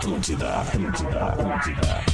Atlântida, 0.00 0.48
Atlântida, 0.48 1.24
Atlântida. 1.26 2.04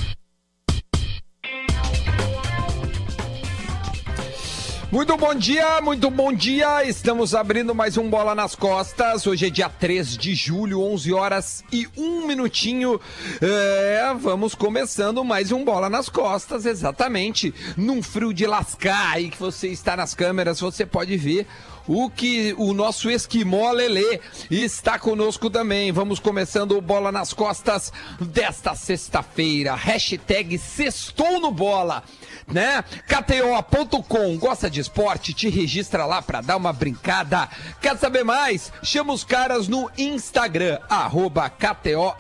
Muito 4.91 5.17
bom 5.17 5.33
dia, 5.35 5.81
muito 5.81 6.11
bom 6.11 6.33
dia. 6.33 6.85
Estamos 6.85 7.33
abrindo 7.33 7.77
mais 7.77 7.97
um 7.97 8.11
Bola 8.11 8.35
nas 8.35 8.57
Costas. 8.57 9.25
Hoje 9.25 9.47
é 9.47 9.51
dia 9.51 9.69
3 9.69 10.19
de 10.19 10.35
julho, 10.35 10.81
11 10.81 11.13
horas 11.13 11.63
e 11.73 11.87
um 11.97 12.27
minutinho. 12.27 13.01
É, 13.41 14.13
vamos 14.19 14.57
começando 14.57 15.23
mais 15.25 15.53
um 15.53 15.65
Bola 15.65 15.89
nas 15.89 16.09
Costas, 16.09 16.67
exatamente. 16.67 17.55
Num 17.77 18.03
frio 18.03 18.35
de 18.35 18.47
lascar 18.47 19.13
aí 19.13 19.31
que 19.31 19.39
você 19.39 19.69
está 19.69 19.97
nas 19.97 20.13
câmeras, 20.13 20.59
você 20.59 20.85
pode 20.85 21.17
ver 21.17 21.47
o 21.87 22.11
que 22.11 22.55
o 22.59 22.73
nosso 22.73 23.11
esquimó 23.11 23.71
Lelê 23.71 24.21
está 24.51 24.99
conosco 24.99 25.49
também. 25.51 25.93
Vamos 25.93 26.19
começando 26.19 26.73
o 26.73 26.81
Bola 26.81 27.13
nas 27.13 27.33
Costas 27.33 27.93
desta 28.21 28.75
sexta-feira. 28.75 29.75
Hashtag 29.75 30.59
Sextou 30.59 31.41
no 31.41 31.51
Bola 31.51 32.03
né? 32.47 32.85
KTO.com, 33.07 34.39
gosta 34.39 34.71
de 34.71 34.81
esporte? 34.81 35.35
Te 35.35 35.49
registra 35.49 36.07
lá 36.07 36.23
pra 36.23 36.41
dar 36.41 36.57
uma 36.57 36.73
brincada. 36.73 37.49
Quer 37.81 37.97
saber 37.97 38.25
mais? 38.25 38.73
Chama 38.83 39.13
os 39.13 39.25
caras 39.25 39.69
no 39.69 39.91
Instagram, 39.99 40.79
arroba 40.89 41.51
KTO 41.51 42.15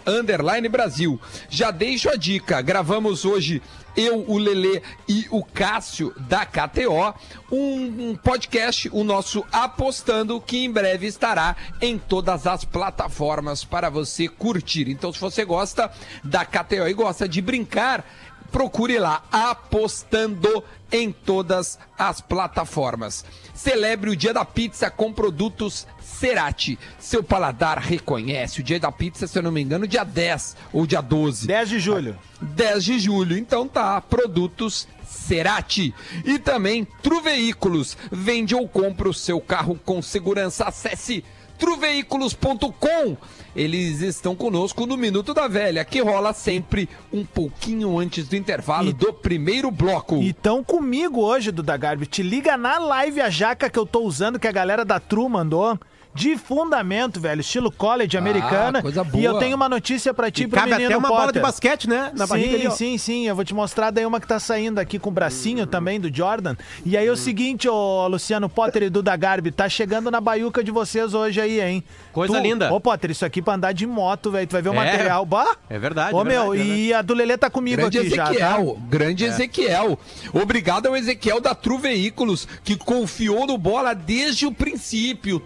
Brasil. 0.68 1.20
Já 1.48 1.70
deixo 1.70 2.08
a 2.08 2.16
dica, 2.16 2.60
gravamos 2.60 3.24
hoje 3.24 3.62
eu, 3.96 4.24
o 4.28 4.38
Lelê 4.38 4.82
e 5.08 5.26
o 5.30 5.42
Cássio 5.42 6.14
da 6.28 6.44
KTO, 6.44 7.14
um, 7.50 8.10
um, 8.10 8.16
podcast, 8.16 8.88
o 8.92 9.02
nosso 9.02 9.44
Apostando, 9.50 10.40
que 10.40 10.64
em 10.64 10.70
breve 10.70 11.06
estará 11.06 11.56
em 11.80 11.98
todas 11.98 12.46
as 12.46 12.64
plataformas 12.64 13.64
para 13.64 13.88
você 13.88 14.28
curtir. 14.28 14.88
Então, 14.88 15.12
se 15.12 15.20
você 15.20 15.44
gosta 15.44 15.90
da 16.22 16.44
KTO 16.44 16.86
e 16.88 16.92
gosta 16.92 17.28
de 17.28 17.40
brincar, 17.40 18.04
procure 18.50 18.98
lá, 18.98 19.24
apostando 19.30 20.62
em 20.90 21.10
todas 21.12 21.78
as 21.98 22.20
plataformas. 22.20 23.24
Celebre 23.56 24.10
o 24.10 24.16
Dia 24.16 24.34
da 24.34 24.44
Pizza 24.44 24.90
com 24.90 25.10
produtos 25.10 25.86
Cerati. 25.98 26.78
Seu 26.98 27.24
paladar 27.24 27.78
reconhece. 27.78 28.60
O 28.60 28.62
Dia 28.62 28.78
da 28.78 28.92
Pizza, 28.92 29.26
se 29.26 29.38
eu 29.38 29.42
não 29.42 29.50
me 29.50 29.62
engano, 29.62 29.88
dia 29.88 30.04
10 30.04 30.56
ou 30.74 30.86
dia 30.86 31.00
12. 31.00 31.46
10 31.46 31.68
de 31.70 31.80
julho. 31.80 32.18
10 32.40 32.84
de 32.84 32.98
julho. 32.98 33.36
Então 33.36 33.66
tá, 33.66 33.98
produtos 34.02 34.86
Cerati. 35.08 35.94
E 36.22 36.38
também 36.38 36.86
Tru 37.02 37.22
Veículos. 37.22 37.96
Vende 38.12 38.54
ou 38.54 38.68
compra 38.68 39.08
o 39.08 39.14
seu 39.14 39.40
carro 39.40 39.80
com 39.84 40.02
segurança. 40.02 40.66
Acesse 40.66 41.24
truveículos.com. 41.56 43.16
Eles 43.54 44.02
estão 44.02 44.36
conosco 44.36 44.86
no 44.86 44.96
Minuto 44.96 45.32
da 45.32 45.48
Velha, 45.48 45.84
que 45.84 46.00
rola 46.00 46.32
sempre 46.32 46.88
um 47.12 47.24
pouquinho 47.24 47.98
antes 47.98 48.28
do 48.28 48.36
intervalo 48.36 48.90
e, 48.90 48.92
do 48.92 49.12
primeiro 49.12 49.70
bloco. 49.70 50.16
E 50.16 50.28
estão 50.28 50.62
comigo 50.62 51.20
hoje, 51.22 51.50
Duda 51.50 51.76
Garbi. 51.76 52.06
Te 52.06 52.22
liga 52.22 52.56
na 52.56 52.78
live 52.78 53.20
a 53.20 53.30
jaca 53.30 53.70
que 53.70 53.78
eu 53.78 53.86
tô 53.86 54.00
usando, 54.00 54.38
que 54.38 54.46
a 54.46 54.52
galera 54.52 54.84
da 54.84 55.00
Tru 55.00 55.28
mandou 55.28 55.78
de 56.16 56.36
fundamento, 56.38 57.20
velho, 57.20 57.42
estilo 57.42 57.70
college 57.70 58.16
ah, 58.16 58.20
americana. 58.20 58.80
Coisa 58.80 59.04
boa. 59.04 59.22
E 59.22 59.24
eu 59.24 59.38
tenho 59.38 59.54
uma 59.54 59.68
notícia 59.68 60.14
para 60.14 60.30
ti, 60.30 60.44
e 60.44 60.46
pro 60.48 60.58
cabe 60.58 60.70
menino 60.72 60.88
até 60.88 60.96
uma 60.96 61.08
Potter. 61.08 61.20
bola 61.20 61.32
de 61.34 61.40
basquete, 61.40 61.88
né? 61.88 62.10
Na 62.14 62.26
sim, 62.26 62.32
ali, 62.32 62.70
sim, 62.70 62.98
sim. 62.98 63.28
Eu 63.28 63.36
vou 63.36 63.44
te 63.44 63.54
mostrar 63.54 63.90
daí 63.90 64.06
uma 64.06 64.18
que 64.18 64.26
tá 64.26 64.40
saindo 64.40 64.78
aqui 64.78 64.98
com 64.98 65.10
o 65.10 65.12
bracinho 65.12 65.64
hum. 65.64 65.66
também 65.66 66.00
do 66.00 66.14
Jordan. 66.14 66.56
E 66.84 66.96
aí 66.96 67.06
hum. 67.06 67.10
é 67.10 67.12
o 67.12 67.16
seguinte, 67.16 67.68
ô 67.68 68.08
Luciano 68.08 68.48
Potter 68.48 68.84
e 68.84 68.90
Duda 68.90 69.14
Garbi, 69.14 69.50
tá 69.52 69.68
chegando 69.68 70.10
na 70.10 70.20
baiuca 70.20 70.64
de 70.64 70.70
vocês 70.70 71.12
hoje 71.12 71.38
aí, 71.38 71.60
hein? 71.60 71.84
Coisa 72.12 72.34
tu, 72.34 72.42
linda. 72.42 72.72
Ô 72.72 72.80
Potter, 72.80 73.10
isso 73.10 73.26
aqui 73.26 73.42
pra 73.42 73.54
andar 73.54 73.72
de 73.72 73.86
moto, 73.86 74.30
velho. 74.30 74.46
Tu 74.46 74.52
vai 74.52 74.62
ver 74.62 74.70
o 74.70 74.72
é, 74.72 74.76
material. 74.76 75.26
Bah! 75.26 75.56
É 75.68 75.78
verdade. 75.78 76.14
Ô 76.14 76.22
é 76.22 76.24
meu, 76.24 76.50
verdade, 76.52 76.70
e 76.70 76.94
a 76.94 77.02
do 77.02 77.12
Lelê 77.12 77.36
tá 77.36 77.50
comigo 77.50 77.76
grande 77.76 77.98
aqui 77.98 78.06
Ezequiel, 78.06 78.34
já. 78.34 78.56
Tá? 78.56 78.80
Grande 78.88 79.24
é. 79.24 79.28
Ezequiel. 79.28 79.98
Obrigado 80.32 80.86
ao 80.86 80.96
Ezequiel 80.96 81.40
da 81.42 81.54
Tru 81.54 81.78
Veículos, 81.78 82.48
que 82.64 82.74
confiou 82.74 83.46
no 83.46 83.58
bola 83.58 83.92
desde 83.92 84.46
o 84.46 84.52
princípio. 84.52 85.38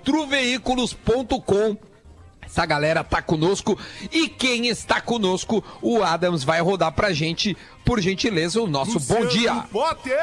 truveículos.com 0.61 1.77
essa 2.43 2.67
galera 2.67 3.05
tá 3.05 3.23
conosco. 3.23 3.79
E 4.11 4.29
quem 4.29 4.67
está 4.67 5.01
conosco, 5.01 5.63
o 5.81 6.03
Adams 6.03 6.43
vai 6.43 6.61
rodar 6.61 6.91
pra 6.91 7.13
gente, 7.13 7.57
por 7.85 8.01
gentileza, 8.01 8.61
o 8.61 8.67
nosso 8.67 8.95
Luciano 8.95 9.23
bom 9.23 9.29
dia. 9.29 9.55
Potter. 9.73 10.19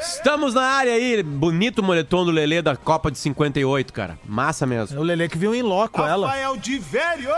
Estamos 0.00 0.54
na 0.54 0.62
área 0.62 0.92
aí, 0.92 1.22
bonito 1.22 1.82
moletom 1.82 2.24
do 2.24 2.30
Lelê 2.30 2.62
da 2.62 2.76
Copa 2.76 3.10
de 3.10 3.18
58, 3.18 3.92
cara. 3.92 4.18
Massa 4.24 4.66
mesmo. 4.66 4.96
É 4.96 5.00
o 5.00 5.02
Lelê 5.02 5.28
que 5.28 5.36
viu 5.36 5.54
em 5.54 5.62
loco 5.62 6.02
ela. 6.02 6.28
Rafael 6.28 6.56
de 6.56 6.78
velho. 6.78 7.28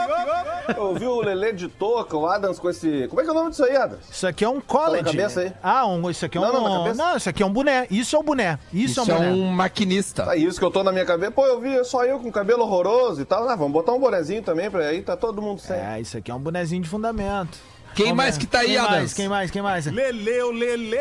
Eu 0.76 0.94
vi 0.94 1.06
o 1.06 1.20
Lelê 1.20 1.52
de 1.52 1.68
touca, 1.68 2.16
o 2.16 2.26
Adams 2.26 2.58
com 2.58 2.68
esse... 2.68 3.06
Como 3.08 3.20
é 3.20 3.24
que 3.24 3.30
é 3.30 3.32
o 3.32 3.34
nome 3.34 3.50
disso 3.50 3.64
aí, 3.64 3.76
Adams? 3.76 4.04
Isso 4.10 4.26
aqui 4.26 4.44
é 4.44 4.48
um 4.48 4.60
college. 4.60 5.04
Tá 5.04 5.10
cabeça 5.10 5.40
aí. 5.40 5.52
Ah, 5.62 5.86
um, 5.86 6.10
isso 6.10 6.24
aqui 6.24 6.36
é 6.36 6.40
um... 6.40 6.44
Não, 6.44 6.52
não, 6.52 6.94
não, 6.94 7.16
isso 7.16 7.28
aqui 7.28 7.42
é 7.42 7.46
um 7.46 7.52
boné. 7.52 7.86
Isso 7.90 8.16
é 8.16 8.18
um 8.18 8.22
boné. 8.22 8.58
Isso, 8.72 9.00
isso 9.00 9.00
é 9.00 9.02
um 9.02 9.06
boné. 9.06 9.28
é 9.28 9.32
um 9.32 9.46
maquinista. 9.46 10.24
Tá, 10.24 10.36
isso 10.36 10.58
que 10.58 10.64
eu 10.64 10.70
tô 10.70 10.82
na 10.82 10.92
minha 10.92 11.06
cabeça. 11.06 11.32
Pô, 11.32 11.46
eu 11.46 11.60
vi 11.60 11.82
só 11.84 12.04
eu 12.04 12.18
com 12.18 12.30
cabelo 12.30 12.62
horroroso 12.62 13.20
e 13.22 13.24
tal. 13.24 13.48
Ah, 13.48 13.56
vamos 13.56 13.72
botar 13.72 13.92
um 13.92 13.98
bonezinho 13.98 14.42
também, 14.42 14.70
pra 14.70 14.86
aí 14.86 15.02
tá 15.02 15.16
todo 15.16 15.40
mundo 15.40 15.60
sem. 15.60 15.76
É, 15.76 16.00
isso 16.00 16.16
aqui 16.16 16.30
é 16.30 16.34
um 16.34 16.38
bonezinho 16.38 16.82
de 16.82 16.88
fundamento. 16.88 17.58
Quem 17.94 18.12
mais 18.12 18.36
que 18.38 18.46
tá 18.46 18.60
aí, 18.60 18.68
quem 18.68 18.76
Adams? 18.78 18.96
Mais, 18.96 19.14
quem 19.14 19.28
mais, 19.28 19.50
quem 19.50 19.62
mais? 19.62 19.86
Leleu, 19.86 20.50
Lele! 20.52 20.96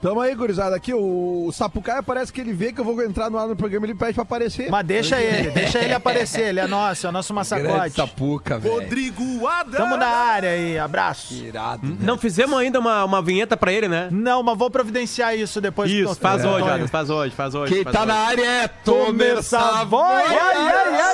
Tamo 0.00 0.18
aí, 0.18 0.34
gurizada. 0.34 0.74
Aqui, 0.76 0.94
o 0.94 1.50
Sapucaia 1.52 2.02
parece 2.02 2.32
que 2.32 2.40
ele 2.40 2.54
vê 2.54 2.72
que 2.72 2.80
eu 2.80 2.84
vou 2.84 3.02
entrar 3.02 3.28
no 3.28 3.36
ar 3.36 3.46
no 3.46 3.54
programa 3.54 3.84
ele 3.84 3.94
pede 3.94 4.14
pra 4.14 4.22
aparecer. 4.22 4.70
Mas 4.70 4.86
deixa 4.86 5.20
ele, 5.20 5.50
deixa 5.50 5.78
ele 5.78 5.92
aparecer. 5.92 6.48
Ele 6.48 6.60
é 6.60 6.66
nosso, 6.66 7.06
é 7.06 7.10
o 7.10 7.12
nosso 7.12 7.34
massacote. 7.34 7.96
Sapuca, 7.96 8.58
velho. 8.58 8.76
Rodrigo 8.76 9.46
Adams. 9.46 9.76
Tamo 9.76 9.98
na 9.98 10.06
área 10.06 10.50
aí, 10.50 10.78
abraço. 10.78 11.34
Irado. 11.34 11.98
Não 12.00 12.16
fizemos 12.16 12.58
ainda 12.58 12.80
uma, 12.80 13.04
uma 13.04 13.20
vinheta 13.20 13.58
pra 13.58 13.70
ele, 13.70 13.88
né? 13.88 14.08
Não, 14.10 14.42
mas 14.42 14.56
vou 14.56 14.70
providenciar 14.70 15.36
isso 15.36 15.60
depois. 15.60 15.90
Isso, 15.90 16.14
faz, 16.14 16.46
hoje, 16.46 16.66
Adams, 16.66 16.90
faz 16.90 17.10
hoje, 17.10 17.34
faz 17.34 17.54
hoje. 17.54 17.74
Quem 17.74 17.84
faz 17.84 17.94
tá 17.94 18.00
hoje. 18.00 18.08
na 18.08 18.18
área 18.18 18.46
é 18.46 18.68
Tomer 18.68 19.42
Savoy. 19.42 20.22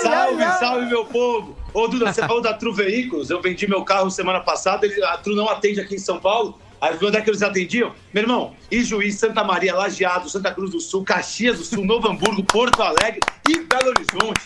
Salve, 0.02 0.44
salve, 0.60 0.86
meu 0.86 1.04
povo. 1.06 1.56
Ô, 1.76 1.86
Duda, 1.86 2.10
você 2.10 2.22
falou 2.22 2.40
da 2.40 2.54
Tru 2.54 2.72
Veículos. 2.72 3.28
Eu 3.28 3.42
vendi 3.42 3.68
meu 3.68 3.84
carro 3.84 4.10
semana 4.10 4.40
passada, 4.40 4.86
ele, 4.86 5.04
a 5.04 5.18
Tru 5.18 5.36
não 5.36 5.46
atende 5.46 5.78
aqui 5.78 5.96
em 5.96 5.98
São 5.98 6.18
Paulo. 6.18 6.58
Aí 6.80 6.96
onde 7.02 7.18
é 7.18 7.20
que 7.20 7.28
eles 7.28 7.42
atendiam? 7.42 7.92
Meu 8.14 8.22
irmão, 8.22 8.56
Ijuí, 8.70 9.12
Santa 9.12 9.44
Maria, 9.44 9.74
Lajeado, 9.74 10.30
Santa 10.30 10.50
Cruz 10.54 10.70
do 10.70 10.80
Sul, 10.80 11.04
Caxias 11.04 11.58
do 11.58 11.64
Sul, 11.64 11.84
Novo 11.84 12.08
Hamburgo, 12.08 12.42
Porto 12.44 12.82
Alegre 12.82 13.20
e 13.46 13.58
Belo 13.58 13.88
Horizonte. 13.90 14.40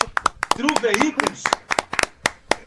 Tru 0.49 0.67
Veículos. 0.81 1.43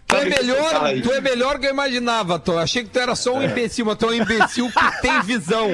Tu 0.07 0.17
é, 0.17 0.25
melhor, 0.25 1.03
tu 1.03 1.13
é 1.13 1.21
melhor 1.21 1.59
que 1.59 1.67
eu 1.67 1.71
imaginava, 1.71 2.39
Tô. 2.39 2.57
Achei 2.57 2.85
que 2.85 2.89
tu 2.89 2.99
era 2.99 3.15
só 3.15 3.35
um 3.35 3.43
imbecil, 3.43 3.85
mas 3.85 3.99
tu 3.99 4.07
é 4.07 4.09
um 4.09 4.15
imbecil 4.15 4.71
que 4.71 5.03
tem 5.03 5.21
visão. 5.23 5.69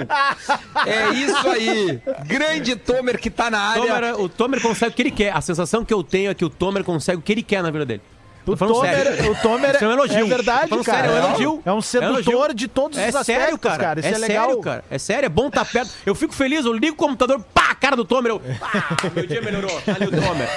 É 0.84 1.10
isso 1.10 1.48
aí. 1.48 2.00
Grande 2.26 2.74
Tomer 2.74 3.20
que 3.20 3.30
tá 3.30 3.50
na 3.52 3.60
área. 3.60 3.82
Tomer, 3.82 4.20
o 4.20 4.28
Tomer 4.28 4.60
consegue 4.60 4.92
o 4.92 4.96
que 4.96 5.02
ele 5.02 5.10
quer. 5.12 5.32
A 5.36 5.40
sensação 5.40 5.84
que 5.84 5.94
eu 5.94 6.02
tenho 6.02 6.30
é 6.32 6.34
que 6.34 6.44
o 6.44 6.50
Tomer 6.50 6.82
consegue 6.82 7.18
o 7.18 7.22
que 7.22 7.30
ele 7.30 7.42
quer 7.44 7.62
na 7.62 7.70
vida 7.70 7.86
dele. 7.86 8.02
O 8.52 8.56
Tomer, 8.56 9.30
o 9.30 9.34
Tomer 9.42 9.76
é 9.82 9.86
um 9.86 9.92
elogio. 9.92 10.18
é 10.18 10.24
verdade, 10.24 10.70
cara. 10.70 10.84
sério, 10.84 11.10
é 11.10 11.14
um 11.14 11.18
elogio. 11.28 11.62
É 11.66 11.72
um 11.72 11.78
É 11.78 11.82
sedutor 11.82 12.32
elogio. 12.34 12.54
de 12.54 12.68
todos 12.68 12.98
É 12.98 13.08
os 13.08 13.16
aspectos, 13.16 13.44
sério, 13.44 13.58
cara. 13.58 14.00
Isso 14.00 14.08
é, 14.08 14.12
é 14.12 14.18
legal. 14.18 14.46
sério, 14.46 14.60
cara. 14.62 14.84
É 14.90 14.98
sério, 14.98 15.26
é 15.26 15.28
bom 15.30 15.48
estar 15.48 15.64
perto. 15.64 15.90
Eu 16.04 16.14
fico 16.14 16.34
feliz, 16.34 16.64
eu 16.64 16.72
ligo 16.72 16.94
o 16.94 16.96
computador, 16.96 17.42
pá, 17.54 17.70
a 17.70 17.74
cara 17.74 17.96
do 17.96 18.04
Tomer. 18.04 18.32
Eu, 18.32 18.42
ah, 18.62 18.96
meu 19.14 19.26
dia 19.26 19.40
melhorou. 19.42 19.70
Ali 19.86 20.06
o 20.06 20.10
Tomer. 20.10 20.48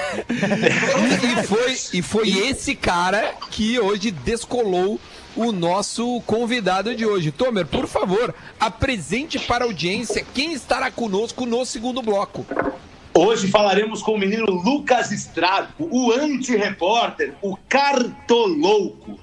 E 1.23 1.47
foi, 1.47 1.77
e 1.93 2.01
foi 2.01 2.29
esse 2.29 2.75
cara 2.75 3.33
que 3.51 3.79
hoje 3.79 4.11
descolou 4.11 4.99
o 5.35 5.51
nosso 5.51 6.21
convidado 6.27 6.93
de 6.95 7.05
hoje. 7.05 7.31
Tomer, 7.31 7.65
por 7.65 7.87
favor, 7.87 8.33
apresente 8.59 9.39
para 9.39 9.63
a 9.63 9.67
audiência 9.67 10.25
quem 10.33 10.53
estará 10.53 10.91
conosco 10.91 11.45
no 11.45 11.65
segundo 11.65 12.01
bloco. 12.01 12.45
Hoje 13.15 13.47
falaremos 13.47 14.01
com 14.01 14.13
o 14.13 14.17
menino 14.17 14.45
Lucas 14.45 15.11
Straco, 15.11 15.87
o 15.91 16.11
anti-repórter, 16.11 17.33
o 17.41 17.55
cartolouco. 17.69 19.19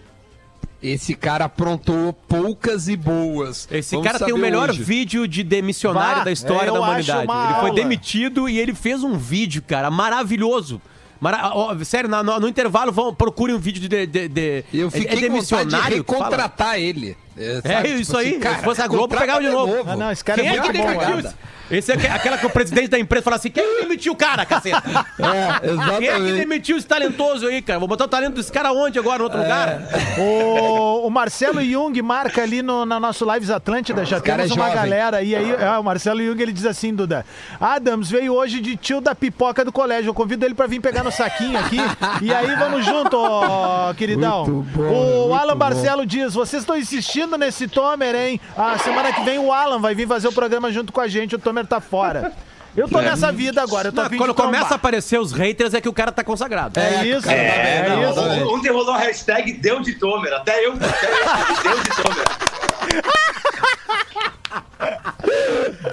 Esse 0.82 1.15
cara 1.15 1.44
aprontou 1.47 2.12
poucas 2.12 2.88
e 2.88 2.97
boas. 2.97 3.69
Esse 3.70 3.97
Vamos 3.97 4.11
cara 4.11 4.25
tem 4.25 4.32
o 4.32 4.38
melhor 4.38 4.70
hoje. 4.70 4.82
vídeo 4.82 5.26
de 5.29 5.43
demissionário 5.43 6.19
Bah, 6.19 6.25
da 6.25 6.32
história 6.32 6.69
eu 6.69 6.75
da 6.75 6.81
humanidade. 6.81 7.25
uma 7.26 7.44
Ele 7.44 7.55
foi 7.55 7.69
aula. 7.70 7.75
demitido 7.75 8.49
e 8.49 8.59
ele 8.59 8.75
fez 8.75 9.03
um 9.03 9.19
vídeo, 9.19 9.61
cara, 9.67 9.91
maravilhoso. 9.91 10.81
Mara... 11.20 11.50
ó, 11.53 11.76
sério, 11.85 12.09
no, 12.09 12.23
no 12.41 12.49
intervalo, 12.49 12.91
vão, 12.91 13.12
procurem 13.15 13.55
um 13.55 13.59
vídeo 13.59 13.87
de. 13.87 14.06
de, 14.06 14.29
de- 14.29 14.65
Eu 14.73 14.87
é- 14.87 14.91
fiquei 14.91 15.12
é 15.12 15.15
de 15.17 15.20
demissionário? 15.20 16.03
que 16.03 16.11
fala? 16.12 16.25
recontratar 16.25 16.79
ele. 16.79 17.15
É 17.37 17.61
sabe? 17.61 17.88
isso 18.00 18.05
Tipo 18.12 18.17
aí. 18.19 18.29
assim, 18.31 18.41
cara, 18.41 18.59
Se 18.59 18.65
fosse 18.65 18.81
a 18.81 18.87
Globo, 18.87 19.15
pegava 19.19 19.41
de 19.43 19.50
novo. 19.50 19.75
Ah, 19.87 19.97
não, 19.97 20.11
esse 20.11 20.25
cara 20.25 20.41
Quem 20.41 20.49
é 20.49 20.55
é 20.55 20.61
que 20.61 20.61
muito 20.65 20.79
bom, 20.79 20.87
demitiu 20.87 21.23
cara. 21.23 21.35
Esse- 21.70 21.93
é 21.93 21.94
aque- 21.94 22.06
aquela 22.06 22.38
que 22.38 22.46
o 22.46 22.50
presidente 22.50 22.88
da 22.88 22.99
empresa 22.99 23.22
fala 23.25 23.37
assim: 23.37 23.50
quem 23.50 23.76
que 23.76 23.82
demitiu 23.82 24.12
o 24.12 24.17
cara, 24.17 24.44
caceta? 24.46 24.82
É, 25.20 25.22
Quem 25.22 25.28
é 25.28 25.58
que 25.61 25.67
exatamente. 25.70 26.32
demitiu 26.38 26.76
esse 26.78 26.87
talentoso 26.87 27.46
aí, 27.46 27.61
cara? 27.62 27.78
Vou 27.78 27.87
botar 27.88 28.05
o 28.05 28.08
talento 28.08 28.34
desse 28.37 28.50
cara 28.50 28.72
onde 28.72 28.99
agora? 28.99 29.19
No 29.19 29.25
outro 29.25 29.38
lugar? 29.40 29.81
O, 30.19 31.06
o 31.06 31.11
Marcelo 31.11 31.62
Jung 31.62 32.00
marca 32.02 32.43
ali 32.43 32.62
no, 32.62 32.84
na 32.87 32.99
nosso 32.99 33.31
Lives 33.31 33.50
Atlântida, 33.50 34.05
já 34.05 34.20
cara 34.20 34.38
temos 34.44 34.52
é 34.52 34.55
uma 34.55 34.64
jovem. 34.70 34.75
galera. 34.82 35.22
E 35.22 35.34
aí, 35.37 35.50
é, 35.52 35.78
o 35.78 35.82
Marcelo 35.84 36.22
Jung 36.25 36.40
ele 36.43 36.52
diz 36.52 36.64
assim, 36.67 36.94
Duda: 36.94 37.25
Adams 37.61 38.11
veio 38.11 38.34
hoje 38.34 38.61
de 38.61 38.76
tio 38.76 39.00
da 39.00 39.14
pipoca 39.14 39.64
do 39.64 39.70
colégio. 39.72 40.08
Eu 40.11 40.14
convido 40.14 40.44
ele 40.44 40.55
pra 40.55 40.67
vir 40.67 40.81
pegar 40.81 41.05
no 41.05 41.11
saquinho 41.12 41.58
aqui. 41.58 41.78
e 42.22 42.32
aí 42.32 42.55
vamos 42.56 42.84
junto, 42.84 43.17
ó, 43.17 43.93
queridão. 43.94 44.46
Muito 44.46 44.70
bom, 44.76 44.82
o 44.82 45.28
muito 45.28 45.34
Alan 45.34 45.52
bom. 45.52 45.58
Marcelo 45.58 46.06
diz: 46.06 46.34
vocês 46.34 46.62
estão 46.62 46.76
insistindo 46.76 47.37
nesse 47.37 47.69
Tomer, 47.69 48.14
hein? 48.14 48.40
A 48.56 48.78
semana 48.78 49.12
que 49.12 49.22
vem 49.22 49.38
o 49.38 49.52
Alan 49.52 49.78
vai 49.78 49.94
vir 49.94 50.08
fazer 50.08 50.28
o 50.28 50.32
programa 50.32 50.72
junto 50.72 50.93
com 50.93 51.00
a 51.00 51.08
gente. 51.08 51.34
O 51.34 51.38
Tomer 51.38 51.60
tá 51.67 51.81
fora. 51.81 52.33
Eu 52.77 52.89
tô 52.89 53.01
nessa 53.01 53.33
vida 53.33 53.61
agora, 53.61 53.89
eu 53.89 53.93
tô 53.93 54.01
Não, 54.03 54.11
quando 54.11 54.33
começa 54.33 54.75
a 54.75 54.77
aparecer 54.77 55.19
os 55.19 55.33
haters 55.33 55.75
é 55.75 55.81
que 55.81 55.89
o 55.89 55.93
cara 55.93 56.12
tá 56.12 56.23
consagrado. 56.23 56.79
É 56.79 57.05
isso, 57.05 57.27
cara, 57.27 57.37
é, 57.37 57.83
tá 57.83 57.89
bem, 57.89 57.97
não, 58.03 58.11
isso. 58.11 58.15
tá. 58.47 58.53
Ontem 58.55 58.71
rolou 58.71 58.95
a 58.95 58.99
hashtag 58.99 59.53
Deu 59.55 59.81
de 59.81 59.95
Tomer. 59.95 60.33
Até 60.33 60.65
eu, 60.65 60.75
até 60.75 61.07
eu 61.07 61.62
deu 61.62 61.83
de 61.83 61.91
Tomer. 61.91 62.25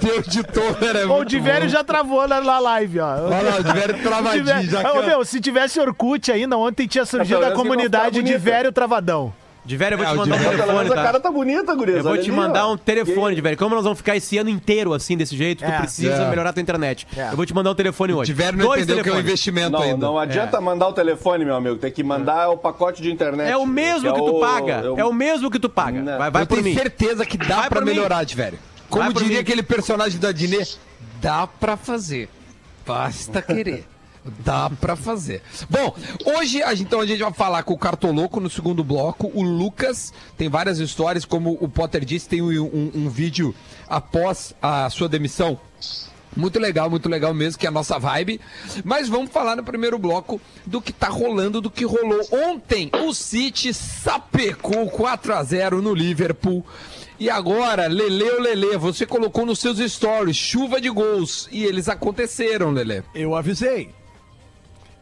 Deus 0.00 0.26
de 0.26 0.42
Tomer 0.42 0.96
é 0.96 1.04
Ô, 1.06 1.12
O 1.12 1.16
muito 1.16 1.28
de 1.28 1.38
velho 1.40 1.62
bom. 1.64 1.68
já 1.68 1.84
travou 1.84 2.26
na, 2.26 2.40
na 2.40 2.58
live, 2.58 3.00
ó. 3.00 3.26
Olha 3.26 3.40
lá, 3.42 3.56
o 3.58 3.64
de 3.64 3.72
velho 3.72 3.98
travadinho, 4.02 4.70
já 4.70 4.92
Ô, 4.92 5.02
meu, 5.02 5.24
se 5.24 5.40
tivesse 5.40 5.78
Orkut 5.80 6.30
ainda, 6.32 6.56
ontem 6.56 6.86
tinha 6.86 7.04
surgido 7.04 7.40
Tá 7.40 7.46
a 7.46 7.48
vendo? 7.50 7.58
comunidade 7.58 8.22
velho 8.38 8.72
travadão. 8.72 9.32
De 9.68 9.76
velho, 9.76 9.94
eu 9.94 9.98
vou 9.98 10.06
É, 10.06 10.10
te 10.10 10.16
mandar 10.16 10.34
um 10.34 10.38
Pelo 10.38 10.50
telefone, 10.56 10.78
menos 10.78 10.92
a 10.92 10.94
cara 10.94 11.12
tá? 11.12 11.20
tá 11.20 11.30
bonita, 11.30 11.74
gurias. 11.74 11.98
Eu 11.98 12.02
vou 12.04 12.14
te 12.16 12.20
ali, 12.20 12.30
mandar 12.32 12.66
ó. 12.66 12.72
um 12.72 12.76
telefone, 12.78 13.34
de 13.34 13.40
velho. 13.42 13.54
Como 13.58 13.74
nós 13.74 13.84
vamos 13.84 13.98
ficar 13.98 14.16
esse 14.16 14.38
ano 14.38 14.48
inteiro 14.48 14.94
assim, 14.94 15.14
desse 15.14 15.36
jeito, 15.36 15.62
tu 15.62 15.70
É. 15.70 15.78
precisa 15.78 16.22
É. 16.22 16.30
melhorar 16.30 16.48
a 16.48 16.52
tua 16.54 16.62
internet. 16.62 17.06
É. 17.14 17.28
Eu 17.32 17.36
vou 17.36 17.44
te 17.44 17.52
mandar 17.54 17.72
um 17.72 17.74
telefone 17.74 18.14
hoje. 18.14 18.32
De 18.32 18.42
velho 18.42 18.56
não 18.56 18.64
Dois 18.64 18.82
entendeu 18.84 19.04
que 19.04 19.10
é 19.10 19.12
um 19.12 19.18
investimento 19.20 19.72
Não, 19.72 19.82
ainda. 19.82 20.06
não 20.06 20.18
adianta 20.18 20.58
mandar 20.58 20.88
o 20.88 20.92
telefone, 20.94 21.44
meu 21.44 21.54
amigo. 21.54 21.76
Tem 21.76 21.92
que 21.92 22.02
mandar 22.02 22.48
o 22.48 22.56
pacote 22.56 23.02
de 23.02 23.12
internet. 23.12 23.50
É 23.50 23.58
o 23.58 23.66
mesmo 23.66 24.00
que, 24.10 24.18
é 24.18 24.24
tu 24.24 24.36
o- 24.36 24.40
paga. 24.40 24.72
é 24.72 24.88
o- 24.90 24.98
É 25.00 25.04
o 25.04 25.12
mesmo 25.12 25.50
que 25.50 25.58
tu 25.58 25.68
paga. 25.68 26.00
Não. 26.00 26.16
Vai, 26.16 26.30
vai 26.30 26.42
eu 26.44 26.46
por 26.46 26.54
tenho 26.54 26.64
mim. 26.64 26.74
certeza 26.74 27.26
que 27.26 27.36
dá 27.36 27.56
Vai 27.60 27.68
pra 27.68 27.82
melhorar, 27.82 28.24
de 28.24 28.34
velho. 28.34 28.58
Como 28.88 29.12
diria 29.12 29.34
mim. 29.34 29.40
aquele 29.42 29.62
personagem 29.62 30.18
da 30.18 30.32
Dinê, 30.32 30.66
dá 31.20 31.46
pra 31.46 31.76
fazer. 31.76 32.30
Basta 32.86 33.42
querer. 33.42 33.84
Dá 34.44 34.68
pra 34.68 34.94
fazer. 34.96 35.42
Bom, 35.70 35.94
hoje 36.24 36.60
então 36.80 37.00
a 37.00 37.06
gente 37.06 37.22
vai 37.22 37.32
falar 37.32 37.62
com 37.62 37.72
o 37.74 37.78
Cartoloco 37.78 38.40
no 38.40 38.50
segundo 38.50 38.84
bloco. 38.84 39.30
O 39.34 39.42
Lucas 39.42 40.12
tem 40.36 40.48
várias 40.48 40.78
histórias, 40.78 41.24
como 41.24 41.56
o 41.60 41.68
Potter 41.68 42.04
disse, 42.04 42.28
tem 42.28 42.42
um, 42.42 42.50
um- 42.64 42.90
um 42.94 43.08
vídeo 43.08 43.54
após 43.88 44.54
a 44.60 44.88
sua 44.90 45.08
demissão. 45.08 45.58
Muito 46.36 46.58
legal, 46.58 46.90
muito 46.90 47.08
legal 47.08 47.32
mesmo, 47.32 47.58
que 47.58 47.66
é 47.66 47.68
a 47.68 47.72
nossa 47.72 47.98
vibe. 47.98 48.40
Mas 48.84 49.08
vamos 49.08 49.30
falar 49.30 49.56
no 49.56 49.64
primeiro 49.64 49.98
bloco 49.98 50.40
do 50.66 50.80
que 50.80 50.92
tá 50.92 51.08
rolando, 51.08 51.60
do 51.60 51.70
que 51.70 51.84
rolou 51.84 52.20
ontem. 52.30 52.90
O 53.06 53.14
City 53.14 53.72
sapecou 53.72 54.88
4 54.90 55.34
a 55.34 55.42
0 55.42 55.80
no 55.82 55.94
Liverpool. 55.94 56.64
E 57.18 57.28
agora, 57.28 57.88
Lele 57.88 58.22
ou 58.30 58.40
Lele, 58.40 58.76
você 58.76 59.04
colocou 59.04 59.44
nos 59.44 59.58
seus 59.58 59.78
stories 59.90 60.36
chuva 60.36 60.80
de 60.80 60.88
gols. 60.90 61.48
E 61.50 61.64
eles 61.64 61.88
aconteceram, 61.88 62.70
Lele. 62.70 63.02
Eu 63.14 63.34
avisei. 63.34 63.90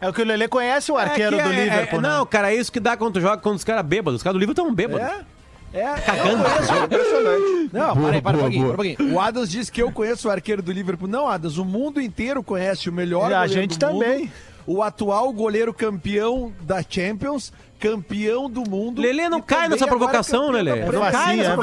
É 0.01 0.09
o 0.09 0.13
que 0.13 0.21
o 0.23 0.25
Lelê 0.25 0.47
conhece 0.49 0.93
o 0.93 0.97
arqueiro 0.97 1.37
É 1.39 1.43
do 1.43 1.53
é- 1.53 1.65
Liverpool, 1.65 1.99
é- 1.99 2.03
né? 2.03 2.09
Não, 2.09 2.27
cara, 2.27 2.53
é 2.53 2.57
isso 2.57 2.71
que 2.71 2.79
dá 2.81 2.97
quando 2.97 3.15
tu 3.15 3.21
joga 3.21 3.39
com 3.39 3.51
os 3.51 3.65
caras 3.65 3.85
bêbados. 3.85 4.17
Os 4.19 4.23
caras 4.23 4.35
do 4.35 4.41
Liverpool 4.41 4.63
estão 4.65 4.75
bêbados. 4.75 5.07
É? 5.07 5.25
É, 5.73 5.95
Cagando. 6.01 6.43
Impressionante. 6.85 7.71
Não, 7.73 7.95
Boa, 7.95 8.07
para 8.09 8.15
aí, 8.17 8.23
para 8.23 8.31
um 8.37 8.39
boa, 8.39 8.43
pouquinho, 8.45 8.63
boa. 8.65 8.75
para 8.77 8.83
um 8.83 8.95
pouquinho. 8.95 9.15
O 9.15 9.21
Adams 9.21 9.51
disse 9.51 9.71
que 9.73 9.83
eu 9.83 9.91
conheço 9.93 10.29
o 10.29 10.31
arqueiro 10.31 10.63
do 10.63 10.73
Liverpool. 10.73 11.09
Não, 11.09 11.27
Adams, 11.29 11.59
o 11.59 11.65
mundo 11.65 12.01
inteiro 12.01 12.43
conhece 12.43 12.89
o 12.89 12.93
melhor 12.93 13.31
E 13.31 13.35
a 13.35 13.47
gente 13.47 13.79
do 13.79 13.87
mundo, 13.87 14.01
também. 14.03 14.33
o 14.67 14.83
atual 14.83 15.31
goleiro 15.33 15.75
campeão 15.75 16.53
da 16.63 16.83
Champions, 16.89 17.53
campeão 17.79 18.49
do 18.49 18.63
mundo. 18.69 19.03
Lelê 19.03 19.29
não 19.29 19.41
cai 19.43 19.59
também 19.65 19.71
nessa 19.71 19.87
provocação, 19.87 20.57
É 20.57 20.63
Não 20.93 21.01
cai 21.11 21.37
nessa 21.37 21.51
é 21.51 21.57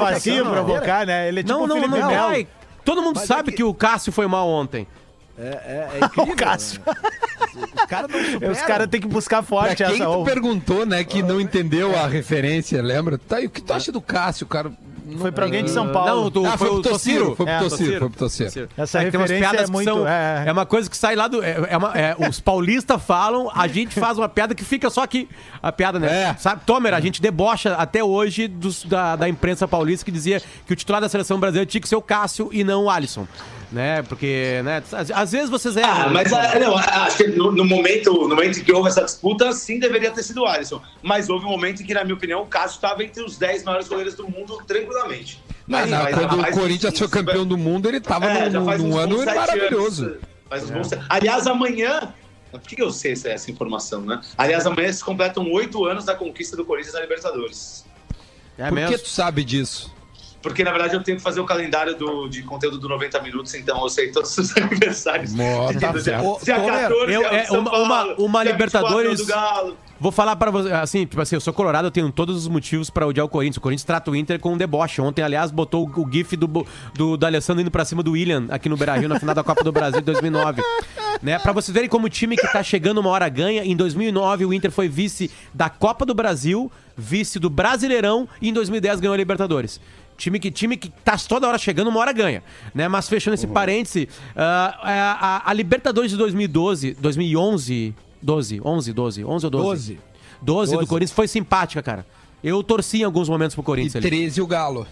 não. 0.44 0.52
provocar, 0.52 1.06
né? 1.08 1.28
Ele 1.30 1.40
é 1.40 1.44
tipo 1.44 1.58
Não, 1.58 1.66
não, 1.68 1.76
Felipe 1.78 1.98
não 2.00 2.10
vai. 2.10 2.48
Todo 2.86 3.02
mundo 3.02 3.16
Mas 3.20 3.28
sabe 3.28 3.50
é 3.50 3.52
que- 3.52 3.58
que... 3.58 3.64
o 3.64 3.74
Cássio 3.74 4.12
foi 4.12 4.28
mal 4.28 4.48
ontem. 4.48 4.86
É, 5.40 5.44
é, 5.44 5.90
é 6.02 6.06
incrível. 6.06 6.24
O 6.34 6.36
Cássio. 6.36 6.82
né? 6.86 6.94
Os 7.45 7.86
caras 7.88 8.10
não 8.12 8.24
superam. 8.24 8.51
Os 8.54 8.62
caras 8.62 8.88
têm 8.88 9.01
que 9.01 9.07
buscar 9.07 9.38
Pra 9.38 9.44
forte 9.44 9.75
quem 9.84 9.86
essa. 9.95 10.06
tu 10.06 10.10
ô, 10.12 10.24
perguntou, 10.24 10.86
né, 10.86 11.04
que 11.04 11.22
não 11.22 11.40
entendeu 11.40 11.95
a 11.98 12.07
referência, 12.07 12.81
lembra? 12.81 13.18
Tá, 13.18 13.42
e 13.42 13.45
o 13.45 13.50
que 13.50 13.62
tu 13.62 13.74
acha 13.74 13.92
do 13.92 14.01
Cássio, 14.01 14.45
cara? 14.48 14.72
Foi 15.19 15.34
pra 15.34 15.44
alguém 15.45 15.63
de 15.66 15.69
São 15.69 15.90
Paulo. 15.92 16.24
Não, 16.24 16.31
tu, 16.31 16.45
Ah, 16.45 16.57
foi 16.57 16.69
pro 16.69 16.81
Tociro, 16.81 17.36
foi 17.36 17.45
pro 17.45 17.50
É, 17.50 17.60
Tociro, 17.60 18.00
foi 18.00 18.10
pro 18.10 18.18
Tociro. 18.19 18.69
Essa 18.78 19.00
É 19.01 19.06
que 19.06 19.12
tem 19.12 19.19
umas 19.19 19.30
referência 19.30 19.50
piadas 19.51 19.62
é 19.62 19.66
que 19.66 19.72
muito- 19.72 19.84
são- 19.94 20.07
é. 20.07 20.44
é 20.48 20.51
uma 20.51 20.66
coisa 20.66 20.90
que 20.90 20.95
sai 20.98 21.13
lá 21.16 21.28
do. 21.28 21.44
É, 21.44 21.68
é 21.72 21.78
uma- 21.78 21.92
é, 21.94 22.16
os 22.28 22.40
paulistas 22.40 23.04
falam, 23.04 23.51
a 23.54 23.68
gente 23.68 24.00
faz 24.00 24.18
uma 24.18 24.30
piada 24.30 24.56
que 24.56 24.63
fica 24.63 24.89
só 24.89 25.04
aqui. 25.04 25.28
A 25.62 25.74
piada, 25.74 26.00
né? 26.00 26.07
É. 26.30 26.36
Sabe, 26.39 26.62
Tomer, 26.66 26.94
a 26.94 27.01
gente 27.01 27.22
debocha 27.22 27.75
até 27.75 28.01
hoje 28.01 28.48
dos- 28.48 28.86
da, 28.86 29.18
da 29.18 29.28
imprensa 29.28 29.68
paulista 29.68 30.06
que 30.06 30.12
dizia 30.12 30.42
que 30.66 30.72
o 30.72 30.75
titular 30.75 31.01
da 31.01 31.10
seleção 31.10 31.38
brasileira 31.38 31.66
tinha 31.69 31.81
que 31.81 31.89
ser 31.89 31.98
o 31.98 32.01
Cássio 32.01 32.50
e 32.54 32.63
não 32.63 32.86
o 32.86 32.89
Alisson. 32.89 33.28
Né? 33.74 34.04
Porque, 34.04 34.62
né? 34.64 34.84
Às, 34.92 35.10
às 35.10 35.31
vezes 35.31 35.50
vocês 35.50 35.75
erram. 35.75 35.90
Ah, 36.04 36.10
mas 36.10 36.31
ah, 36.31 36.60
não, 36.60 36.78
acho 36.78 37.18
que 37.18 37.28
no, 37.30 37.52
no 37.52 37.66
momento, 37.66 38.14
no 38.14 38.36
momento 38.36 38.60
em 38.60 38.64
que 38.64 38.72
houve 38.72 38.88
essa 38.90 39.04
disputa, 39.04 39.52
sim 39.52 39.80
deveria 39.80 40.12
ter 40.12 40.22
sido 40.22 40.42
o 40.42 40.46
Alisson. 40.46 40.80
Mas 41.02 41.28
houve 41.28 41.46
um 41.46 41.50
momento 41.50 41.81
em 41.81 41.86
que, 41.86 41.92
na 41.94 42.04
minha 42.04 42.14
opinião, 42.14 42.44
o 42.44 42.46
Cássio 42.46 42.75
estava 42.75 43.04
entre 43.04 43.24
os 43.24 43.36
10 43.36 43.64
maiores 43.64 43.88
goleiros 43.88 44.14
do 44.14 44.30
mundo 44.30 44.62
tranquilamente. 44.68 45.44
Mas, 45.66 45.90
Mas, 45.90 45.90
não, 45.90 46.04
mas 46.04 46.16
quando 46.16 46.40
o 46.40 46.52
Corinthians 46.52 47.00
foi 47.00 47.08
campeão 47.08 47.46
do 47.48 47.58
mundo, 47.58 47.90
ele 47.90 48.00
tava 48.00 48.28
É, 48.28 48.48
num, 48.48 48.64
num 48.78 48.98
ano 48.98 49.25
maravilhoso. 49.25 50.06
anos. 50.06 50.18
Faz 50.48 50.70
bons 50.70 50.88
sete- 50.88 51.06
Aliás, 51.10 51.48
amanhã. 51.48 52.14
Por 52.52 52.62
que 52.62 52.75
que 52.75 52.84
eu 52.84 52.92
sei 52.92 53.14
essa, 53.14 53.30
essa 53.30 53.50
informação, 53.50 54.02
né? 54.02 54.22
Aliás, 54.38 54.68
amanhã 54.68 54.94
se 54.94 55.04
completam 55.04 55.52
oito 55.52 55.84
anos 55.86 56.06
da 56.06 56.14
conquista 56.14 56.56
do 56.56 56.64
Corinthians 56.64 56.94
na 56.94 57.02
Libertadores. 57.02 57.84
É 58.56 58.66
Por 58.68 58.75
mesmo. 58.75 58.96
que 58.96 59.02
tu 59.04 59.10
sabe 59.10 59.44
disso? 59.44 59.92
Porque, 60.44 60.63
na 60.63 60.69
verdade, 60.72 60.94
eu 60.94 61.01
tenho 61.01 61.18
que 61.18 61.24
fazer 61.24 61.40
o 61.40 61.45
calendário 61.45 61.95
do, 61.98 62.28
de 62.28 62.44
conteúdo 62.44 62.78
do 62.78 62.88
90 62.90 63.19
minutos, 63.22 63.54
então 63.56 63.81
eu 63.81 63.90
sei 63.90 64.12
todos 64.12 64.38
os 64.38 64.56
aniversários. 64.57 65.34
Mó, 65.34 65.68
tá 65.74 65.92
Dia- 65.92 66.01
certo. 66.01 66.22
dia, 66.44 66.57
Ô, 66.57 66.60
Tomer, 66.62 66.81
14 66.90 67.13
eu- 67.13 67.22
é 67.24 67.30
o 67.31 67.34
é 67.34 67.44
São 67.45 67.60
uma- 67.62 67.72
Paulo, 67.72 67.86
uma- 67.86 68.04
uma 68.04 68.44
24 68.44 68.44
é 68.44 68.44
o 68.44 68.44
Libertadores- 68.44 69.19
do 69.19 69.25
Galo. 69.25 69.78
Vou 70.00 70.12
falar 70.12 70.36
pra 70.36 70.51
você, 70.51 70.69
assim, 70.69 71.06
tipo 71.06 71.22
assim, 71.22 71.36
eu 71.36 71.40
sou 71.40 71.54
colorado, 71.54 71.88
eu 71.88 71.92
tenho 71.92 72.12
todos 72.12 72.36
os 72.36 72.48
motivos 72.50 72.90
pra 72.90 73.07
odiar 73.07 73.25
o 73.25 73.30
Corinthians. 73.30 73.56
O 73.56 73.62
Corinthians 73.62 73.86
trata 73.86 74.12
o 74.12 74.16
Inter 74.16 74.38
com 74.38 74.51
um 74.51 74.57
deboche. 74.57 75.00
Ontem, 75.00 75.22
aliás, 75.22 75.50
botou 75.50 75.88
o, 75.88 76.01
o 76.01 76.12
gif 76.12 76.36
do, 76.36 76.46
do, 76.94 77.16
do 77.16 77.25
Alessandro 77.25 77.62
indo 77.62 77.72
pra 77.72 77.86
cima 77.86 78.04
do 78.04 78.12
William 78.12 78.48
aqui 78.50 78.68
no 78.68 78.75
Beira-Rio 78.75 79.07
na 79.07 79.18
final 79.18 79.34
da 79.34 79.44
Copa 79.46 79.63
do 79.63 79.72
Brasil 79.72 80.01
de 80.01 80.06
2009. 80.07 80.62
Né? 81.22 81.39
Pra 81.39 81.54
vocês 81.54 81.74
verem 81.74 81.88
como 81.89 82.07
o 82.07 82.10
time 82.10 82.36
que 82.36 82.46
tá 82.51 82.62
chegando 82.62 82.98
uma 83.00 83.10
hora 83.12 83.30
ganha, 83.30 83.63
em 83.63 83.78
2009 83.78 84.46
o 84.46 84.54
Inter 84.54 84.72
foi 84.72 84.89
vice 84.89 85.31
da 85.54 85.69
Copa 85.69 86.06
do 86.06 86.13
Brasil, 86.13 86.69
vice 86.98 87.39
do 87.39 87.50
Brasileirão 87.50 88.28
e 88.42 88.50
em 88.50 88.54
2010 88.54 89.00
ganhou 89.00 89.13
a 89.13 89.18
Libertadores. 89.18 89.80
Time 90.18 90.39
que, 90.39 90.51
time 90.51 90.77
que 90.77 90.89
tá 91.04 91.18
toda 91.18 91.48
hora 91.48 91.57
chegando, 91.57 91.88
uma 91.89 92.00
hora 92.00 92.12
ganha. 92.13 92.44
Né? 92.74 92.88
Mas 92.88 93.10
fechando 93.10 93.36
esse 93.36 93.48
parêntese, 93.48 94.07
ah, 94.36 94.80
a, 94.81 95.27
a- 95.38 95.50
a 95.50 95.54
Libertadores 95.54 96.12
de 96.12 96.18
2012, 96.18 96.95
2011, 97.00 97.94
12, 98.21 98.62
11, 98.63 98.94
12, 98.94 99.25
11 99.25 99.45
ou 99.45 99.50
12? 99.50 99.63
12. 99.65 100.00
12 100.42 100.71
do 100.71 100.77
12. 100.77 100.88
Corinthians 100.89 101.12
foi 101.15 101.27
simpática, 101.27 101.81
cara. 101.81 102.06
Eu 102.43 102.62
torci 102.63 103.00
em 103.00 103.03
alguns 103.03 103.27
momentos 103.29 103.55
pro 103.55 103.63
E 103.63 103.65
Corinthians 103.65 103.96
ali. 103.96 104.08
13 104.10 104.41
o 104.41 104.48
Galo. 104.48 104.86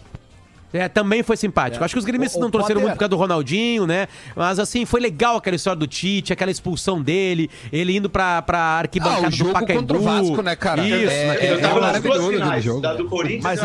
É, 0.73 0.87
também 0.87 1.21
foi 1.21 1.35
simpático. 1.35 1.83
Acho 1.83 1.93
que 1.93 1.99
os 1.99 2.05
gremistas 2.05 2.39
não 2.39 2.49
torceram 2.49 2.79
muito 2.79 2.93
por 2.93 2.99
causa 2.99 3.09
do 3.09 3.17
Ronaldinho, 3.17 3.85
né? 3.85 4.07
Mas 4.33 4.57
assim, 4.57 4.85
foi 4.85 5.01
legal 5.01 5.35
aquela 5.35 5.57
história 5.57 5.77
do 5.77 5.85
Tite, 5.85 6.31
aquela 6.31 6.49
expulsão 6.49 7.01
dele, 7.01 7.49
ele 7.73 7.97
indo 7.97 8.09
pra, 8.09 8.41
pra 8.41 8.57
arquibancada 8.57 9.25
Ah, 9.25 9.27
o 9.27 9.31
jogo 9.31 9.49
do 9.49 9.53
Pacaembu. 9.53 9.81
contra 9.81 9.97
o 9.97 10.01
Vasco, 10.01 10.41
né, 10.41 10.55
cara? 10.55 10.81
Isso. 10.87 11.11
É, 11.11 11.51
eu 11.51 11.59
é 11.59 11.79
maravilhoso 11.81 12.31
finais, 12.31 12.63
jogo. 12.63 12.79
da 12.79 12.93
do 12.93 13.05
Corinthians 13.09 13.43
Mas, 13.43 13.59
e 13.61 13.63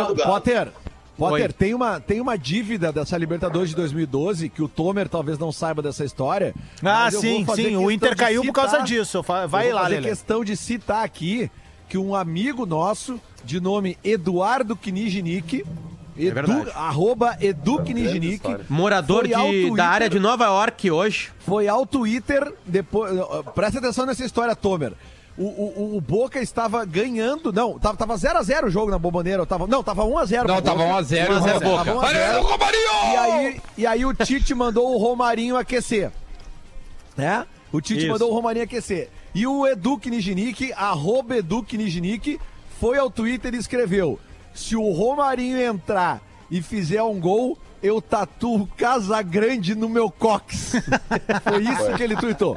Potter, 1.17 1.47
Oi. 1.47 1.53
tem, 1.53 1.75
uma, 1.75 1.99
tem 2.01 2.21
uma 2.21 2.37
dívida 2.37 2.93
dessa 2.93 3.17
Libertadores 3.17 3.71
de 3.71 3.77
2012 3.77 4.49
que 4.49 4.63
o 4.63 4.69
Tomer 4.69 5.09
talvez 5.09 5.39
não 5.39 5.51
saiba 5.51 5.81
dessa 5.81 6.05
história. 6.05 6.55
Ah, 6.85 7.11
sim, 7.11 7.47
sim. 7.55 7.77
O 7.77 7.91
Inter 7.91 8.15
caiu 8.17 8.43
por 8.45 8.53
causa 8.53 8.73
citar- 8.73 8.87
disso. 8.87 9.23
Fa- 9.23 9.43
eu 9.43 9.49
Vai 9.49 9.67
vou 9.67 9.75
lá, 9.77 9.83
fazer 9.85 9.95
Lelê. 9.97 10.09
questão 10.11 10.45
de 10.45 10.57
citar 10.57 11.05
aqui 11.05 11.51
que 11.89 11.97
um 11.97 12.15
amigo 12.15 12.67
nosso, 12.67 13.19
de 13.45 13.61
nome 13.61 13.97
Eduardo 14.05 14.77
Knijnik, 14.77 15.65
Edu, 16.19 16.35
verdade. 16.35 16.71
arroba 16.75 17.37
Edu 17.41 17.79
Knijnik, 17.83 18.43
Morador 18.69 19.27
de, 19.27 19.35
Twitter- 19.35 19.75
da 19.75 19.87
área 19.87 20.09
de 20.11 20.19
Nova 20.19 20.45
York 20.47 20.91
hoje. 20.91 21.31
foi 21.39 21.69
ao 21.69 21.87
Twitter 21.87 22.53
depois. 22.67 23.17
ó, 23.19 23.43
Presta 23.43 23.79
atenção 23.79 24.05
nessa 24.07 24.25
história, 24.25 24.55
Tomer. 24.57 24.93
O, 25.39 25.45
o, 25.45 25.97
o 25.97 26.01
Boca 26.01 26.41
estava 26.41 26.85
ganhando. 26.85 27.53
Não, 27.53 27.79
tava, 27.79 27.97
tava 27.97 28.15
0x0 28.15 28.65
o 28.65 28.71
jogo 28.71 28.91
na 28.91 28.99
Bomboneira. 28.99 29.45
Tava, 29.45 29.67
não, 29.67 29.83
tava 29.83 30.03
1x0. 30.03 30.47
Não, 30.47 30.63
tava 30.63 30.83
1x0 30.83 30.89
1 30.89 30.97
a 30.97 31.03
0 31.03 31.61
Boca. 31.61 31.61
Boca. 31.61 31.85
Tava 31.85 31.95
1 31.95 32.01
a 32.01 32.09
0. 32.13 32.29
Olha 32.29 32.41
o 32.41 32.47
Romarinho! 32.47 32.91
E 33.13 33.17
aí, 33.17 33.61
e 33.79 33.87
aí 33.87 34.05
o 34.07 34.15
Tite 34.15 34.55
mandou 34.55 34.95
o 34.95 34.99
Romarinho 34.99 35.57
aquecer. 35.57 36.11
Né? 37.17 37.47
O 37.71 37.81
Tite 37.81 38.01
Isso. 38.01 38.09
mandou 38.13 38.31
o 38.31 38.35
Romarinho 38.35 38.65
aquecer. 38.65 39.11
E 39.35 39.47
o 39.47 39.67
Edu 39.67 39.99
Knijnik, 39.99 40.73
arroba 40.73 41.37
Edu 41.37 41.63
Knijnik, 41.63 42.41
foi 42.81 42.97
ao 42.97 43.11
Twitter 43.11 43.55
e 43.55 43.59
escreveu: 43.59 44.19
se 44.55 44.75
o 44.75 44.91
Romarinho 44.93 45.61
entrar 45.61 46.23
e 46.51 46.63
fizer 46.63 47.03
um 47.03 47.21
gol, 47.21 47.59
eu 47.83 48.01
tatuo 48.01 48.67
Casa 48.77 49.21
Grande 49.21 49.75
no 49.75 49.89
meu 49.89 50.11
cox. 50.11 50.73
Foi 51.45 51.63
isso 51.63 51.95
que 51.97 52.03
ele 52.03 52.17
tuitou. 52.17 52.57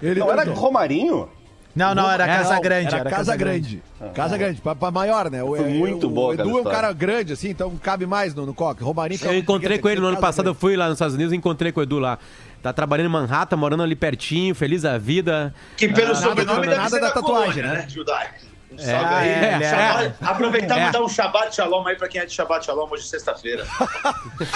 Ele 0.00 0.20
Não 0.20 0.30
era 0.30 0.44
tuitou. 0.44 0.62
Romarinho? 0.62 1.28
Não, 1.76 1.94
não, 1.94 2.10
era 2.10 2.24
Era- 2.24 2.38
Casa 2.38 2.58
Grande. 2.60 2.94
Era, 2.94 3.10
Casa 3.10 3.36
Grande. 3.36 3.82
Casa 4.14 4.38
Grande, 4.38 4.60
pra, 4.62 4.74
pra 4.74 4.90
maior, 4.90 5.30
né? 5.30 5.42
O, 5.42 5.48
Foi 5.54 5.68
muito 5.68 6.06
o, 6.06 6.10
boa 6.10 6.30
O 6.30 6.34
Edu 6.34 6.58
é 6.58 6.60
um 6.62 6.64
cara 6.64 6.90
grande, 6.92 7.34
assim, 7.34 7.50
então 7.50 7.76
cabe 7.76 8.06
mais 8.06 8.34
no, 8.34 8.46
no 8.46 8.54
coque. 8.54 8.82
Romarinho 8.82 9.18
fica 9.18 9.30
Eu 9.32 9.38
encontrei 9.38 9.78
com 9.78 9.88
ele 9.88 10.00
no 10.00 10.06
ano 10.06 10.16
passado, 10.16 10.46
eu 10.48 10.54
fui 10.54 10.74
lá 10.74 10.86
nos 10.86 10.94
Estados 10.94 11.14
Unidos 11.14 11.34
e 11.34 11.36
encontrei 11.36 11.70
com 11.72 11.80
o 11.80 11.82
Edu 11.82 11.98
lá. 11.98 12.18
Tá 12.62 12.72
trabalhando 12.72 13.06
em 13.08 13.12
Manhattan, 13.12 13.56
morando 13.56 13.82
ali 13.82 13.94
pertinho, 13.94 14.54
feliz 14.54 14.82
da 14.82 14.96
vida. 14.98 15.54
Que 15.76 15.86
pelo 15.88 16.12
Ah, 16.12 16.14
nada- 16.14 16.26
sobrenome 16.28 16.66
nada 16.66 16.88
ser 16.88 17.00
da 17.00 17.10
tatuagem, 17.10 17.52
colônia, 17.52 17.62
né? 17.74 17.82
né? 17.82 17.88
Judaico. 17.88 18.34
Um 18.72 18.74
É, 18.74 18.78
salve 18.82 19.14
aí. 19.14 19.28
é, 19.28 19.54
ele 19.54 19.64
é. 19.64 19.70
Shabbat- 19.70 20.14
Aproveitar 20.22 20.76
e 20.76 20.80
É. 20.80 20.84
mandar 20.86 21.02
um 21.02 21.08
Shabbat 21.08 21.54
Shalom 21.54 21.86
aí 21.86 21.96
pra 21.96 22.08
quem 22.08 22.20
é 22.22 22.26
de 22.26 22.32
Shabbat 22.32 22.64
Shalom 22.66 22.88
hoje, 22.90 23.04
sexta-feira. 23.06 23.64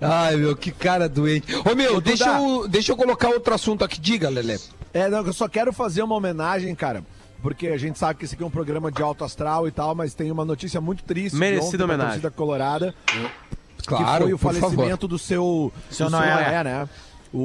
Ai, 0.00 0.36
meu, 0.36 0.56
que 0.56 0.70
cara 0.70 1.08
doente. 1.08 1.46
Ô, 1.56 1.74
meu, 1.74 2.00
deixa 2.00 2.28
eu, 2.38 2.66
deixa 2.68 2.92
eu 2.92 2.96
colocar 2.96 3.28
outro 3.28 3.54
assunto 3.54 3.84
aqui. 3.84 4.00
Diga, 4.00 4.28
Lelê. 4.28 4.58
É, 4.94 5.08
não, 5.08 5.26
eu 5.26 5.32
só 5.32 5.48
quero 5.48 5.72
fazer 5.72 6.02
uma 6.02 6.14
homenagem, 6.14 6.74
cara. 6.74 7.04
Porque 7.42 7.66
a 7.68 7.76
gente 7.76 7.98
sabe 7.98 8.18
que 8.18 8.24
esse 8.24 8.34
aqui 8.34 8.42
é 8.42 8.46
um 8.46 8.50
programa 8.50 8.90
de 8.90 9.02
alto 9.02 9.22
astral 9.22 9.68
e 9.68 9.70
tal, 9.70 9.94
mas 9.94 10.14
tem 10.14 10.30
uma 10.30 10.44
notícia 10.46 10.80
muito 10.80 11.04
triste. 11.04 11.36
Merecida 11.36 11.84
homenagem. 11.84 12.12
torcida 12.12 12.30
colorada, 12.30 12.94
Claro, 13.86 14.04
que 14.04 14.22
foi 14.22 14.32
o 14.32 14.38
por 14.38 14.54
favor. 14.54 14.60
falecimento 14.70 15.06
do 15.06 15.18
seu, 15.18 15.70
Seu 15.90 16.06
do 16.06 16.12
Noé. 16.12 16.64
né? 16.64 16.88
O, 17.36 17.38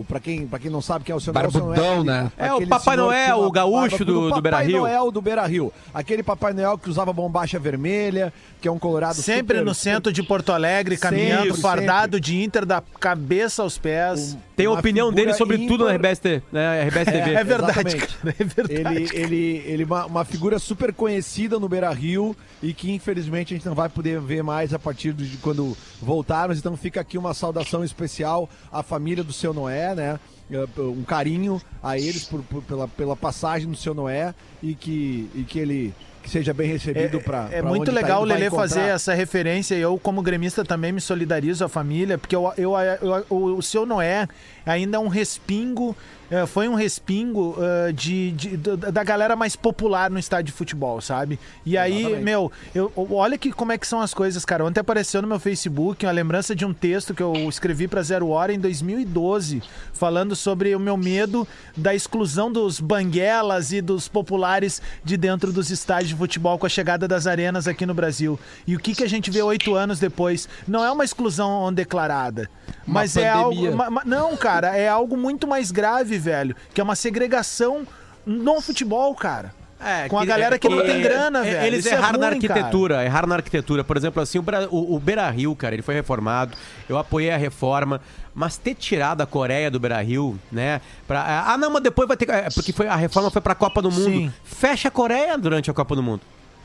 o, 0.00 0.04
pra, 0.06 0.20
quem, 0.20 0.46
pra 0.46 0.56
quem 0.56 0.70
não 0.70 0.80
sabe 0.80 1.04
quem 1.04 1.12
é 1.12 1.16
o 1.16 1.20
seu 1.20 1.32
Noé 1.32 1.42
Barbudão, 1.42 1.92
aquele- 1.94 2.04
né? 2.04 2.32
É, 2.38 2.54
o 2.54 2.64
Papai 2.68 2.96
Noel, 2.96 3.40
o 3.40 3.50
gaúcho 3.50 3.98
barba- 3.98 4.04
do- 4.04 4.30
do 4.30 4.40
Beira-Rio. 4.40 4.78
Papai 4.82 4.92
Noel 4.92 5.10
do 5.10 5.20
Beira 5.20 5.44
Rio. 5.46 5.72
Aquele 5.92 6.22
Papai 6.22 6.52
Noel 6.52 6.78
que 6.78 6.88
usava 6.88 7.12
bombacha 7.12 7.58
vermelha, 7.58 8.32
que 8.60 8.68
é 8.68 8.70
um 8.70 8.78
colorado 8.78 9.16
Sempre 9.16 9.56
super- 9.58 9.64
no 9.64 9.74
centro 9.74 10.12
de 10.12 10.22
Porto 10.22 10.52
Alegre, 10.52 10.96
caminhando, 10.96 11.46
Sempre, 11.46 11.60
fardado 11.60 12.20
de 12.20 12.40
Inter 12.40 12.64
da 12.64 12.80
cabeça 13.00 13.62
aos 13.64 13.76
pés. 13.76 14.38
Tem 14.54 14.66
a 14.66 14.70
opinião 14.70 15.12
dele 15.12 15.34
sobre 15.34 15.66
tudo 15.66 15.84
na 15.86 15.96
ímpar. 15.96 16.12
RBS, 16.12 16.42
né, 16.52 16.82
RBS 16.84 17.04
TV. 17.10 17.30
É 17.34 17.44
verdade, 17.44 17.72
Exatamente. 17.80 18.06
cara. 18.06 18.34
É 18.38 18.44
verdade. 18.44 18.72
Ele, 18.72 19.08
ele, 19.12 19.62
ele 19.66 19.84
uma, 19.84 20.06
uma 20.06 20.24
figura 20.24 20.58
super 20.60 20.92
conhecida 20.94 21.58
no 21.58 21.68
Beira 21.68 21.90
Rio 21.90 22.34
e 22.62 22.72
que 22.72 22.90
infelizmente 22.92 23.52
a 23.52 23.56
gente 23.56 23.66
não 23.66 23.74
vai 23.74 23.88
poder 23.88 24.20
ver 24.20 24.42
mais 24.42 24.72
a 24.72 24.78
partir 24.78 25.12
de 25.12 25.36
quando 25.38 25.76
voltarmos. 26.00 26.58
Então 26.58 26.76
fica 26.76 27.00
aqui 27.00 27.18
uma 27.18 27.34
saudação 27.34 27.82
especial 27.84 28.48
à 28.72 28.82
família 28.82 29.15
do 29.24 29.32
seu 29.32 29.52
Noé, 29.54 29.94
né? 29.94 30.18
Eh, 30.50 30.64
Um 30.80 31.02
carinho 31.02 31.60
a 31.82 31.98
eles 31.98 32.24
por, 32.24 32.42
por- 32.42 32.62
pela, 32.62 32.86
pela 32.88 33.16
passagem 33.16 33.68
do 33.68 33.76
seu 33.76 33.92
Noé 33.94 34.34
e 34.62 34.74
que, 34.74 35.28
e 35.34 35.42
que 35.42 35.58
ele 35.58 35.94
que 36.22 36.30
seja 36.32 36.52
bem 36.52 36.66
recebido 36.68 37.20
para 37.20 37.48
É 37.52 37.62
muito 37.62 37.92
legal 37.92 38.22
o 38.22 38.24
Lelê 38.24 38.50
fazer 38.50 38.80
essa 38.80 39.14
referência. 39.14 39.76
e 39.76 39.80
Eu, 39.80 39.96
como 39.96 40.20
gremista, 40.22 40.64
também 40.64 40.90
me 40.90 41.00
solidarizo 41.00 41.64
à 41.64 41.68
família, 41.68 42.18
porque 42.18 42.34
eu, 42.34 42.52
eu, 42.58 42.72
eu- 42.76 43.26
o, 43.30 43.36
o 43.58 43.62
seu 43.62 43.86
Noé 43.86 44.26
ainda 44.64 44.96
é 44.96 45.00
um 45.00 45.06
respingo, 45.06 45.96
eh, 46.30 46.46
foi 46.46 46.68
um 46.68 46.74
respingo 46.74 47.56
eh, 47.58 47.92
de, 47.92 48.32
de- 48.32 48.56
da 48.56 49.02
galera 49.04 49.36
mais 49.36 49.54
popular 49.56 50.10
no 50.10 50.18
estádio 50.18 50.46
de 50.46 50.52
futebol, 50.52 51.00
sabe? 51.00 51.38
E 51.64 51.76
aí, 51.78 52.00
Exatamente. 52.00 52.24
meu, 52.24 52.52
eu, 52.74 52.92
olha 53.10 53.36
que, 53.38 53.52
como 53.52 53.72
é 53.72 53.78
que 53.78 53.86
são 53.86 54.00
as 54.00 54.12
coisas, 54.14 54.44
cara. 54.44 54.64
Ontem 54.64 54.80
apareceu 54.80 55.20
no 55.22 55.28
meu 55.28 55.38
Facebook 55.40 56.04
uma 56.06 56.12
lembrança 56.12 56.54
de 56.54 56.64
um 56.64 56.72
texto 56.72 57.14
que 57.14 57.22
eu 57.22 57.34
escrevi 57.48 57.86
para 57.88 58.02
Zero 58.02 58.28
Hora 58.28 58.52
em 58.52 58.58
2012, 58.58 59.62
falando 59.92 60.34
sobre 60.36 60.74
o 60.74 60.80
meu 60.80 60.96
medo 60.96 61.46
da 61.76 61.94
exclusão 61.94 62.50
dos 62.50 62.80
banguelas 62.80 63.72
e 63.72 63.80
dos 63.80 64.08
populares 64.08 64.80
de 65.04 65.16
dentro 65.16 65.52
dos 65.52 65.70
estádios 65.70 66.10
de 66.10 66.16
futebol 66.16 66.58
com 66.58 66.66
a 66.66 66.68
chegada 66.68 67.06
das 67.08 67.26
arenas 67.26 67.66
aqui 67.68 67.86
no 67.86 67.94
Brasil. 67.94 68.38
E 68.66 68.74
o 68.76 68.78
que, 68.78 68.94
que 68.94 69.04
a 69.04 69.08
gente 69.08 69.30
vê 69.30 69.42
oito 69.42 69.74
anos 69.74 69.98
depois? 69.98 70.48
Não 70.66 70.84
é 70.84 70.90
uma 70.90 71.04
exclusão 71.04 71.72
declarada, 71.72 72.48
Uma 72.86 73.00
mas 73.00 73.16
é 73.16 73.28
algo. 73.28 73.74
ma- 73.76 73.90
ma- 73.90 74.02
não, 74.04 74.36
cara, 74.36 74.76
é 74.76 74.88
algo 74.88 75.16
muito 75.16 75.46
mais 75.46 75.70
grave, 75.70 76.15
velho, 76.18 76.54
que 76.74 76.80
é 76.80 76.84
uma 76.84 76.96
segregação 76.96 77.86
no 78.24 78.60
futebol, 78.60 79.14
cara. 79.14 79.54
É, 79.78 80.08
Com 80.08 80.18
a 80.18 80.24
galera 80.24 80.58
que 80.58 80.68
não 80.68 80.82
tem 80.82 81.02
grana, 81.02 81.46
é, 81.46 81.50
velho. 81.50 81.66
Eles 81.66 81.84
Isso 81.84 81.94
é 81.94 81.98
erraram 81.98 82.18
na 82.18 82.28
ruim, 82.28 82.36
arquitetura, 82.36 83.04
erraram 83.04 83.28
na 83.28 83.34
arquitetura. 83.34 83.84
Por 83.84 83.96
exemplo, 83.96 84.22
assim, 84.22 84.38
o, 84.38 84.44
o, 84.70 84.94
o 84.94 84.98
Beira 84.98 85.28
Rio, 85.28 85.54
cara, 85.54 85.74
ele 85.74 85.82
foi 85.82 85.94
reformado. 85.94 86.56
Eu 86.88 86.96
apoiei 86.96 87.30
a 87.30 87.36
reforma. 87.36 88.00
Mas 88.34 88.56
ter 88.56 88.74
tirado 88.74 89.22
a 89.22 89.26
Coreia 89.26 89.70
do 89.70 89.78
Beira 89.80 90.00
Rio, 90.02 90.38
né? 90.52 90.80
Pra, 91.06 91.44
ah, 91.46 91.56
não, 91.56 91.70
mas 91.70 91.82
depois 91.82 92.06
vai 92.08 92.16
ter. 92.16 92.28
é, 92.28 92.48
Porque 92.50 92.72
foi, 92.72 92.86
a 92.86 92.96
reforma 92.96 93.30
foi 93.30 93.40
pra 93.40 93.54
Copa 93.54 93.80
do 93.80 93.90
Mundo. 93.90 94.04
Sim. 94.04 94.32
Fecha 94.44 94.88
a 94.88 94.90
Coreia 94.90 95.38
durante 95.38 95.70
a 95.70 95.74
Copa 95.74 95.94
do 95.94 96.02
Mundo. 96.02 96.20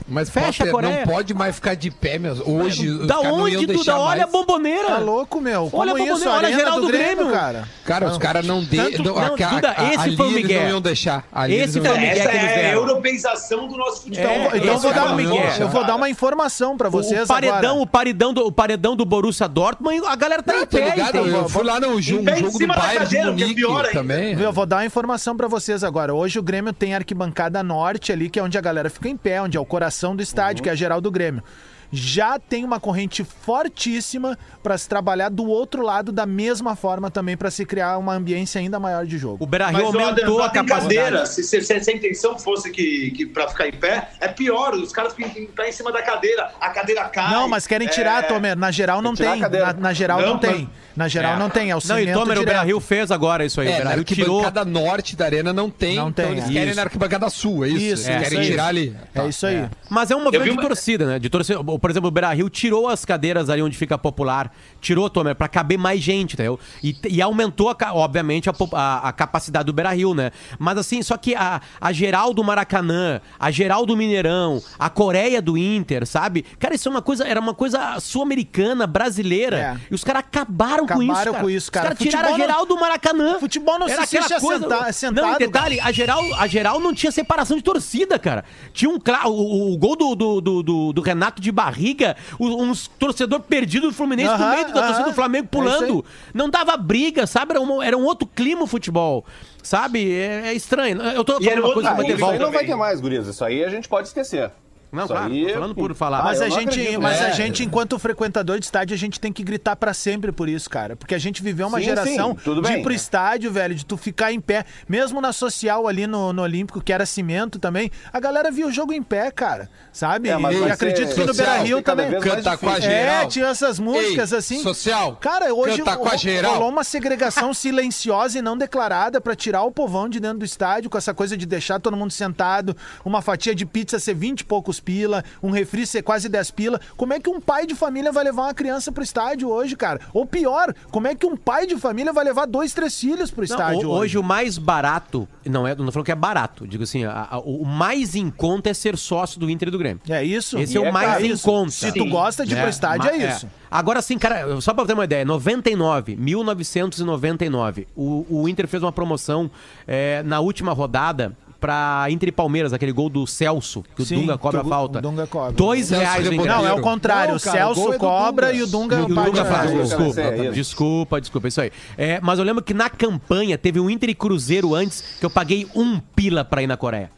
Mas 0.07 0.29
Fecha 0.29 0.63
a 0.63 0.67
Potter, 0.67 0.71
Coreia. 0.71 1.05
não 1.05 1.13
pode 1.13 1.33
mais 1.33 1.55
ficar 1.55 1.75
de 1.75 1.89
pé, 1.89 2.17
meu. 2.19 2.33
Hoje, 2.45 3.05
da 3.05 3.15
não 3.15 3.33
onde, 3.41 3.55
Duda? 3.57 3.73
deixar 3.73 3.97
Olha 3.99 4.23
a 4.23 4.27
bomboneira. 4.27 4.87
Tá 4.87 4.97
louco, 4.97 5.39
meu? 5.39 5.69
Como 5.69 5.81
Olha 5.81 5.93
a 5.93 5.95
isso? 5.95 6.05
bomboneira, 6.07 6.31
A 6.31 6.37
olha 6.37 6.47
a 6.47 6.51
geral 6.51 6.81
do 6.81 6.87
Grêmio. 6.87 7.31
cara. 7.31 7.63
Cara, 7.85 8.07
os 8.07 8.17
caras 8.17 8.45
não, 8.45 8.61
de, 8.63 8.75
Tanto- 8.77 9.03
não, 9.03 9.15
não, 9.15 9.21
a- 9.21 9.25
a- 9.25 9.49
Duda, 9.49 9.73
a- 9.77 9.83
esse 9.93 9.99
ali 9.99 10.17
foi 10.17 10.25
o 10.25 10.29
eles 10.31 10.41
Miguel. 10.43 10.61
não 10.63 10.69
iam 10.69 10.81
deixar. 10.81 11.23
Ali 11.31 11.55
Esse 11.55 11.79
não 11.79 11.85
foi 11.85 11.95
o 11.97 11.99
Miguel. 12.01 12.17
Essa 12.17 12.29
é 12.31 12.65
a 12.69 12.73
europeização 12.73 13.67
do 13.67 13.77
nosso 13.77 14.03
futebol. 14.03 14.29
É, 14.31 14.37
Então, 14.47 14.57
então 14.57 14.77
vou 14.79 14.93
dar, 14.93 15.05
não 15.07 15.15
Miguel. 15.15 15.43
eu 15.59 15.69
vou 15.69 15.83
dar 15.85 15.95
uma 15.95 16.09
informação 16.09 16.75
pra 16.77 16.89
vocês 16.89 17.23
o 17.23 17.27
paredão, 17.27 17.57
agora. 17.57 17.73
o 17.81 17.87
paredão 17.87 18.33
do 18.33 18.41
o 18.47 18.51
paredão 18.51 18.95
do 18.95 19.05
Borussia 19.05 19.47
Dortmund, 19.47 20.01
a 20.07 20.15
galera 20.15 20.41
tá 20.43 20.53
Não, 20.53 20.59
em 20.63 20.65
tá 20.65 20.77
pé, 20.77 20.89
ligado? 20.89 21.17
Eu 21.27 21.47
fui 21.47 21.63
lá 21.63 21.79
no 21.79 22.01
jogo 22.01 22.23
do 22.23 22.25
Bayern 22.67 23.07
de 23.07 23.17
é 23.17 23.25
Munique 23.25 23.61
também. 23.93 24.39
Eu 24.39 24.51
vou 24.51 24.65
dar 24.65 24.77
uma 24.77 24.85
informação 24.85 25.37
pra 25.37 25.47
vocês 25.47 25.83
agora. 25.83 26.13
Hoje 26.13 26.39
o 26.39 26.43
Grêmio 26.43 26.73
tem 26.73 26.93
a 26.93 26.97
arquibancada 26.97 27.61
norte 27.63 28.11
ali, 28.11 28.29
que 28.29 28.39
é 28.39 28.43
onde 28.43 28.57
a 28.57 28.61
galera 28.61 28.89
fica 28.89 29.07
em 29.07 29.15
pé, 29.15 29.41
onde 29.41 29.55
é 29.57 29.59
o 29.59 29.65
coração 29.65 29.90
do 30.15 30.23
estádio, 30.23 30.63
que 30.63 30.69
é 30.69 30.71
a 30.71 30.75
geral 30.75 31.01
do 31.01 31.11
Grêmio. 31.11 31.43
Já 31.91 32.39
tem 32.39 32.63
uma 32.63 32.79
corrente 32.79 33.23
fortíssima 33.23 34.37
pra 34.63 34.77
se 34.77 34.87
trabalhar 34.87 35.29
do 35.29 35.45
outro 35.45 35.81
lado 35.83 36.11
da 36.11 36.25
mesma 36.25 36.75
forma 36.75 37.11
também 37.11 37.35
pra 37.35 37.51
se 37.51 37.65
criar 37.65 37.97
uma 37.97 38.13
ambiência 38.15 38.59
ainda 38.59 38.79
maior 38.79 39.05
de 39.05 39.17
jogo. 39.17 39.43
O 39.43 39.47
Beira 39.47 39.67
Rio 39.67 39.73
Mas 39.91 39.95
ó, 39.95 39.99
aumentou 40.09 40.41
a 40.41 40.49
cadeira. 40.49 41.25
Se, 41.25 41.43
se- 41.43 41.61
se 41.61 41.73
a 41.73 41.93
intenção 41.93 42.37
fosse 42.39 42.71
que, 42.71 43.11
que 43.11 43.25
para 43.25 43.47
ficar 43.49 43.67
em 43.67 43.73
pé, 43.73 44.09
é 44.19 44.27
pior. 44.27 44.73
Os 44.75 44.91
caras 44.91 45.13
ficam 45.13 45.31
em 45.41 45.47
pé 45.47 45.69
em 45.69 45.71
cima 45.71 45.91
da 45.91 46.01
cadeira. 46.01 46.51
A 46.59 46.69
cadeira 46.69 47.03
cai. 47.05 47.31
Não, 47.31 47.47
mas 47.47 47.67
querem 47.67 47.87
tirar, 47.87 48.23
É, 48.23 48.27
Tomer. 48.27 48.55
Na 48.57 48.71
geral 48.71 49.01
não 49.01 49.13
Tem 49.15 49.27
a. 49.27 49.49
Na, 49.49 49.73
na 49.73 49.93
geral 49.93 50.21
não, 50.21 50.27
Não, 50.33 50.37
tem. 50.39 50.69
Na 50.95 51.07
geral 51.07 51.35
É. 51.35 51.39
não 51.39 51.49
tem. 51.49 51.71
É 51.71 51.75
o 51.75 51.79
Não, 51.85 51.99
e 51.99 52.05
Tomer, 52.05 52.21
o 52.21 52.25
direto. 52.25 52.45
Beira 52.45 52.63
Rio 52.63 52.79
fez 52.79 53.11
agora 53.11 53.45
isso 53.45 53.59
aí. 53.61 53.67
o 53.67 53.69
É, 53.69 53.73
Beira 53.73 53.89
na 53.89 53.95
Rio 53.95 54.03
tirou. 54.03 54.39
arquibancada 54.39 54.65
norte 54.69 55.15
da 55.15 55.25
arena 55.25 55.51
não 55.53 55.69
tem, 55.69 55.95
Não 55.95 56.09
então 56.09 56.25
tem, 56.25 56.33
eles 56.33 56.45
é. 56.45 56.53
querem 56.53 56.67
Isso. 56.67 56.75
na 56.75 56.81
arquibancada 56.83 57.29
sul, 57.29 57.65
é 57.65 57.69
isso? 57.69 57.77
Isso, 57.77 57.85
eles 57.85 57.99
isso 57.99 58.11
querem 58.23 58.39
aí. 58.39 58.45
tirar 58.45 58.67
ali. 58.67 58.95
É 59.15 59.27
isso 59.27 59.45
aí. 59.45 59.69
Mas 59.89 60.11
é 60.11 60.15
um 60.15 60.23
movimento 60.23 60.43
vi 60.43 60.51
de 60.51 60.57
uma- 60.57 60.61
torcida, 60.67 61.05
né? 61.05 61.19
De 61.19 61.29
torcida. 61.29 61.59
Por 61.81 61.89
exemplo, 61.89 62.07
o 62.07 62.11
Beira 62.11 62.31
Rio 62.31 62.49
tirou 62.49 62.87
as 62.87 63.03
cadeiras 63.03 63.49
ali 63.49 63.61
onde 63.61 63.75
fica 63.75 63.97
popular. 63.97 64.53
Tirou, 64.81 65.09
Tomer, 65.09 65.35
pra 65.35 65.47
caber 65.47 65.77
mais 65.77 66.01
gente, 66.01 66.33
entendeu? 66.33 66.59
E, 66.83 66.95
e 67.09 67.21
aumentou, 67.21 67.69
a 67.69 67.75
obviamente, 67.93 68.49
a, 68.49 68.53
a- 68.73 69.09
a 69.09 69.13
capacidade 69.13 69.65
do 69.65 69.73
Beira 69.73 69.91
Rio, 69.93 70.13
né? 70.13 70.31
Mas 70.59 70.77
assim, 70.77 71.01
só 71.03 71.15
que 71.17 71.35
a, 71.35 71.61
a 71.79 71.91
geral 71.93 72.33
do 72.33 72.43
Maracanã, 72.43 73.21
a 73.39 73.51
geral 73.51 73.85
do 73.85 73.95
Mineirão, 73.95 74.61
a 74.79 74.89
Coreia 74.89 75.41
do 75.41 75.57
Inter, 75.57 76.05
sabe? 76.07 76.43
Cara, 76.59 76.73
isso 76.75 76.87
é 76.87 76.91
uma 76.91 77.01
coisa, 77.01 77.27
era 77.27 77.39
uma 77.39 77.53
coisa 77.53 77.99
sul-americana, 77.99 78.87
brasileira. 78.87 79.57
É. 79.57 79.77
E 79.91 79.93
os 79.95 80.03
caras 80.03 80.21
acabaram, 80.21 80.85
com 80.87 81.01
isso. 81.01 81.11
Acabaram 81.11 81.31
cara. 81.33 81.43
com 81.43 81.49
isso, 81.49 81.71
cara. 81.71 81.85
Os 81.93 81.97
caras 81.99 82.03
tiraram 82.11 82.35
a 82.35 82.37
geral 82.37 82.65
do 82.65 82.79
Maracanã. 82.79 83.39
Futebol 83.39 83.77
não 83.79 83.87
se 83.87 83.93
Era 83.93 84.03
aquela 84.03 84.25
assiste 84.25 84.45
assenta- 84.45 84.93
sentado, 84.93 85.25
Não, 85.27 85.35
e 85.35 85.37
detalhe, 85.39 85.79
a 85.79 85.91
geral, 85.91 86.21
a 86.35 86.47
geral 86.47 86.79
não 86.79 86.93
tinha 86.93 87.11
separação 87.11 87.57
de 87.57 87.63
torcida, 87.63 88.17
cara. 88.17 88.43
Tinha 88.73 88.89
um 88.89 88.99
o, 89.25 89.73
o- 89.73 89.77
gol 89.77 89.95
do, 89.95 90.15
do, 90.15 90.41
do, 90.41 90.93
do- 90.93 91.01
Renato 91.01 91.41
de 91.41 91.51
barriga, 91.51 92.15
uns 92.39 92.87
torcedor 92.87 93.39
perdido 93.41 93.87
do 93.87 93.93
Fluminense 93.93 94.29
no 94.29 94.35
Aham, 94.35 94.70
da 94.73 94.87
torcida 94.87 95.09
do 95.09 95.13
Flamengo 95.15 95.45
É 95.45 95.47
pulando. 95.49 96.05
não 96.33 96.49
dava 96.49 96.75
briga, 96.77 97.25
sabe? 97.27 97.51
Era 97.51 97.61
um, 97.61 97.81
era 97.81 97.97
um 97.97 98.03
outro 98.03 98.27
clima 98.27 98.63
o 98.63 98.67
futebol. 98.67 99.25
Sabe? 99.63 100.11
É, 100.13 100.47
é 100.47 100.53
estranho. 100.53 101.01
Eu 101.01 101.23
tô 101.23 101.39
E 101.39 101.43
falando 101.43 101.59
uma 101.59 101.67
outro 101.67 101.73
coisa 101.75 101.89
Ah, 101.89 101.91
que 101.91 101.97
vai 101.97 102.05
ter 102.07 102.13
isso 102.15 102.23
aí 102.25 102.29
volta. 102.31 102.45
não 102.45 102.51
vai 102.51 102.65
ter 102.65 102.75
mais, 102.75 102.99
gurias. 102.99 103.27
Isso 103.27 103.45
aí 103.45 103.63
a 103.63 103.69
gente 103.69 103.87
pode 103.87 104.07
esquecer. 104.07 104.51
Não, 104.91 105.05
Isso 105.05 105.13
claro, 105.13 105.31
aí- 105.31 105.45
tô 105.47 105.53
falando 105.53 105.75
por 105.75 105.95
falar. 105.95 106.23
Mas, 106.23 106.41
Ah, 106.41 106.45
a 106.45 106.49
gente, 106.49 106.69
acredito, 106.69 107.01
mas 107.01 107.21
a 107.21 107.29
é. 107.29 107.33
gente, 107.33 107.63
enquanto 107.63 107.97
frequentador 107.97 108.59
de 108.59 108.65
estádio, 108.65 108.93
a 108.93 108.97
gente 108.97 109.19
tem 109.19 109.31
que 109.31 109.41
gritar 109.43 109.75
pra 109.75 109.93
sempre 109.93 110.31
por 110.31 110.49
isso, 110.49 110.69
cara. 110.69 110.95
Porque 110.95 111.15
a 111.15 111.17
gente 111.17 111.41
viveu 111.41 111.67
uma 111.67 111.77
Sim, 111.79 111.85
geração 111.85 112.31
sim, 112.31 112.39
tudo 112.43 112.61
de 112.61 112.67
bem, 112.67 112.79
ir 112.79 112.83
pro 112.83 112.91
é. 112.91 112.95
estádio, 112.95 113.51
velho, 113.51 113.73
de 113.73 113.85
tu 113.85 113.95
ficar 113.95 114.33
em 114.33 114.41
pé. 114.41 114.65
Mesmo 114.89 115.21
na 115.21 115.31
social 115.31 115.87
ali 115.87 116.05
no, 116.07 116.33
no 116.33 116.41
Olímpico, 116.41 116.81
que 116.81 116.91
era 116.91 117.05
cimento 117.05 117.57
também, 117.57 117.89
a 118.11 118.19
galera 118.19 118.51
via 118.51 118.67
o 118.67 118.71
jogo 118.71 118.91
em 118.91 119.01
pé, 119.01 119.31
cara. 119.31 119.69
Sabe? 119.93 120.27
É, 120.29 120.37
mas 120.37 120.57
e 120.57 120.63
acredito 120.65 121.13
que 121.15 121.23
no 121.23 121.33
Beira 121.33 121.57
Rio 121.59 121.81
também. 121.81 122.11
Canta 122.19 122.57
com 122.57 122.67
a 122.67 122.73
difícil. 122.73 122.91
geral. 122.91 123.23
É, 123.23 123.27
tinha 123.27 123.47
essas 123.47 123.79
músicas 123.79 124.31
Ei, 124.33 124.37
assim. 124.39 124.61
social, 124.61 125.15
Cara, 125.21 125.53
hoje 125.53 125.77
canta 125.77 125.95
com 125.97 126.09
a 126.09 126.17
geral. 126.17 126.53
rolou 126.55 126.69
uma 126.69 126.83
segregação 126.83 127.53
silenciosa 127.53 128.39
e 128.39 128.41
não 128.41 128.57
declarada 128.57 129.21
pra 129.21 129.35
tirar 129.35 129.63
o 129.63 129.71
povão 129.71 130.09
de 130.09 130.19
dentro 130.19 130.39
do 130.39 130.45
estádio, 130.45 130.89
com 130.89 130.97
essa 130.97 131.13
coisa 131.13 131.37
de 131.37 131.45
deixar 131.45 131.79
todo 131.79 131.95
mundo 131.95 132.11
sentado, 132.11 132.75
uma 133.05 133.21
fatia 133.21 133.55
de 133.55 133.65
pizza 133.65 133.97
ser 133.99 134.13
20 134.15 134.41
e 134.41 134.43
poucos 134.43 134.80
pila, 134.81 135.23
um 135.41 135.49
refri 135.51 135.85
ser 135.87 136.01
quase 136.01 136.27
10 136.27 136.51
pila. 136.51 136.81
Como 136.97 137.13
é 137.13 137.19
que 137.19 137.29
um 137.29 137.39
pai 137.39 137.65
de 137.65 137.75
família 137.75 138.11
vai 138.11 138.23
levar 138.23 138.43
uma 138.43 138.53
criança 138.53 138.91
pro 138.91 139.03
estádio 139.03 139.49
hoje, 139.49 139.75
cara? 139.75 139.99
Ou 140.13 140.25
pior, 140.25 140.73
como 140.91 141.07
é 141.07 141.15
que 141.15 141.25
um 141.25 141.37
pai 141.37 141.65
de 141.65 141.77
família 141.77 142.11
vai 142.11 142.23
levar 142.25 142.45
dois, 142.45 142.73
três 142.73 142.99
filhos 142.99 143.31
pro 143.31 143.41
Não, 143.41 143.45
estádio 143.45 143.89
ho- 143.89 143.93
hoje 143.93 144.17
o 144.17 144.23
mais 144.23 144.57
barato, 144.57 145.27
não 145.45 145.65
é, 145.67 145.75
não 145.75 145.85
tô 145.85 145.91
falando 145.91 146.05
que 146.05 146.11
é 146.11 146.15
barato, 146.15 146.67
digo 146.67 146.83
assim, 146.83 147.05
a- 147.05 147.27
a- 147.31 147.39
o 147.39 147.63
mais 147.65 148.15
em 148.15 148.29
conta 148.29 148.69
é 148.69 148.73
ser 148.73 148.97
sócio 148.97 149.39
do 149.39 149.49
Inter 149.49 149.67
e 149.67 149.71
do 149.71 149.77
Grêmio. 149.77 150.01
É 150.09 150.23
isso? 150.23 150.57
Esse 150.57 150.77
é 150.77 150.81
E 150.81 150.89
o 150.89 150.91
mais 150.91 151.07
caro. 151.11 151.25
em 151.25 151.31
Isso. 151.31 151.43
conta. 151.43 151.71
Se 151.71 151.91
tu 151.91 152.05
gosta 152.05 152.45
de 152.45 152.53
ir 152.53 152.59
pro 152.59 152.69
estádio, 152.69 153.09
é, 153.09 153.17
ma- 153.17 153.23
isso. 153.35 153.47
Agora 153.69 154.01
sim, 154.01 154.17
cara, 154.17 154.59
só 154.59 154.73
pra 154.73 154.85
ter 154.85 154.93
uma 154.93 155.05
ideia, 155.05 155.23
99, 155.23 156.15
1999, 156.17 157.87
o, 157.95 158.25
o 158.29 158.49
Inter 158.49 158.67
fez 158.67 158.83
uma 158.83 158.91
promoção 158.91 159.49
é, 159.87 160.21
na 160.23 160.39
última 160.39 160.73
rodada 160.73 161.35
pra 161.61 162.07
Inter 162.09 162.27
e 162.29 162.31
Palmeiras, 162.31 162.73
aquele 162.73 162.91
gol 162.91 163.07
do 163.07 163.25
Celso, 163.27 163.83
que 163.95 164.03
Sim, 164.03 164.15
o 164.17 164.19
Dunga 164.21 164.37
cobra 164.37 164.61
o- 164.65 164.67
falta. 164.67 164.97
o 164.99 165.01
Dunga 165.01 165.27
cobra. 165.27 165.51
Dois 165.53 165.85
Celso 165.85 166.01
reais 166.01 166.27
o. 166.27 166.31
Não, 166.45 166.67
é 166.67 166.73
o 166.73 166.81
contrário. 166.81 167.29
Não, 167.31 167.37
o 167.37 167.39
cara, 167.39 167.55
o 167.55 167.75
Celso 167.75 167.81
gol 167.81 167.89
é 167.93 167.97
do 167.97 167.99
cobra 167.99 168.47
Dunga. 168.47 168.57
e 168.57 168.63
o 168.63 168.67
Dunga 168.67 168.95
E 168.95 169.01
o 169.03 169.07
Dunga 169.07 169.45
faz, 169.45 169.71
Isso, 169.71 169.83
desculpa, 169.83 170.21
é 170.21 170.37
isso. 170.45 170.51
desculpa, 170.53 171.21
desculpa, 171.21 171.47
isso 171.47 171.61
aí. 171.61 171.71
É, 171.97 172.19
mas 172.21 172.39
eu 172.39 172.43
lembro 172.45 172.63
que 172.63 172.73
na 172.73 172.89
campanha 172.89 173.57
teve 173.57 173.79
um 173.79 173.89
Inter 173.89 174.09
e 174.09 174.15
Cruzeiro 174.15 174.73
antes 174.75 175.03
que 175.19 175.25
eu 175.25 175.29
paguei 175.29 175.67
um 175.75 175.99
pila 175.99 176.43
pra 176.43 176.61
ir 176.63 176.67
na 176.67 176.75
Coreia. 176.75 177.11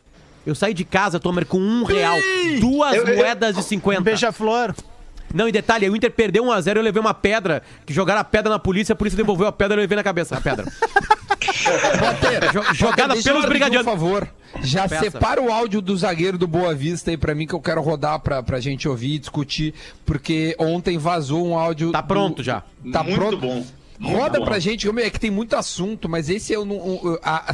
Eu 0.45 0.53
saí 0.53 0.73
de 0.73 0.83
casa, 0.83 1.21
Tomer, 1.21 1.45
com 1.45 1.57
um 1.57 1.85
real, 1.85 2.17
duas 2.59 2.93
Eu- 2.97 3.07
eu- 3.07 3.15
moedas 3.17 3.55
de 3.55 3.63
50. 3.63 4.01
Um 4.01 4.03
beija-flor. 4.03 4.75
Não, 5.33 5.47
e 5.47 5.51
detalhe, 5.53 5.89
o 5.89 5.95
Inter 5.95 6.11
perdeu 6.11 6.43
1x0, 6.43 6.77
eu 6.77 6.83
levei 6.83 6.99
uma 7.01 7.13
pedra, 7.13 7.63
que 7.85 7.93
jogaram 7.93 8.19
a 8.21 8.23
pedra 8.25 8.51
na 8.51 8.59
polícia, 8.59 8.91
a 8.93 8.95
polícia 8.95 9.17
devolveu 9.17 9.47
a 9.47 9.51
pedra 9.53 9.75
e 9.75 9.79
eu 9.79 9.81
levei 9.81 9.95
na 9.95 10.03
cabeça 10.03 10.37
a 10.37 10.41
pedra. 10.41 10.65
Jo- 12.51 12.73
jogada 12.73 13.15
eu 13.15 13.23
pelos 13.23 13.41
pedir 13.41 13.47
brigadianos. 13.49 13.85
Por 13.85 13.91
favor, 13.91 14.27
já 14.61 14.87
Peça. 14.87 15.03
separa 15.03 15.41
o 15.41 15.51
áudio 15.51 15.81
do 15.81 15.95
zagueiro 15.97 16.37
do 16.37 16.47
Boa 16.47 16.73
Vista 16.73 17.11
aí 17.11 17.17
pra 17.17 17.33
mim, 17.35 17.45
que 17.47 17.53
eu 17.53 17.61
quero 17.61 17.81
rodar 17.81 18.19
pra, 18.19 18.41
pra 18.43 18.59
gente 18.59 18.87
ouvir 18.87 19.15
e 19.15 19.19
discutir, 19.19 19.73
porque 20.05 20.55
ontem 20.59 20.97
vazou 20.97 21.45
um 21.47 21.57
áudio. 21.57 21.91
Tá 21.91 22.01
do- 22.01 22.07
pronto 22.07 22.43
já. 22.43 22.63
Tá 22.91 23.03
Muito 23.03 23.15
pronto? 23.17 23.37
bom. 23.37 23.65
Roda 24.01 24.39
bom. 24.39 24.45
pra 24.45 24.59
gente, 24.59 24.87
é 24.89 25.09
que 25.09 25.19
tem 25.19 25.31
muito 25.31 25.55
assunto, 25.55 26.09
mas 26.09 26.29
esse 26.29 26.51
eu 26.51 26.65
não. 26.65 26.75
o- 26.75 27.19
a- 27.23 27.53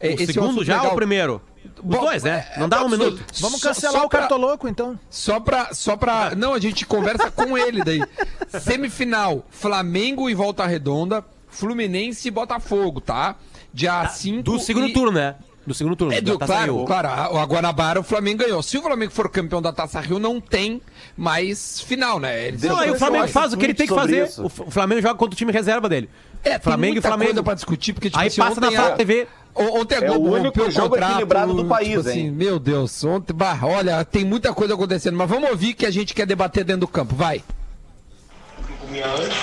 é, 0.00 0.08
O 0.08 0.10
é 0.10 0.14
um 0.14 0.26
segundo 0.26 0.46
assunto 0.50 0.64
já 0.64 0.72
legal. 0.74 0.86
ou 0.86 0.92
o 0.92 0.96
primeiro? 0.96 1.42
Os 1.76 1.84
Bom, 1.84 2.00
dois, 2.00 2.22
né? 2.24 2.46
é, 2.56 2.58
Não 2.60 2.68
dá 2.68 2.82
um 2.84 2.88
ser. 2.88 2.96
minuto. 2.98 3.24
Vamos 3.40 3.60
Só- 3.60 3.68
cancelar 3.68 4.00
só 4.00 4.06
o 4.06 4.08
pra- 4.08 4.20
cartoloco, 4.20 4.66
então. 4.68 4.98
Só 5.10 5.38
pra, 5.38 5.72
só 5.74 5.96
pra. 5.96 6.32
Não, 6.34 6.54
a 6.54 6.58
gente 6.58 6.84
conversa 6.86 7.30
com 7.30 7.56
ele 7.56 7.84
daí. 7.84 8.00
Semifinal: 8.60 9.44
Flamengo 9.50 10.28
e 10.30 10.34
Volta 10.34 10.66
Redonda, 10.66 11.24
Fluminense 11.48 12.28
e 12.28 12.30
Botafogo, 12.30 13.00
tá? 13.00 13.36
Dia 13.72 14.06
5. 14.08 14.42
Do 14.42 14.58
segundo 14.58 14.92
turno, 14.92 15.12
né? 15.12 15.34
Do 15.66 15.74
segundo 15.74 15.94
turno. 15.96 16.14
É, 16.14 16.20
da 16.22 16.32
do, 16.32 16.38
Taça 16.38 16.52
claro, 16.52 16.76
Rio. 16.78 16.84
claro. 16.86 17.08
A, 17.08 17.42
a 17.42 17.44
Guanabara, 17.44 18.00
o 18.00 18.02
Flamengo 18.02 18.38
ganhou. 18.38 18.62
Se 18.62 18.78
o 18.78 18.82
Flamengo 18.82 19.12
for 19.12 19.28
campeão 19.28 19.60
da 19.60 19.70
Taça 19.70 20.00
Rio, 20.00 20.18
não 20.18 20.40
tem 20.40 20.80
mais 21.16 21.80
final, 21.82 22.18
né? 22.18 22.48
Eles 22.48 22.62
Não, 22.62 22.78
aí 22.78 22.90
o 22.90 22.94
Flamengo 22.98 23.28
faz 23.28 23.52
o 23.52 23.56
que 23.58 23.66
ele 23.66 23.74
tem 23.74 23.86
que 23.86 23.94
fazer. 23.94 24.26
isso. 24.26 24.42
O 24.42 24.46
o 24.46 24.70
Flamengo 24.70 25.02
joga 25.02 25.14
contra 25.16 25.34
o 25.34 25.36
time 25.36 25.52
reserva 25.52 25.86
dele. 25.88 26.08
É, 26.42 26.58
Flamengo 26.58 26.94
tem 26.94 26.98
e 27.00 27.02
Flamengo. 27.02 27.30
coisa 27.32 27.42
pra 27.42 27.54
discutir, 27.54 27.92
porque 27.92 28.08
tipo 28.08 28.18
Aí 28.18 28.28
assim, 28.28 28.40
passa 28.40 28.60
na 28.60 28.68
a- 28.68 28.92
TV. 28.92 29.26
o- 29.54 29.80
Ontem 29.80 29.96
a 29.96 29.98
É 29.98 30.10
o 30.10 30.20
Globo 30.20 30.36
único 30.36 30.62
o 30.62 30.70
jogo 30.70 30.90
contrato, 30.90 31.10
equilibrado 31.12 31.52
do 31.52 31.56
tipo 31.58 31.68
país, 31.68 31.98
assim, 32.06 32.20
hein? 32.20 32.30
Meu 32.30 32.58
Deus, 32.58 33.04
ontem, 33.04 33.34
bah, 33.34 33.58
olha, 33.62 34.02
tem 34.04 34.24
muita 34.24 34.54
coisa 34.54 34.72
acontecendo, 34.74 35.16
mas 35.18 35.28
vamos 35.28 35.50
ouvir 35.50 35.74
que 35.74 35.84
a 35.84 35.90
gente 35.90 36.14
quer 36.14 36.24
debater 36.26 36.64
dentro 36.64 36.82
do 36.82 36.88
campo, 36.88 37.14
vai. 37.14 37.42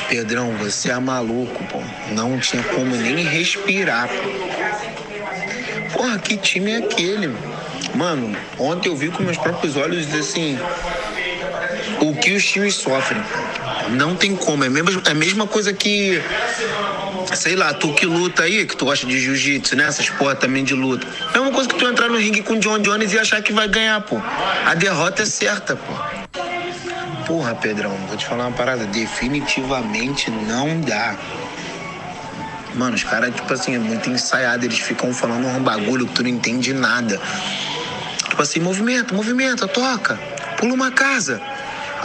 Pedrão, 0.10 0.54
você 0.58 0.92
é 0.92 1.00
maluco, 1.00 1.64
pô. 1.66 1.80
Não 2.12 2.40
tinha 2.40 2.64
como 2.64 2.96
nem 2.96 3.24
respirar, 3.26 4.08
pô. 4.10 5.94
Porra, 5.94 6.18
que 6.20 6.36
time 6.38 6.72
é 6.72 6.78
aquele? 6.78 7.36
Mano, 7.94 8.36
ontem 8.58 8.90
eu 8.90 8.96
vi 8.96 9.10
com 9.10 9.24
meus 9.24 9.38
próprios 9.38 9.78
olhos, 9.78 10.14
assim, 10.14 10.58
o 12.02 12.14
que 12.16 12.34
os 12.34 12.44
times 12.44 12.76
sofrem. 12.76 13.22
Não 13.92 14.16
tem 14.16 14.36
como. 14.36 14.64
É 14.64 14.68
a 14.68 14.70
mesma, 14.70 15.02
é 15.06 15.12
a 15.12 15.16
mesma 15.16 15.48
coisa 15.48 15.72
que, 15.72 16.22
sei 17.34 17.56
lá, 17.56 17.74
tu 17.74 17.94
que 17.94 18.06
luta 18.06 18.44
aí, 18.44 18.66
que 18.66 18.76
tu 18.76 18.86
gosta 18.86 19.06
de 19.08 19.20
jiu-jitsu, 19.20 19.76
né? 19.76 19.86
Essas 19.86 20.10
porra 20.10 20.36
também 20.36 20.64
de 20.64 20.74
luta. 20.74 21.08
É 21.34 21.40
uma 21.40 21.52
coisa 21.52 21.68
que 21.70 21.76
tu 21.76 21.88
entrar 21.88 22.10
no 22.10 22.18
ringue 22.18 22.44
com 22.44 22.54
o 22.54 22.60
John 22.60 22.80
Jones 22.80 23.14
e 23.14 23.20
achar 23.20 23.42
que 23.42 23.54
vai 23.54 23.68
ganhar, 23.68 24.02
pô. 24.02 24.22
A 24.66 24.74
derrota 24.76 25.24
é 25.24 25.26
certa, 25.26 25.76
pô. 25.76 25.94
Porra, 27.26 27.56
Pedrão, 27.56 27.96
vou 28.08 28.16
te 28.16 28.26
falar 28.26 28.48
uma 28.48 28.56
parada. 28.56 28.86
Definitivamente 28.86 30.30
não 30.30 30.80
dá. 30.82 31.16
Mano, 32.76 32.96
os 32.96 33.04
caras, 33.04 33.34
tipo 33.34 33.52
assim, 33.52 33.76
é 33.76 33.80
muito 33.80 34.10
ensaiado. 34.10 34.66
Eles 34.66 34.80
ficam 34.80 35.14
falando 35.14 35.48
um 35.48 35.64
bagulho 35.64 36.06
que 36.08 36.14
tu 36.14 36.24
não 36.24 36.30
entende 36.30 36.74
nada. 36.74 37.20
Tipo 38.30 38.42
assim, 38.42 38.60
movimento, 38.60 39.16
movimento, 39.16 39.68
toca. 39.68 40.20
Pula 40.58 40.74
uma 40.74 40.92
casa. 40.92 41.42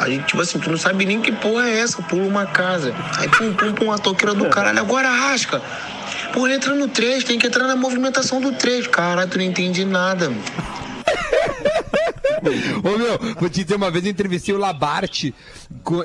Aí, 0.00 0.18
tipo 0.22 0.40
assim, 0.40 0.58
tu 0.58 0.70
não 0.70 0.78
sabe 0.78 1.04
nem 1.04 1.20
que 1.20 1.30
porra 1.30 1.68
é 1.68 1.80
essa, 1.80 2.00
pula 2.00 2.26
uma 2.26 2.46
casa. 2.46 2.94
Aí, 3.18 3.28
pum, 3.28 3.52
pum, 3.52 3.74
pum, 3.74 3.92
a 3.92 3.98
toqueira 3.98 4.34
do 4.34 4.48
caralho. 4.48 4.78
Agora 4.78 5.08
arrasca. 5.08 5.60
Pô, 6.32 6.48
entra 6.48 6.74
no 6.74 6.88
3, 6.88 7.22
tem 7.24 7.38
que 7.38 7.46
entrar 7.46 7.66
na 7.66 7.76
movimentação 7.76 8.40
do 8.40 8.52
3. 8.52 8.86
Caralho, 8.86 9.28
tu 9.28 9.36
não 9.36 9.44
entende 9.44 9.84
nada. 9.84 10.30
mano. 10.30 10.42
Ô 12.82 12.96
meu, 12.96 13.18
vou 13.38 13.50
te 13.50 13.62
dizer, 13.62 13.76
uma 13.76 13.90
vez 13.90 14.06
eu 14.06 14.10
entrevistei 14.10 14.54
o 14.54 14.58
Labarte, 14.58 15.34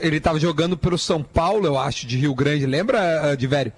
ele 0.01 0.19
tava 0.19 0.37
jogando 0.37 0.75
pelo 0.75 0.97
São 0.97 1.23
Paulo, 1.23 1.65
eu 1.65 1.79
acho, 1.79 2.05
de 2.05 2.17
Rio 2.17 2.35
Grande, 2.35 2.65
lembra, 2.65 3.31
ah, 3.31 3.35
de 3.35 3.47
velho? 3.47 3.71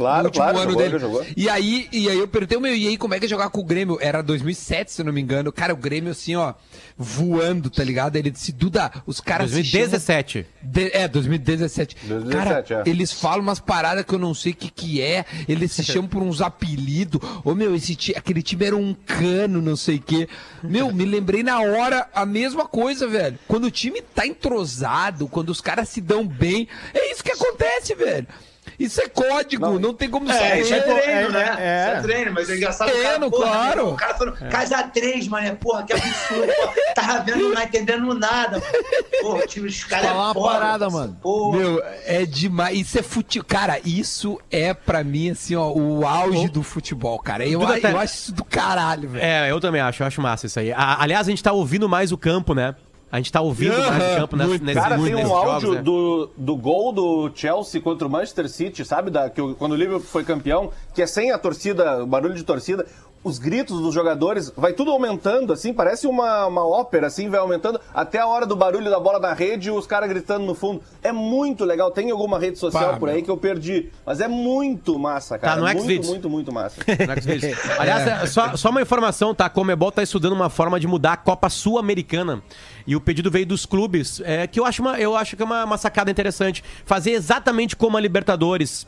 Claro, 0.00 0.22
no 0.22 0.24
último 0.28 0.42
claro, 0.44 0.58
ano 0.58 0.70
jogou, 0.70 0.82
dele. 0.82 0.98
jogou. 0.98 1.26
E 1.36 1.46
aí, 1.48 1.86
e 1.92 2.08
aí 2.08 2.18
eu 2.18 2.26
perguntei, 2.26 2.58
meu, 2.58 2.74
e 2.74 2.88
aí 2.88 2.96
como 2.96 3.12
é 3.12 3.18
que 3.18 3.26
é 3.26 3.28
jogar 3.28 3.50
com 3.50 3.60
o 3.60 3.64
Grêmio? 3.64 3.98
Era 4.00 4.22
2007, 4.22 4.90
se 4.92 5.02
eu 5.02 5.04
não 5.04 5.12
me 5.12 5.20
engano. 5.20 5.52
Cara, 5.52 5.74
o 5.74 5.76
Grêmio 5.76 6.10
assim, 6.10 6.34
ó, 6.36 6.54
voando, 6.96 7.68
tá 7.68 7.84
ligado? 7.84 8.16
Ele 8.16 8.30
disse, 8.30 8.50
Duda, 8.52 8.90
os 9.06 9.20
caras 9.20 9.50
se 9.50 9.62
chamam- 9.62 9.88
2017. 9.90 10.46
De- 10.62 10.90
é, 10.96 11.06
2017. 11.06 11.96
2017, 12.06 12.68
Cara, 12.68 12.82
é. 12.86 12.90
eles 12.90 13.12
falam 13.12 13.40
umas 13.40 13.60
paradas 13.60 14.04
que 14.04 14.14
eu 14.14 14.18
não 14.18 14.32
sei 14.32 14.52
o 14.52 14.54
que 14.56 14.70
que 14.70 15.02
é. 15.02 15.24
Eles 15.46 15.72
se 15.72 15.82
chamam 15.84 16.08
por 16.08 16.22
uns 16.22 16.40
apelidos. 16.40 17.20
Ô, 17.44 17.54
meu, 17.54 17.74
esse 17.74 17.94
ti- 17.94 18.14
aquele 18.16 18.42
time 18.42 18.64
era 18.64 18.76
um 18.76 18.94
cano, 18.94 19.60
não 19.60 19.76
sei 19.76 19.96
o 19.96 20.00
quê. 20.02 20.28
Meu, 20.62 20.92
me 20.92 21.04
lembrei 21.04 21.42
na 21.42 21.60
hora 21.60 22.08
a 22.14 22.24
mesma 22.24 22.66
coisa, 22.66 23.06
velho. 23.06 23.38
Quando 23.46 23.64
o 23.64 23.70
time 23.70 24.00
tá 24.02 24.26
entrosado, 24.26 25.28
quando 25.28 25.50
os 25.50 25.60
caras 25.60 25.88
se 25.88 26.00
dão 26.00 26.26
bem, 26.26 26.66
é 26.94 27.12
isso 27.12 27.22
que 27.22 27.32
acontece, 27.32 27.94
velho. 27.94 28.26
Isso 28.80 29.00
é 29.00 29.08
código, 29.08 29.78
não, 29.78 29.92
tem 29.92 30.08
como 30.08 30.30
É, 30.30 30.34
saber. 30.34 30.60
isso 30.62 30.72
é 30.74 30.80
treino, 30.80 31.28
é, 31.28 31.30
né? 31.30 31.56
é. 31.58 31.82
Isso 31.88 31.96
é 31.98 32.00
treino, 32.00 32.32
mas 32.32 32.48
é 32.50 32.56
engraçado. 32.56 32.90
Treino, 32.90 33.04
o 33.04 33.08
cara, 33.10 33.30
porra, 33.30 33.42
claro. 33.52 33.84
meu, 33.84 33.92
O 33.92 33.96
cara 33.96 34.14
falando, 34.14 34.48
casa 34.50 34.82
3, 34.84 35.28
mané, 35.28 35.52
porra, 35.54 35.82
que 35.84 35.92
absurdo. 35.92 36.52
Porra, 36.56 36.74
tava 36.94 37.18
vendo, 37.24 37.52
não 37.54 37.62
entendendo 37.62 38.14
nada. 38.14 38.58
mano. 38.58 38.72
Porra, 39.20 39.44
o 39.44 39.46
time 39.46 39.66
dos 39.68 39.84
caras 39.84 40.06
Falar 40.06 40.18
é 40.18 40.24
uma 40.24 40.34
foda, 40.34 40.52
parada, 40.54 40.90
mano. 40.90 41.16
Porra. 41.20 41.58
Meu, 41.58 41.82
é 42.06 42.24
demais. 42.24 42.78
Isso 42.78 42.98
é 42.98 43.02
futebol. 43.02 43.46
Cara, 43.46 43.78
isso 43.84 44.40
é 44.50 44.72
pra 44.72 45.04
mim, 45.04 45.30
assim, 45.30 45.54
ó, 45.54 45.70
o 45.70 46.06
auge 46.06 46.48
do 46.48 46.62
futebol, 46.62 47.18
cara. 47.18 47.46
Eu, 47.46 47.60
tá- 47.60 47.90
eu 47.90 47.98
acho 47.98 48.14
isso 48.14 48.32
do 48.32 48.44
caralho, 48.44 49.10
velho. 49.10 49.22
É, 49.24 49.50
eu 49.50 49.60
também 49.60 49.80
acho, 49.82 50.02
eu 50.02 50.06
acho 50.06 50.20
massa 50.22 50.46
isso 50.46 50.58
aí. 50.58 50.72
A- 50.72 51.02
aliás, 51.02 51.26
a 51.26 51.30
gente 51.30 51.42
tá 51.42 51.52
ouvindo 51.52 51.86
mais 51.88 52.12
o 52.12 52.16
campo, 52.18 52.54
né? 52.54 52.74
A 53.12 53.16
gente 53.16 53.32
tá 53.32 53.40
ouvindo 53.40 53.72
Aham, 53.74 53.98
mais 53.98 54.14
campo 54.16 54.36
nesse, 54.36 54.48
muito. 54.48 54.64
nesses, 54.64 54.82
Cara, 54.82 54.96
tem 54.96 55.14
um 55.16 55.26
jogos, 55.26 55.52
áudio 55.52 55.74
né? 55.74 55.82
do, 55.82 56.30
do 56.36 56.56
gol 56.56 56.92
do 56.92 57.30
Chelsea 57.34 57.80
contra 57.80 58.06
o 58.06 58.10
Manchester 58.10 58.48
City, 58.48 58.84
sabe? 58.84 59.10
Da, 59.10 59.28
que 59.28 59.42
quando 59.54 59.72
o 59.72 59.76
Liverpool 59.76 60.06
foi 60.06 60.22
campeão, 60.22 60.70
que 60.94 61.02
é 61.02 61.06
sem 61.06 61.32
a 61.32 61.38
torcida, 61.38 62.04
o 62.04 62.06
barulho 62.06 62.34
de 62.34 62.44
torcida. 62.44 62.86
Os 63.22 63.38
gritos 63.38 63.78
dos 63.82 63.92
jogadores, 63.92 64.50
vai 64.56 64.72
tudo 64.72 64.90
aumentando, 64.92 65.52
assim, 65.52 65.74
parece 65.74 66.06
uma, 66.06 66.46
uma 66.46 66.66
ópera, 66.66 67.08
assim, 67.08 67.28
vai 67.28 67.38
aumentando, 67.38 67.78
até 67.92 68.18
a 68.18 68.26
hora 68.26 68.46
do 68.46 68.56
barulho 68.56 68.88
da 68.90 68.98
bola 68.98 69.18
na 69.18 69.34
rede 69.34 69.68
e 69.68 69.70
os 69.70 69.86
caras 69.86 70.08
gritando 70.08 70.46
no 70.46 70.54
fundo. 70.54 70.80
É 71.02 71.12
muito 71.12 71.66
legal, 71.66 71.90
tem 71.90 72.10
alguma 72.10 72.38
rede 72.38 72.58
social 72.58 72.92
Pá, 72.92 72.96
por 72.98 73.10
aí 73.10 73.16
meu. 73.16 73.24
que 73.24 73.30
eu 73.30 73.36
perdi, 73.36 73.90
mas 74.06 74.22
é 74.22 74.28
muito 74.28 74.98
massa, 74.98 75.38
cara. 75.38 75.56
no 75.56 75.66
muito, 75.66 75.82
Xvideos. 75.82 76.08
muito, 76.08 76.30
muito 76.30 76.50
massa. 76.50 76.80
Aliás, 77.78 78.06
é, 78.06 78.26
só, 78.26 78.56
só 78.56 78.70
uma 78.70 78.80
informação, 78.80 79.34
tá? 79.34 79.44
A 79.44 79.50
Comebol 79.50 79.92
tá 79.92 80.02
estudando 80.02 80.32
uma 80.32 80.48
forma 80.48 80.80
de 80.80 80.86
mudar 80.86 81.12
a 81.12 81.16
Copa 81.18 81.50
Sul-Americana. 81.50 82.42
E 82.90 82.96
o 82.96 83.00
pedido 83.00 83.30
veio 83.30 83.46
dos 83.46 83.64
clubes, 83.64 84.20
é, 84.24 84.48
que 84.48 84.58
eu 84.58 84.64
acho, 84.64 84.82
uma, 84.82 84.98
eu 84.98 85.16
acho 85.16 85.36
que 85.36 85.42
é 85.42 85.44
uma, 85.44 85.64
uma 85.64 85.78
sacada 85.78 86.10
interessante. 86.10 86.64
Fazer 86.84 87.12
exatamente 87.12 87.76
como 87.76 87.96
a 87.96 88.00
Libertadores. 88.00 88.84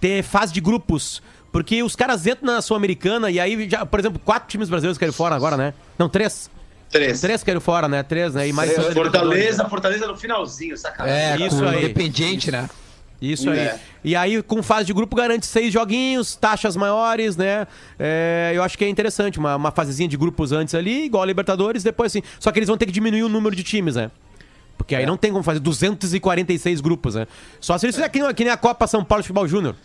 Ter 0.00 0.24
fase 0.24 0.52
de 0.52 0.60
grupos. 0.60 1.22
Porque 1.52 1.80
os 1.80 1.94
caras 1.94 2.26
entram 2.26 2.52
na 2.52 2.60
Sul-Americana 2.60 3.30
e 3.30 3.38
aí, 3.38 3.70
já, 3.70 3.86
por 3.86 4.00
exemplo, 4.00 4.20
quatro 4.24 4.48
times 4.48 4.68
brasileiros 4.68 4.98
querem 4.98 5.14
fora 5.14 5.36
agora, 5.36 5.56
né? 5.56 5.74
Não, 5.96 6.08
três. 6.08 6.50
Três. 6.90 7.20
Três 7.20 7.44
querem 7.44 7.60
fora, 7.60 7.86
né? 7.86 8.02
Três, 8.02 8.34
né? 8.34 8.48
E 8.48 8.52
mais 8.52 8.72
Fortaleza? 8.92 9.64
Fortaleza 9.68 10.08
no 10.08 10.16
finalzinho, 10.16 10.76
sacanagem. 10.76 11.44
É, 11.44 11.46
Isso 11.46 11.64
aí. 11.64 11.84
Independiente, 11.84 12.50
né? 12.50 12.68
Isso 13.20 13.50
aí. 13.50 13.58
É. 13.58 13.80
E 14.02 14.16
aí, 14.16 14.42
com 14.42 14.62
fase 14.62 14.86
de 14.86 14.92
grupo, 14.94 15.14
garante 15.14 15.44
seis 15.46 15.72
joguinhos, 15.72 16.34
taxas 16.36 16.74
maiores, 16.76 17.36
né? 17.36 17.66
É, 17.98 18.52
eu 18.54 18.62
acho 18.62 18.78
que 18.78 18.84
é 18.84 18.88
interessante, 18.88 19.38
uma, 19.38 19.56
uma 19.56 19.70
fasezinha 19.70 20.08
de 20.08 20.16
grupos 20.16 20.52
antes 20.52 20.74
ali, 20.74 21.04
igual 21.04 21.22
a 21.22 21.26
Libertadores, 21.26 21.82
depois 21.82 22.10
assim. 22.12 22.22
Só 22.38 22.50
que 22.50 22.58
eles 22.58 22.68
vão 22.68 22.78
ter 22.78 22.86
que 22.86 22.92
diminuir 22.92 23.22
o 23.22 23.28
número 23.28 23.54
de 23.54 23.62
times, 23.62 23.96
né? 23.96 24.10
Porque 24.78 24.94
É. 24.94 24.98
aí 24.98 25.06
não 25.06 25.18
tem 25.18 25.30
como 25.30 25.44
fazer 25.44 25.60
246 25.60 26.80
grupos, 26.80 27.14
né? 27.14 27.26
Só 27.60 27.76
se 27.76 27.84
eles 27.84 27.94
fizerem 27.94 28.10
que, 28.10 28.22
nem- 28.22 28.34
que 28.34 28.44
nem 28.44 28.52
a 28.52 28.56
Copa 28.56 28.86
São 28.86 29.04
Paulo 29.04 29.20
de 29.22 29.28
Futebol 29.28 29.46
Júnior. 29.46 29.76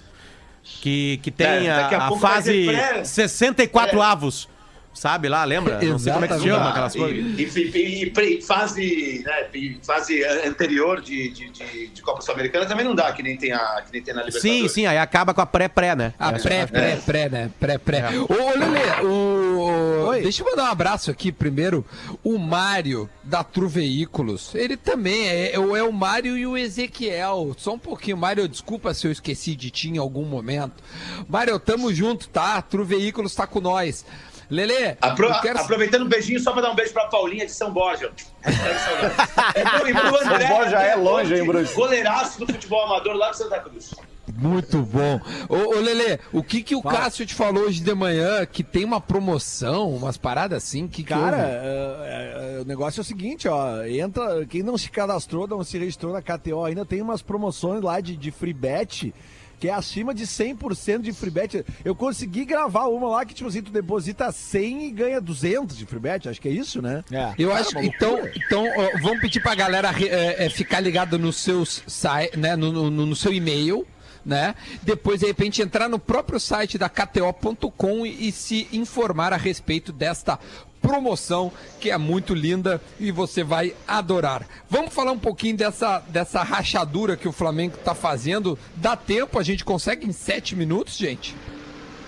Que, 0.82 1.20
que 1.22 1.30
tem 1.30 1.46
É, 1.46 1.70
a, 1.72 1.82
daqui 1.82 1.96
a 1.96 2.08
a 2.08 2.10
vai 2.10 2.20
fase 2.20 2.52
ter 2.52 2.66
pré- 2.68 3.04
64 3.04 3.98
pré- 3.98 4.02
avos. 4.08 4.48
Sabe 4.96 5.30
lá, 5.30 5.44
lembra? 5.44 5.80
Não 5.84 6.00
sei 6.00 6.12
como 6.14 6.26
é 6.26 6.28
que 6.28 6.34
se 6.40 6.44
chama 6.44 6.70
aquelas 6.70 6.96
coisas. 6.96 7.40
e- 7.40 7.44
e- 7.78 8.14
e 8.38 8.42
fase, 8.42 9.22
né, 9.26 9.50
fase 9.86 10.24
anterior 10.26 11.02
de, 11.02 11.30
de, 11.30 11.50
de, 11.52 11.88
de 11.88 12.02
Copa 12.02 12.22
Sul-Americana 12.22 12.66
também 12.66 12.84
não 12.86 12.96
dá, 12.96 13.12
que 13.12 13.22
nem 13.22 13.38
tem, 13.38 13.52
a, 13.52 13.84
que 13.86 13.92
nem 13.94 14.02
tem 14.02 14.14
na 14.14 14.24
Libertadores. 14.24 14.62
Sim, 14.62 14.68
sim, 14.68 14.86
aí 14.86 14.98
acaba 14.98 15.34
com 15.34 15.42
a 15.42 15.46
pré-pré, 15.46 15.96
né? 15.96 16.14
A 16.18 16.32
É, 16.32 16.40
pré, 16.40 16.66
pré, 16.66 16.96
pré, 17.06 17.30
né? 17.30 17.52
Pré, 17.60 17.78
pré. 17.78 18.04
Ô, 18.18 18.58
Lelê, 18.58 19.06
o... 19.06 20.06
Oi. 20.08 20.22
deixa 20.22 20.42
eu 20.42 20.50
mandar 20.50 20.64
um 20.64 20.72
abraço 20.72 21.12
aqui 21.12 21.32
primeiro. 21.32 21.86
O 22.24 22.38
Mário, 22.38 23.10
da 23.24 23.44
Tru 23.44 23.68
Veículos, 23.68 24.54
ele 24.56 24.78
também 24.78 25.28
é, 25.28 25.54
é 25.56 25.60
o- 25.60 25.76
é 25.76 25.84
o 25.84 25.92
Mário 25.92 26.38
e 26.38 26.46
o 26.48 26.58
Ezequiel. 26.58 27.54
Só 27.58 27.74
um 27.74 27.80
pouquinho. 27.80 28.18
Mário, 28.18 28.48
desculpa 28.48 28.94
se 28.94 29.08
eu 29.08 29.12
esqueci 29.12 29.56
de 29.56 29.70
ti 29.70 29.90
em 29.90 29.98
algum 29.98 30.24
momento. 30.26 30.84
Mário, 31.28 31.60
tamo 31.60 31.94
junto, 31.94 32.28
tá? 32.30 32.62
Tru 32.62 32.86
Veículos 32.86 33.34
tá 33.36 33.46
com 33.48 33.60
nós. 33.60 34.06
Lelê, 34.50 34.96
Apro- 35.02 35.42
quero... 35.42 35.60
Aproveitando 35.60 36.04
um 36.04 36.10
beijinho 36.10 36.40
só 36.40 36.52
pra 36.52 36.62
dar 36.62 36.72
um 36.72 36.76
beijo 36.76 36.94
pra 36.94 37.06
Paulinha 37.08 37.46
de 37.46 37.52
São 37.52 37.72
Borja. 37.72 38.12
Saudade. 38.44 39.16
E 39.90 39.94
pro 39.94 40.18
André, 40.22 40.48
São 40.48 40.58
Borja 40.58 40.78
é 40.78 40.96
longe, 40.96 41.36
hein, 41.36 41.46
Bruno? 41.46 41.68
Goleiraço 41.74 42.40
do 42.40 42.46
futebol 42.46 42.84
amador 42.86 43.16
lá 43.16 43.32
de 43.32 43.38
Santa 43.38 43.60
Cruz. 43.60 43.94
Muito 44.38 44.80
bom. 44.82 45.20
Ô, 45.48 45.78
ô 45.78 45.80
Lelê, 45.80 46.20
o 46.34 46.44
que 46.44 46.62
que 46.62 46.76
o 46.76 46.82
Cássio 46.82 47.26
te 47.26 47.34
falou 47.34 47.64
hoje 47.66 47.80
de 47.82 47.94
manhã? 47.94 48.46
Que 48.46 48.64
tem 48.64 48.84
uma 48.84 49.00
promoção, 49.00 49.90
umas 49.92 50.18
paradas 50.18 50.64
assim? 50.64 50.88
Que 50.88 51.04
que 51.04 51.10
Cara, 51.14 51.38
houve? 51.38 51.48
é, 51.48 52.56
é, 52.58 52.62
o 52.62 52.66
negócio 52.66 53.00
é 53.00 53.02
o 53.02 53.06
seguinte, 53.06 53.48
ó. 53.48 53.84
Entra. 53.86 54.46
Quem 54.46 54.62
não 54.64 54.78
se 54.78 54.90
cadastrou, 54.90 55.48
não 55.48 55.64
se 55.64 55.78
registrou 55.78 56.12
na 56.12 56.22
KTO, 56.22 56.66
ainda 56.66 56.86
tem 56.86 57.02
umas 57.02 57.22
promoções 57.22 57.82
lá 57.82 58.00
de, 58.02 58.18
de 58.18 58.32
free 58.32 58.54
bet. 58.54 59.14
Que 59.60 59.70
é 59.70 59.74
acima 59.74 60.14
de 60.14 60.26
100% 60.28 61.02
de 61.02 61.14
free 61.14 61.30
bet. 61.32 61.66
Eu 61.84 61.96
consegui 61.96 62.46
gravar 62.46 62.86
uma 62.88 63.08
lá 63.10 63.26
que, 63.26 63.34
tipo 63.34 63.48
assim, 63.50 63.62
tu 63.62 63.72
deposita 63.72 64.32
100 64.32 64.88
e 64.88 64.92
ganha 64.92 65.22
200 65.22 65.78
de 65.78 65.86
free 65.86 66.00
bet. 66.00 66.28
Acho 66.30 66.42
que 66.42 66.48
é 66.50 66.52
isso, 66.52 66.82
né? 66.82 67.04
É. 67.12 67.34
Eu 67.38 67.50
Cara, 67.50 67.62
acho 67.62 67.70
que 67.72 67.86
então, 67.86 68.20
então 68.36 68.66
ó, 68.66 69.00
vamos 69.02 69.20
pedir 69.22 69.40
pra 69.42 69.56
galera 69.56 69.94
é, 70.02 70.46
é, 70.46 70.50
ficar 70.50 70.80
ligado 70.80 71.18
nos 71.18 71.38
seus 71.38 71.84
site, 71.88 72.38
né, 72.38 72.56
no, 72.56 72.72
no- 72.72 73.06
no 73.06 73.16
seu 73.16 73.34
e-mail, 73.34 73.86
né? 74.26 74.56
Depois 74.84 75.20
de 75.22 75.28
repente 75.28 75.62
entrar 75.62 75.88
no 75.88 76.00
próprio 76.00 76.40
site 76.40 76.78
da 76.78 76.90
KTO.com 76.90 78.06
e, 78.06 78.28
e 78.28 78.32
se 78.32 78.68
informar 78.74 79.32
a 79.34 79.38
respeito 79.38 79.92
desta 79.94 80.40
promoção 80.88 81.52
que 81.80 81.90
é 81.90 81.98
muito 81.98 82.34
linda 82.34 82.82
e 83.00 83.12
você 83.12 83.44
vai 83.44 83.74
adorar. 83.88 84.46
Vamos 84.70 84.94
falar 84.94 85.12
um 85.12 85.20
pouquinho 85.20 85.58
dessa, 85.58 86.00
dessa 86.08 86.44
rachadura 86.44 87.18
que 87.18 87.28
o 87.28 87.32
Flamengo 87.32 87.78
tá 87.78 87.96
fazendo. 87.96 88.58
Dá 88.76 88.96
tempo? 88.96 89.40
A 89.40 89.44
gente 89.44 89.64
consegue 89.66 90.06
em 90.08 90.12
sete 90.12 90.56
minutos, 90.56 90.96
gente? 90.98 91.36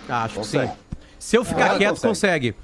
Acho 0.07 0.39
que 0.39 0.45
sim. 0.45 0.57
Consegue. 0.59 0.77
Se 1.19 1.35
eu 1.35 1.43
ficar 1.43 1.71
Ah, 1.75 1.77
quieto, 1.77 1.99
consegue. 2.01 2.55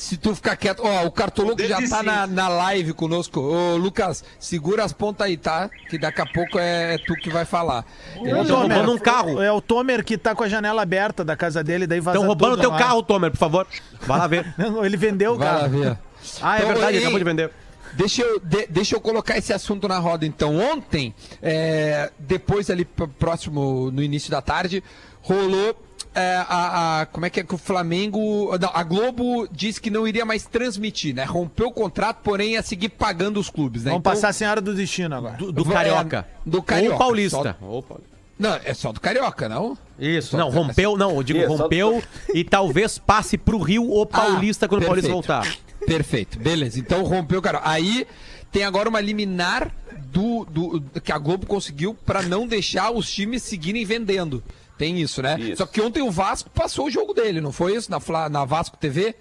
Se 0.00 0.16
tu 0.16 0.34
ficar 0.34 0.56
quieto, 0.56 0.80
ó, 0.82 1.04
o 1.04 1.10
Cartoloco 1.10 1.62
já 1.62 1.86
tá 1.86 2.02
na, 2.02 2.26
na 2.26 2.48
live 2.48 2.94
conosco. 2.94 3.38
Ô, 3.38 3.76
Lucas, 3.76 4.24
segura 4.38 4.82
as 4.82 4.94
pontas 4.94 5.26
aí, 5.26 5.36
tá? 5.36 5.68
Que 5.90 5.98
daqui 5.98 6.22
a 6.22 6.26
pouco 6.26 6.58
é, 6.58 6.96
tu 7.06 7.14
que 7.16 7.28
vai 7.28 7.44
falar. 7.44 7.84
Estão 8.16 8.60
roubando 8.60 8.92
um 8.92 8.98
carro. 8.98 9.42
É 9.42 9.52
o 9.52 9.60
Tomer 9.60 10.02
que 10.02 10.16
tá 10.16 10.34
com 10.34 10.42
a 10.42 10.48
janela 10.48 10.80
aberta 10.80 11.22
da 11.22 11.36
casa 11.36 11.62
dele, 11.62 11.86
daí 11.86 12.00
vaza 12.00 12.16
Estão 12.16 12.26
roubando 12.26 12.52
tudo 12.52 12.60
teu 12.62 12.70
lá. 12.70 12.78
carro, 12.78 13.02
Tomer, 13.02 13.30
por 13.30 13.36
favor. 13.36 13.66
Vai 14.00 14.18
lá 14.18 14.26
ver. 14.26 14.46
Não, 14.56 14.82
Ele 14.82 14.96
vendeu 14.96 15.32
o 15.34 15.36
Vai 15.36 15.52
lá 15.52 15.60
carro. 15.60 15.68
ver. 15.80 15.98
Ah, 16.40 16.56
é 16.56 16.62
Então, 16.62 16.72
verdade, 16.72 16.96
ei, 16.96 17.02
acabou 17.02 17.18
de 17.18 17.24
vender. 17.26 17.50
Deixa 17.92 18.22
eu, 18.22 18.40
de- 18.40 18.68
deixa 18.68 18.96
eu 18.96 19.00
colocar 19.02 19.36
esse 19.36 19.52
assunto 19.52 19.86
na 19.86 19.98
roda, 19.98 20.24
então. 20.24 20.56
Ontem, 20.58 21.14
é, 21.42 22.10
depois 22.18 22.70
ali 22.70 22.86
próximo, 22.86 23.90
no 23.90 24.02
início 24.02 24.30
da 24.30 24.40
tarde, 24.40 24.82
rolou 25.20 25.76
é, 26.14 26.36
a, 26.48 27.00
a- 27.02 27.06
Como 27.06 27.26
é 27.26 27.30
que 27.30 27.40
é 27.40 27.44
que 27.44 27.54
o 27.54 27.58
Flamengo. 27.58 28.56
não, 28.58 28.70
a 28.72 28.82
Globo 28.82 29.48
disse 29.50 29.80
que 29.80 29.90
não 29.90 30.06
iria 30.06 30.24
mais 30.24 30.44
transmitir, 30.46 31.14
né? 31.14 31.24
Rompeu 31.24 31.68
o 31.68 31.72
contrato, 31.72 32.18
porém 32.22 32.52
ia 32.52 32.62
seguir 32.62 32.88
pagando 32.90 33.38
os 33.38 33.48
clubes, 33.50 33.84
né? 33.84 33.90
Vamos 33.90 34.00
Então- 34.00 34.12
passar 34.12 34.28
a 34.28 34.32
Senhora 34.32 34.60
do 34.60 34.74
Destino 34.74 35.14
agora. 35.14 35.36
Do, 35.36 35.52
do 35.52 35.70
É, 35.70 35.72
Carioca. 35.72 36.26
do 36.44 36.62
Carioca. 36.62 36.94
Ou 36.94 36.98
Paulista. 36.98 37.56
Só- 37.60 37.66
Ou 37.66 37.82
Paulista. 37.82 38.10
Não, 38.38 38.58
é 38.64 38.72
só 38.72 38.90
do 38.90 39.00
Carioca, 39.00 39.48
não? 39.50 39.76
Isso, 39.98 40.34
não, 40.36 40.48
do- 40.50 40.54
rompeu, 40.56 40.96
não, 40.96 41.14
eu 41.16 41.22
digo 41.22 41.38
Isso, 41.40 41.54
rompeu 41.56 42.02
e 42.34 42.42
talvez 42.42 42.96
passe 42.96 43.36
pro 43.36 43.58
Rio 43.58 43.86
ou 43.86 44.06
Paulista 44.06 44.64
Ah, 44.64 44.68
quando 44.68 44.82
o 44.82 44.86
Paulista 44.86 45.10
perfeito. 45.12 45.28
voltar. 45.44 45.56
Perfeito, 45.86 46.38
beleza. 46.38 46.78
Então 46.78 47.02
rompeu, 47.04 47.40
cara. 47.42 47.60
Aí 47.64 48.06
tem 48.50 48.64
agora 48.64 48.88
uma 48.88 49.00
liminar 49.00 49.70
do, 50.10 50.44
do 50.46 50.82
que 51.02 51.12
a 51.12 51.18
Globo 51.18 51.46
conseguiu 51.46 51.94
pra 51.94 52.22
não 52.22 52.46
deixar 52.46 52.90
os 52.90 53.10
times 53.12 53.42
seguirem 53.42 53.84
vendendo. 53.84 54.42
Tem 54.80 54.98
isso, 54.98 55.20
né? 55.20 55.36
Isso. 55.38 55.58
Só 55.58 55.66
que 55.66 55.78
ontem 55.78 56.00
o 56.00 56.10
Vasco 56.10 56.48
passou 56.48 56.86
o 56.86 56.90
jogo 56.90 57.12
dele, 57.12 57.38
não 57.38 57.52
foi 57.52 57.76
isso? 57.76 57.90
Na, 57.90 58.00
Fla- 58.00 58.30
na 58.30 58.46
Vasco 58.46 58.78
TV? 58.78 59.14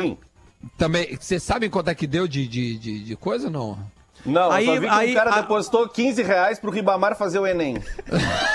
Sim. 0.00 0.16
Também. 0.78 1.14
Vocês 1.20 1.42
sabem 1.42 1.68
quanto 1.68 1.90
é 1.90 1.94
que 1.94 2.06
deu 2.06 2.26
de, 2.26 2.48
de, 2.48 2.78
de, 2.78 3.04
de 3.04 3.16
coisa 3.16 3.48
ou 3.48 3.52
não? 3.52 3.78
Não, 4.24 4.50
Aí- 4.50 4.66
eu 4.66 4.74
só 4.76 4.80
vi 4.80 4.86
que 4.86 4.92
aí- 4.94 5.12
o 5.12 5.14
cara 5.14 5.34
a- 5.34 5.40
depositou 5.42 5.86
15 5.86 6.22
reais 6.22 6.58
pro 6.58 6.70
Ribamar 6.70 7.18
fazer 7.18 7.38
o 7.38 7.46
Enem. 7.46 7.76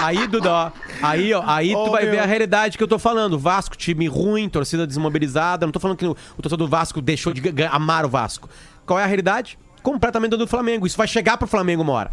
Aí, 0.00 0.26
Duda, 0.28 0.72
aí, 1.02 1.34
ó, 1.34 1.42
aí 1.44 1.72
tu 1.72 1.78
Ô, 1.78 1.90
vai 1.90 2.02
meu. 2.04 2.12
ver 2.12 2.18
a 2.20 2.24
realidade 2.24 2.78
que 2.78 2.84
eu 2.84 2.88
tô 2.88 2.98
falando. 3.00 3.36
Vasco, 3.38 3.76
time 3.76 4.06
ruim, 4.06 4.48
torcida 4.48 4.86
desmobilizada. 4.86 5.66
Não 5.66 5.72
tô 5.72 5.80
falando 5.80 5.96
que 5.96 6.06
o, 6.06 6.12
o 6.36 6.42
torcedor 6.42 6.66
do 6.66 6.70
Vasco 6.70 7.00
deixou 7.02 7.32
de 7.32 7.42
amar 7.64 8.04
o 8.04 8.08
Vasco. 8.08 8.48
Qual 8.86 8.98
é 8.98 9.02
a 9.02 9.06
realidade? 9.06 9.58
Completamente 9.82 10.36
do 10.36 10.46
Flamengo. 10.46 10.86
Isso 10.86 10.96
vai 10.96 11.08
chegar 11.08 11.36
pro 11.36 11.48
Flamengo 11.48 11.82
uma 11.82 11.92
hora. 11.94 12.12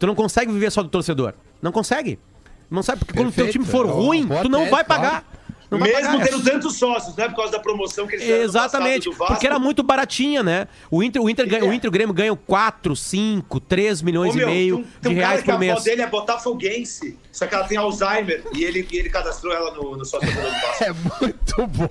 Tu 0.00 0.06
não 0.06 0.14
consegue 0.16 0.50
viver 0.50 0.72
só 0.72 0.82
do 0.82 0.88
torcedor. 0.88 1.34
Não 1.62 1.70
consegue. 1.70 2.18
Não 2.70 2.82
sabe, 2.82 3.00
porque 3.00 3.12
quando 3.14 3.28
o 3.28 3.32
teu 3.32 3.44
Perfeito. 3.44 3.64
time 3.64 3.64
for 3.70 3.84
uma 3.84 3.94
ruim, 3.94 4.26
tu 4.42 4.48
não 4.48 4.60
tese, 4.60 4.70
vai 4.70 4.84
claro. 4.84 5.02
pagar. 5.02 5.24
Não 5.70 5.78
Mesmo 5.78 6.18
tendo 6.20 6.42
tantos 6.42 6.76
sócios, 6.76 7.14
né? 7.14 7.28
Por 7.28 7.36
causa 7.36 7.52
da 7.52 7.60
promoção 7.60 8.04
que 8.06 8.14
eles 8.16 8.24
fizeram 8.24 8.42
Exatamente, 8.44 9.04
passado 9.04 9.12
do 9.12 9.18
Vasco. 9.18 9.34
porque 9.34 9.46
era 9.46 9.58
muito 9.58 9.82
baratinha, 9.84 10.42
né? 10.42 10.66
O 10.90 11.00
Inter, 11.00 11.22
o 11.22 11.30
Inter, 11.30 11.46
ganha- 11.48 11.64
É. 11.64 11.68
o 11.68 11.72
Inter 11.72 11.86
e 11.86 11.88
o 11.88 11.92
Grêmio 11.92 12.12
ganham 12.14 12.34
4, 12.34 12.96
5, 12.96 13.60
3 13.60 14.02
milhões 14.02 14.34
Ô, 14.34 14.36
meu, 14.38 14.48
e 14.48 14.52
meio 14.52 14.74
tem 14.76 14.84
um- 14.84 14.86
de 14.88 14.98
tem 15.00 15.12
um 15.12 15.14
reais 15.14 15.30
cara 15.34 15.42
que 15.44 15.52
por 15.52 15.58
mês. 15.60 15.84
dele 15.84 16.02
é 16.02 16.06
botafoguense, 16.08 17.16
só 17.32 17.46
que 17.46 17.54
ela 17.54 17.66
tem 17.66 17.76
Alzheimer 17.78 18.42
e 18.52 18.64
ele, 18.64 18.86
e 18.90 18.96
ele 18.98 19.08
cadastrou 19.08 19.52
ela 19.54 19.72
no, 19.72 19.96
no 19.96 20.04
sócio 20.04 20.28
do. 20.28 20.40
É 20.84 20.92
muito 21.20 21.66
bom. 21.66 21.88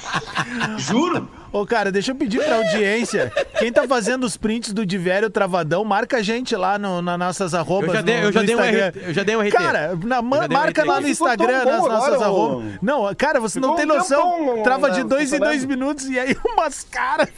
Juro? 0.78 1.28
Ô, 1.52 1.66
cara, 1.66 1.92
deixa 1.92 2.12
eu 2.12 2.14
pedir 2.14 2.42
pra 2.42 2.56
audiência. 2.56 3.30
Quem 3.58 3.70
tá 3.72 3.86
fazendo 3.86 4.24
os 4.24 4.36
prints 4.38 4.72
do 4.72 4.86
Divério 4.86 5.28
Travadão, 5.28 5.84
marca 5.84 6.16
a 6.18 6.22
gente 6.22 6.56
lá 6.56 6.78
no, 6.78 7.02
nas 7.02 7.18
nossas 7.18 7.54
arrobas. 7.54 7.88
Eu 7.90 7.94
já 7.96 8.00
dei- 8.00 8.16
no- 8.20 8.22
eu 8.28 8.32
já 8.32 8.40
no 8.40 8.46
dei 8.46 8.56
um. 8.56 8.60
RT, 8.60 8.96
eu 9.08 9.14
já 9.14 9.22
dei 9.22 9.36
um 9.36 9.40
RT. 9.42 9.50
Cara, 9.52 9.98
na- 10.02 10.22
ma- 10.22 10.36
já 10.38 10.46
dei 10.46 10.56
um 10.56 10.60
marca 10.60 10.80
RT. 10.82 10.88
lá 10.88 11.00
no 11.00 11.08
Instagram, 11.08 11.64
bom 11.64 11.70
nas 11.70 11.82
nossas 11.82 12.14
agora, 12.14 12.24
arrobas. 12.24 12.72
Não, 12.80 13.14
cara, 13.14 13.40
você 13.40 13.60
não 13.60 13.76
tem 13.76 13.84
noção. 13.84 14.32
tempão, 14.38 14.62
Trava 14.62 14.90
de 14.90 15.02
dois 15.04 15.32
em 15.32 15.38
dois 15.38 15.64
minutos 15.64 16.08
e 16.08 16.18
aí 16.18 16.34
umas 16.54 16.84
caras. 16.90 17.28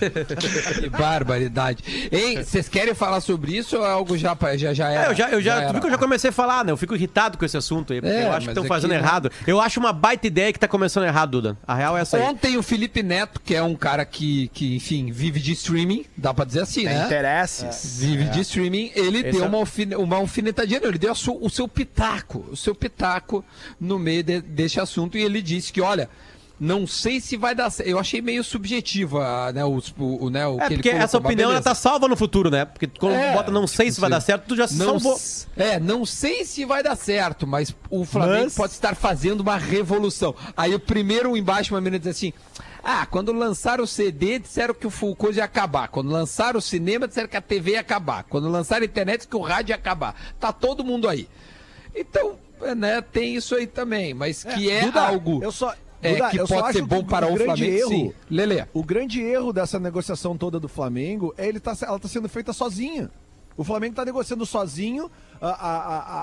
Que 0.80 0.88
barbaridade. 0.88 2.08
Hein, 2.10 2.42
vocês 2.42 2.68
querem 2.68 2.94
falar 2.94 3.20
sobre 3.20 3.56
isso 3.56 3.76
ou 3.78 3.84
é 3.84 3.90
algo 3.90 4.16
já, 4.16 4.36
já, 4.56 4.72
já 4.72 4.88
era? 4.90 5.06
É, 5.06 5.10
eu 5.10 5.14
já, 5.14 5.30
eu 5.30 5.40
já, 5.40 5.62
era? 5.62 5.72
viu 5.72 5.80
que 5.80 5.86
eu 5.86 5.90
já 5.90 5.98
comecei 5.98 6.30
a 6.30 6.32
falar, 6.32 6.64
né? 6.64 6.72
Eu 6.72 6.76
fico 6.76 6.94
irritado 6.94 7.36
com 7.38 7.44
esse 7.44 7.56
assunto 7.56 7.92
aí, 7.92 8.00
porque 8.00 8.14
É, 8.16 8.24
eu 8.24 8.32
acho 8.32 8.46
que 8.46 8.50
estão 8.50 8.62
aqui, 8.62 8.68
fazendo 8.68 8.90
né? 8.90 8.96
errado. 8.96 9.30
Eu 9.46 9.60
acho 9.60 9.78
uma 9.80 9.92
baita 9.92 10.26
ideia 10.26 10.52
que 10.52 10.58
tá 10.58 10.68
começando 10.68 11.04
errado, 11.04 11.30
Duda. 11.30 11.58
A 11.66 11.74
real 11.74 11.96
é 11.98 12.00
essa 12.02 12.16
aí. 12.16 12.22
Ontem 12.22 12.56
o 12.56 12.62
Felipe 12.62 13.02
Neto, 13.02 13.40
que 13.44 13.54
é 13.54 13.62
um 13.62 13.74
cara 13.74 14.04
que, 14.04 14.48
que 14.48 14.76
enfim, 14.76 15.10
vive 15.12 15.40
de 15.40 15.52
streaming, 15.52 16.04
dá 16.16 16.32
pra 16.32 16.44
dizer 16.44 16.60
assim, 16.62 16.84
né? 16.84 17.04
Interesses. 17.06 17.98
Vive 18.00 18.24
de 18.24 18.40
streaming, 18.40 18.90
ele 18.94 19.18
Esse 19.18 19.32
deu 19.32 19.44
é- 19.44 19.48
uma, 19.48 19.58
alfine, 19.58 19.94
uma 19.96 20.16
alfinetadinha, 20.16 20.80
não, 20.80 20.88
ele 20.88 20.98
deu 20.98 21.12
o 21.12 21.50
seu 21.50 21.68
pitaco, 21.68 22.44
o 22.50 22.56
seu 22.56 22.74
pitaco 22.74 23.44
no 23.78 23.98
meio 23.98 24.22
de- 24.22 24.40
desse 24.40 24.80
assunto 24.80 25.16
e 25.18 25.22
ele 25.22 25.42
disse 25.42 25.72
que, 25.72 25.80
olha, 25.80 26.08
não 26.60 26.86
sei 26.86 27.20
se 27.20 27.36
vai 27.38 27.54
dar 27.54 27.70
certo. 27.70 27.88
Eu 27.88 27.98
achei 27.98 28.20
meio 28.20 28.44
subjetiva, 28.44 29.50
né, 29.52 29.64
o, 29.64 29.80
o, 29.98 30.28
né, 30.30 30.46
o 30.46 30.56
É, 30.56 30.58
que 30.58 30.64
ele 30.66 30.74
porque 30.76 30.88
colocou, 30.90 31.04
essa 31.04 31.18
opinião 31.18 31.50
ela 31.50 31.62
tá 31.62 31.74
salva 31.74 32.06
no 32.06 32.16
futuro, 32.16 32.50
né? 32.50 32.66
Porque 32.66 32.86
quando 32.86 33.14
É, 33.14 33.32
bota 33.32 33.50
não 33.50 33.66
sei 33.66 33.90
se 33.90 34.00
vai 34.00 34.10
dar 34.10 34.20
certo, 34.20 34.44
tu 34.48 34.56
já 34.56 34.68
se 34.68 34.76
Não, 34.76 34.98
salvou. 35.00 35.18
é, 35.56 35.80
não 35.80 36.04
sei 36.04 36.44
se 36.44 36.64
vai 36.64 36.82
dar 36.82 36.96
certo, 36.96 37.46
mas 37.46 37.74
o 37.88 38.04
Flamengo 38.04 38.44
Mas- 38.44 38.54
pode 38.54 38.72
estar 38.74 38.94
fazendo 38.94 39.40
uma 39.40 39.56
revolução. 39.56 40.34
Aí 40.56 40.74
o 40.74 40.78
primeiro 40.80 41.36
embaixo, 41.36 41.74
uma 41.74 41.80
menina 41.80 41.98
diz 41.98 42.08
assim: 42.08 42.32
Ah, 42.84 43.04
quando 43.06 43.32
lançaram 43.32 43.84
o 43.84 43.86
CD, 43.86 44.38
disseram 44.38 44.74
que 44.74 44.86
o 44.86 44.90
full 44.90 45.14
coisa 45.16 45.40
ia 45.40 45.44
acabar. 45.44 45.88
Quando 45.88 46.10
lançaram 46.10 46.58
o 46.58 46.62
cinema, 46.62 47.06
disseram 47.08 47.28
que 47.28 47.36
a 47.36 47.40
TV 47.40 47.72
ia 47.72 47.80
acabar. 47.80 48.24
Quando 48.24 48.48
lançaram 48.48 48.82
a 48.82 48.86
internet, 48.86 49.26
que 49.28 49.36
o 49.36 49.40
rádio 49.40 49.72
ia 49.72 49.76
acabar. 49.76 50.14
Tá 50.38 50.52
todo 50.52 50.84
mundo 50.84 51.08
aí. 51.08 51.28
Então, 51.94 52.38
é, 52.62 52.74
né, 52.74 53.00
tem 53.02 53.34
isso 53.34 53.54
aí 53.54 53.66
também, 53.66 54.14
mas 54.14 54.44
que 54.44 54.70
é, 54.70 54.82
Duda, 54.82 55.00
algo 55.08 55.40
eu 55.42 55.50
só- 55.52 55.74
é, 56.02 56.12
Duda, 56.14 56.30
que 56.30 56.38
pode 56.46 56.72
ser 56.72 56.82
bom 56.82 57.02
que 57.02 57.10
para 57.10 57.26
o 57.26 57.34
o 57.34 57.36
Flamengo, 57.36 57.64
erro- 57.76 57.88
sim. 57.88 58.12
Lele. 58.30 58.64
O 58.72 58.82
grande 58.82 59.20
erro 59.20 59.52
dessa 59.52 59.78
negociação 59.78 60.36
toda 60.36 60.58
do 60.58 60.68
Flamengo 60.68 61.34
é 61.36 61.46
ele 61.48 61.60
tá, 61.60 61.76
ela 61.82 61.98
tá 61.98 62.08
sendo 62.08 62.28
feita 62.28 62.52
sozinha. 62.52 63.10
O 63.56 63.64
Flamengo 63.64 63.94
tá 63.94 64.04
negociando 64.04 64.46
sozinho 64.46 65.10
a, 65.40 65.48
a, 65.48 65.76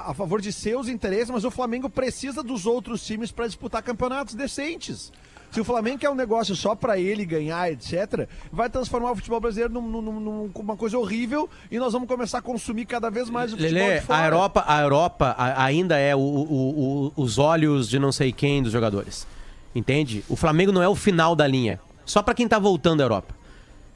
a, 0.07 0.11
a 0.11 0.13
favor 0.15 0.41
de 0.41 0.51
seus 0.51 0.87
interesses, 0.87 1.29
mas 1.29 1.43
o 1.43 1.51
Flamengo 1.51 1.87
precisa 1.89 2.41
dos 2.41 2.65
outros 2.65 3.05
times 3.05 3.31
para 3.31 3.45
disputar 3.45 3.83
campeonatos 3.83 4.33
decentes. 4.33 5.11
Se 5.51 5.61
o 5.61 5.63
Flamengo 5.63 5.99
quer 5.99 6.09
um 6.09 6.15
negócio 6.15 6.55
só 6.55 6.73
pra 6.75 6.99
ele 6.99 7.25
ganhar, 7.25 7.71
etc., 7.71 8.27
vai 8.51 8.69
transformar 8.69 9.11
o 9.11 9.15
futebol 9.15 9.39
brasileiro 9.39 9.73
num- 9.73 9.87
num- 10.01 10.19
num- 10.19 10.51
numa 10.53 10.75
coisa 10.75 10.97
horrível 10.97 11.49
e 11.71 11.77
nós 11.77 11.93
vamos 11.93 12.07
começar 12.07 12.39
a 12.39 12.41
consumir 12.41 12.85
cada 12.85 13.09
vez 13.09 13.29
mais 13.29 13.53
o 13.53 13.57
futebol 13.57 13.87
Lelê, 13.87 14.01
a 14.09 14.25
Europa, 14.25 14.63
a 14.67 14.81
Europa 14.81 15.35
ainda 15.57 15.97
é 15.97 16.15
o- 16.15 16.19
o- 16.19 17.11
o- 17.17 17.21
os 17.23 17.37
olhos 17.37 17.87
de 17.87 17.97
não 17.99 18.11
sei 18.11 18.31
quem 18.33 18.61
dos 18.63 18.71
jogadores. 18.73 19.25
Entende? 19.75 20.23
O 20.27 20.35
Flamengo 20.35 20.71
não 20.71 20.81
é 20.81 20.87
o 20.87 20.95
final 20.95 21.35
da 21.35 21.45
linha. 21.45 21.79
Só 22.05 22.21
pra 22.21 22.33
quem 22.33 22.47
tá 22.47 22.57
voltando 22.57 22.97
da 22.99 23.03
Europa. 23.03 23.35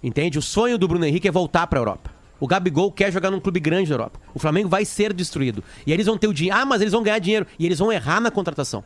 Entende? 0.03 0.38
O 0.38 0.41
sonho 0.41 0.77
do 0.77 0.88
Bruno 0.88 1.05
Henrique 1.05 1.27
é 1.27 1.31
voltar 1.31 1.67
pra 1.67 1.79
Europa. 1.79 2.12
O 2.39 2.47
Gabigol 2.47 2.91
quer 2.91 3.12
jogar 3.12 3.29
num 3.29 3.39
clube 3.39 3.60
grande 3.60 3.89
da 3.89 3.95
Europa. 3.95 4.19
O 4.34 4.39
Flamengo 4.39 4.67
vai 4.67 4.84
ser 4.84 5.13
destruído. 5.13 5.63
E 5.86 5.93
eles 5.93 6.05
vão 6.07 6.17
ter 6.17 6.27
o 6.27 6.34
dinheiro. 6.34 6.57
Ah, 6.60 6.65
mas 6.65 6.81
eles 6.81 6.91
vão 6.91 7.03
ganhar 7.03 7.19
dinheiro. 7.19 7.45
E 7.60 7.65
eles 7.65 7.77
vão 7.79 7.91
errar 7.91 8.19
na 8.19 8.31
contratação. 8.31 8.84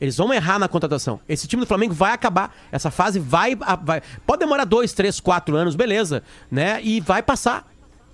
Eles 0.00 0.16
vão 0.16 0.32
errar 0.32 0.58
na 0.60 0.68
contratação. 0.68 1.18
Esse 1.28 1.48
time 1.48 1.60
do 1.60 1.66
Flamengo 1.66 1.92
vai 1.92 2.12
acabar. 2.12 2.54
Essa 2.70 2.90
fase 2.90 3.18
vai. 3.18 3.56
a- 3.60 3.74
vai- 3.74 4.00
pode 4.24 4.38
demorar 4.40 4.64
dois, 4.64 4.92
três, 4.92 5.18
quatro 5.18 5.56
anos, 5.56 5.74
beleza. 5.74 6.22
Né? 6.50 6.80
E 6.84 7.00
vai 7.00 7.20
passar. 7.22 7.68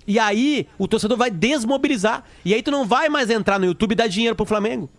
E 0.07 0.17
aí 0.17 0.67
o 0.79 0.87
torcedor 0.87 1.17
vai 1.17 1.29
desmobilizar. 1.29 2.23
E 2.43 2.53
aí 2.55 2.63
tu 2.63 2.71
não 2.71 2.85
vai 2.85 3.07
mais 3.09 3.29
entrar 3.29 3.59
no 3.59 3.65
YouTube 3.67 3.91
e 3.91 3.95
dar 3.95 4.07
dinheiro 4.07 4.35
pro 4.35 4.45
Flamengo. 4.45 4.89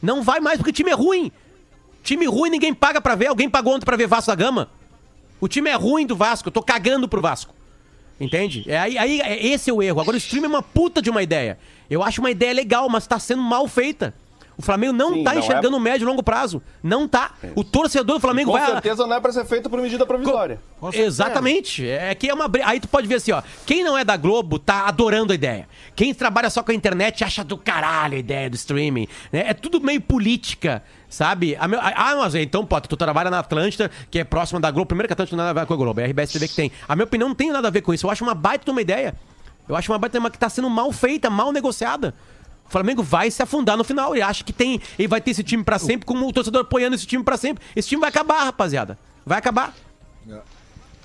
Não 0.00 0.22
vai 0.22 0.38
mais, 0.38 0.58
porque 0.58 0.70
o 0.70 0.72
time 0.72 0.90
é 0.90 0.94
ruim. 0.94 1.32
Time 2.06 2.24
ruim 2.26 2.48
ninguém 2.50 2.72
paga 2.72 3.00
pra 3.00 3.16
ver. 3.16 3.26
Alguém 3.26 3.50
pagou 3.50 3.74
ontem 3.74 3.84
pra 3.84 3.96
ver 3.96 4.06
Vasco 4.06 4.28
da 4.30 4.34
Gama? 4.36 4.70
O 5.40 5.48
time 5.48 5.68
é 5.68 5.74
ruim 5.74 6.06
do 6.06 6.14
Vasco. 6.14 6.48
Eu 6.48 6.52
tô 6.52 6.62
cagando 6.62 7.08
pro 7.08 7.20
Vasco. 7.20 7.52
Entende? 8.18 8.64
É 8.66 8.78
aí, 8.78 8.96
aí 8.96 9.20
é- 9.20 9.44
esse 9.46 9.68
é 9.68 9.72
o 9.72 9.82
erro. 9.82 10.00
Agora 10.00 10.14
o 10.14 10.18
stream 10.18 10.44
é 10.44 10.48
uma 10.48 10.62
puta 10.62 11.02
de 11.02 11.10
uma 11.10 11.22
ideia. 11.22 11.58
Eu 11.90 12.02
acho 12.02 12.20
uma 12.20 12.30
ideia 12.30 12.52
legal, 12.54 12.88
mas 12.88 13.06
tá 13.06 13.18
sendo 13.18 13.42
mal 13.42 13.66
feita. 13.68 14.14
O 14.58 14.62
Flamengo 14.62 14.94
não 14.94 15.12
Sim, 15.12 15.22
tá 15.24 15.32
não 15.34 15.40
enxergando 15.40 15.76
é- 15.76 15.78
o 15.78 15.82
médio 15.82 16.04
e 16.04 16.08
longo 16.08 16.22
prazo. 16.22 16.62
Não 16.82 17.06
tá. 17.06 17.32
O 17.54 17.62
torcedor 17.62 18.14
do 18.16 18.20
Flamengo 18.20 18.52
Com 18.52 18.56
vai. 18.58 18.66
certeza 18.70 19.06
não 19.06 19.14
é 19.16 19.20
pra 19.20 19.30
ser 19.30 19.44
feito 19.44 19.68
por 19.68 19.78
medida 19.82 20.06
provisória. 20.06 20.58
Exatamente. 20.94 21.86
É 21.86 22.14
que 22.14 22.30
é 22.30 22.32
uma. 22.32 22.50
Aí 22.64 22.80
tu 22.80 22.88
pode 22.88 23.06
ver 23.06 23.16
assim, 23.16 23.32
ó. 23.32 23.42
Quem 23.66 23.84
não 23.84 23.98
é 23.98 24.02
da 24.04 24.16
Globo 24.16 24.58
tá 24.58 24.86
adorando 24.86 25.32
a 25.32 25.34
ideia. 25.34 25.68
Quem 25.94 26.14
trabalha 26.14 26.48
só 26.48 26.62
com 26.62 26.70
a 26.70 26.74
internet 26.74 27.22
acha 27.22 27.44
do 27.44 27.58
caralho 27.58 28.14
a 28.14 28.18
ideia 28.18 28.48
do 28.48 28.54
streaming. 28.56 29.06
né? 29.30 29.44
É 29.46 29.52
tudo 29.52 29.78
meio 29.78 30.00
política, 30.00 30.82
sabe? 31.16 31.56
A 31.58 31.66
meu- 31.66 31.80
Ah, 31.82 32.14
mas 32.18 32.34
então, 32.34 32.64
Potter, 32.66 32.88
tu 32.88 32.96
trabalha 32.96 33.30
na 33.30 33.38
Atlântida, 33.38 33.90
que 34.10 34.18
é 34.18 34.24
próxima 34.24 34.60
da 34.60 34.70
Globo. 34.70 34.86
Primeiro 34.86 35.08
que 35.08 35.12
a 35.12 35.14
Atlântida 35.14 35.36
não 35.36 35.42
tem 35.44 35.46
nada 35.48 35.60
a 35.60 35.62
ver 35.64 35.66
com 35.66 35.74
a 35.74 35.76
Globo, 35.76 36.00
é 36.00 36.04
a 36.04 36.06
RBS 36.06 36.32
TV 36.32 36.48
que 36.48 36.54
tem. 36.54 36.70
A 36.88 36.94
minha 36.94 37.04
opinião 37.04 37.28
não 37.28 37.34
tem 37.34 37.50
nada 37.50 37.68
a 37.68 37.70
ver 37.70 37.80
com 37.80 37.92
isso. 37.94 38.06
Eu 38.06 38.10
acho 38.10 38.22
uma 38.22 38.34
baita 38.34 38.64
de 38.66 38.70
uma 38.70 38.80
ideia. 38.82 39.14
Eu 39.68 39.74
acho 39.74 39.90
uma 39.90 39.98
baita 39.98 40.18
uma 40.18 40.30
que 40.30 40.38
tá 40.38 40.48
sendo 40.48 40.68
mal 40.70 40.92
feita, 40.92 41.28
mal 41.30 41.50
negociada. 41.50 42.14
O 42.66 42.70
Flamengo 42.70 43.02
vai 43.02 43.30
se 43.30 43.42
afundar 43.42 43.76
no 43.76 43.84
final 43.84 44.14
e 44.16 44.20
acha 44.22 44.44
que 44.44 44.52
tem. 44.52 44.80
Ele 44.98 45.08
vai 45.08 45.20
ter 45.20 45.30
esse 45.30 45.42
time 45.42 45.64
pra 45.64 45.78
sempre, 45.78 46.04
como 46.04 46.26
o 46.28 46.32
torcedor 46.32 46.62
apoiando 46.62 46.94
esse 46.94 47.06
time 47.06 47.24
pra 47.24 47.36
sempre. 47.36 47.64
Esse 47.74 47.88
time 47.88 48.00
vai 48.00 48.10
acabar, 48.10 48.44
rapaziada. 48.44 48.98
Vai 49.24 49.38
acabar. 49.38 49.72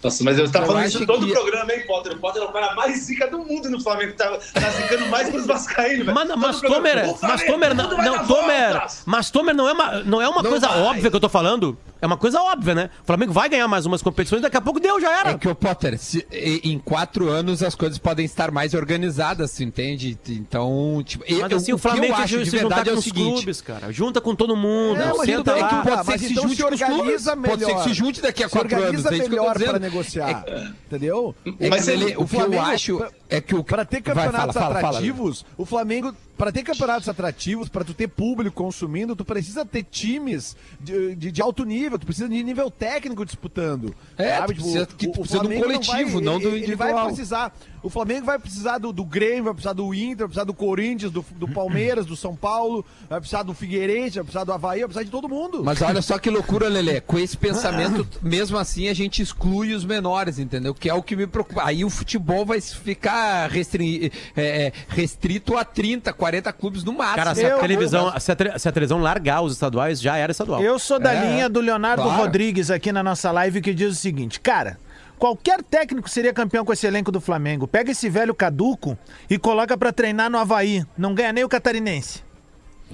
Nossa, 0.04 0.24
mas 0.24 0.38
eu 0.40 0.50
tava 0.52 0.66
Eu 0.66 0.68
falando 0.70 0.86
isso 0.88 1.06
todo 1.06 1.24
o 1.24 1.28
que- 1.28 1.34
programa, 1.34 1.74
hein, 1.74 1.84
Potter? 1.86 2.14
O 2.14 2.18
Potter 2.20 2.42
é 2.42 2.46
o 2.46 2.52
cara 2.52 2.74
mais 2.76 2.98
zica 3.02 3.28
do 3.28 3.40
mundo 3.40 3.70
no 3.70 3.80
Flamengo. 3.80 4.14
Tá, 4.14 4.30
tá 4.54 4.70
zicando 4.72 5.06
mais 5.08 5.30
que 5.30 5.38
os 5.38 5.46
Vascaínos, 5.46 6.06
velho. 6.06 6.14
Mas, 6.38 6.58
o 6.58 6.62
Tomer, 6.62 7.10
"O 7.10 7.18
mas 7.22 7.44
Tomer, 7.46 7.76
não, 7.76 7.90
não, 7.98 8.26
Tomer, 8.26 8.72
voltas." 8.72 9.04
mas 9.06 9.30
Tomer 9.30 9.54
não 9.56 9.68
é 9.70 9.74
uma, 9.74 10.00
não 10.04 10.22
é 10.22 10.28
uma 10.28 10.42
Não 10.42 10.50
coisa 10.50 10.68
vai. 10.68 10.82
óbvia 10.82 11.10
que 11.10 11.16
eu 11.16 11.20
tô 11.22 11.30
falando. 11.30 11.78
É 12.02 12.06
uma 12.08 12.18
coisa 12.18 12.42
óbvia, 12.42 12.74
né? 12.74 12.90
O 13.04 13.06
Flamengo 13.06 13.32
vai 13.32 13.48
ganhar 13.48 13.68
mais 13.68 13.86
umas 13.86 14.02
competições, 14.02 14.42
daqui 14.42 14.58
a 14.58 14.62
pouco 14.62 14.80
deu, 14.80 15.00
já 15.00 15.20
era. 15.20 15.30
É 15.32 15.38
que 15.38 15.48
o 15.48 15.54
Potter, 15.56 15.98
se- 16.00 16.26
em 16.32 16.80
quatro 16.80 17.30
anos 17.30 17.62
as 17.62 17.76
coisas 17.76 18.00
podem 18.00 18.26
estar 18.26 18.50
mais 18.52 18.74
organizadas, 18.74 19.54
tu 19.54 19.64
entende? 19.64 20.18
Então, 20.30 21.02
tipo, 21.06 21.24
eu- 21.28 21.42
Mas 21.42 21.54
assim, 21.54 21.64
o 21.64 21.66
que 21.66 21.72
eu 21.74 21.78
Flamengo 21.78 22.14
acho 22.16 22.28
se 22.40 22.44
de 22.44 22.50
juntar 22.58 22.68
verdade 22.76 22.90
é 22.90 22.94
o 22.94 22.98
os 22.98 23.04
seguinte. 23.04 23.34
clubes, 23.36 23.62
cara. 23.62 23.92
Junta 23.92 24.20
com 24.20 24.34
todo 24.36 24.56
mundo, 24.56 25.00
É, 25.00 25.14
mas 25.16 25.22
senta 25.26 25.56
lá. 25.56 25.68
que 25.70 25.76
Pode 25.90 25.96
Tá, 25.96 26.04
ser 26.04 26.12
que 26.14 26.20
se 26.26 26.32
então 26.32 26.44
junte 26.44 26.56
se 26.56 26.64
com 26.64 26.70
os 26.74 26.82
clubes. 26.82 27.00
organiza 27.00 27.38
Pode 27.38 27.48
ser 27.52 27.58
que 27.66 27.66
melhor. 27.72 27.84
se 27.84 27.94
junte 27.94 28.22
daqui 28.22 28.44
a 28.44 28.48
Se 28.50 28.52
quatro 28.54 28.76
anos. 28.76 28.86
organiza 28.88 29.10
É 29.10 29.18
isso 29.18 29.30
que 29.30 29.36
eu 29.36 29.38
tô 29.38 29.42
melhor 29.44 29.58
dizendo. 29.58 29.80
negociar. 29.80 30.46
Entendeu? 30.88 31.36
É 31.60 31.70
Mas 31.70 31.86
que, 31.86 31.92
ele- 31.92 32.06
Lelê, 32.06 32.12
o, 32.14 32.16
que 32.16 32.22
eu 32.24 32.28
Flamengo, 32.28 32.64
acho 32.64 32.98
pra- 32.98 33.12
é 33.30 33.42
que 33.42 33.56
o 33.56 33.64
Para 33.64 33.86
ter 33.86 34.02
Vai, 34.02 34.16
campeonatos 34.16 34.54
fala, 34.54 34.68
fala, 34.68 34.76
fala. 34.82 34.88
atrativos, 34.98 35.46
o 35.58 35.66
Flamengo, 35.66 36.14
para 36.38 36.52
ter 36.52 36.64
campeonatos 36.64 37.08
atrativos, 37.08 37.70
para 37.70 37.84
tu 37.84 37.94
ter 37.94 38.08
público 38.08 38.56
consumindo, 38.56 39.16
tu 39.16 39.24
precisa 39.24 39.64
ter 39.66 39.84
times 39.84 40.56
de, 40.80 41.16
de, 41.16 41.32
de 41.32 41.42
alto 41.42 41.64
nível, 41.64 41.91
tu 42.00 42.06
precisa 42.06 42.28
de 42.30 42.44
nível 42.44 42.70
técnico 42.70 43.26
disputando. 43.26 43.94
É, 44.18 44.40
tu 44.42 44.54
precisa- 44.54 44.86
que 44.86 45.08
tu 45.08 45.20
precisa 45.20 45.40
do 45.40 45.46
Flamengo 45.50 45.64
coletivo, 45.66 46.22
não 46.22 46.40
do 46.40 46.48
ele- 46.50 46.64
Ele 46.64 46.76
vai 46.76 46.90
individual. 46.90 47.08
precisar, 47.08 47.54
o 47.84 47.90
Flamengo 47.90 48.26
vai 48.26 48.38
precisar 48.40 48.78
do, 48.78 48.92
do 48.94 49.04
Grêmio, 49.04 49.46
vai 49.46 49.54
precisar 49.54 49.74
do 49.74 49.94
Inter, 49.94 50.18
vai 50.18 50.28
precisar 50.28 50.44
do 50.46 50.54
Corinthians, 50.54 51.12
do, 51.12 51.26
do 51.36 51.48
Palmeiras, 51.48 52.06
do 52.06 52.16
São 52.16 52.36
Paulo, 52.36 52.86
vai 53.10 53.20
precisar 53.20 53.44
do 53.44 53.54
Figueirense, 53.54 54.16
vai 54.16 54.24
precisar 54.24 54.44
do 54.44 54.54
Havaí, 54.54 54.80
vai 54.80 54.88
precisar 54.88 55.04
de 55.04 55.10
todo 55.12 55.28
mundo. 55.28 55.64
Mas 55.64 55.82
olha 55.82 56.02
só 56.02 56.18
que 56.20 56.30
loucura, 56.30 56.68
Lelê. 56.70 57.02
Com 57.02 57.18
esse 57.20 57.36
pensamento, 57.38 58.08
mesmo 58.22 58.58
assim, 58.58 58.88
a 58.88 58.94
gente 58.94 59.22
exclui 59.22 59.74
os 59.74 59.84
menores, 59.86 60.38
entendeu? 60.40 60.74
Que 60.74 60.90
é 60.90 60.94
o 60.94 61.02
que 61.02 61.16
me 61.16 61.26
preocupa. 61.28 61.64
Aí 61.66 61.84
o 61.84 61.90
futebol 61.90 62.46
vai 62.46 62.60
ficar 62.62 63.50
restri- 63.50 64.12
é, 64.36 64.68
é, 64.68 64.74
restrito 64.90 65.58
a 65.58 65.64
30, 65.66 66.14
40 66.14 66.52
clubes 66.54 66.84
no 66.84 66.94
máximo. 66.94 67.16
Cara, 67.16 67.36
se 67.36 67.46
a, 67.46 67.50
Eu- 67.50 67.60
televisão, 67.60 68.12
se, 68.20 68.32
a, 68.32 68.60
se 68.60 68.68
a 68.70 68.72
televisão 68.72 69.00
largar 69.02 69.42
os 69.42 69.54
estaduais, 69.54 70.00
já 70.02 70.18
era 70.18 70.32
estadual. 70.32 70.62
Eu 70.62 70.78
sou 70.78 71.00
da 71.00 71.14
É, 71.14 71.30
linha 71.32 71.50
do 71.50 71.60
Leonardo 71.60 71.81
claro. 72.04 72.22
Rodrigues 72.22 72.70
aqui 72.70 72.92
na 72.92 73.04
nossa 73.04 73.32
live 73.32 73.62
que 73.62 73.74
diz 73.74 73.92
o 73.92 73.96
seguinte, 73.96 74.40
cara. 74.40 74.78
Qualquer 75.18 75.62
técnico 75.62 76.10
seria 76.10 76.34
campeão 76.34 76.66
com 76.66 76.74
esse 76.74 76.88
elenco 76.88 77.12
do 77.12 77.22
Flamengo. 77.22 77.68
Pega 77.68 77.92
esse 77.92 78.10
velho 78.10 78.34
caduco 78.34 78.98
e 79.30 79.38
coloca 79.38 79.78
pra 79.78 79.92
treinar 79.92 80.32
no 80.32 80.38
Havaí. 80.40 80.84
Não 80.98 81.14
ganha 81.14 81.32
nem 81.32 81.44
o 81.44 81.50
catarinense. 81.50 82.24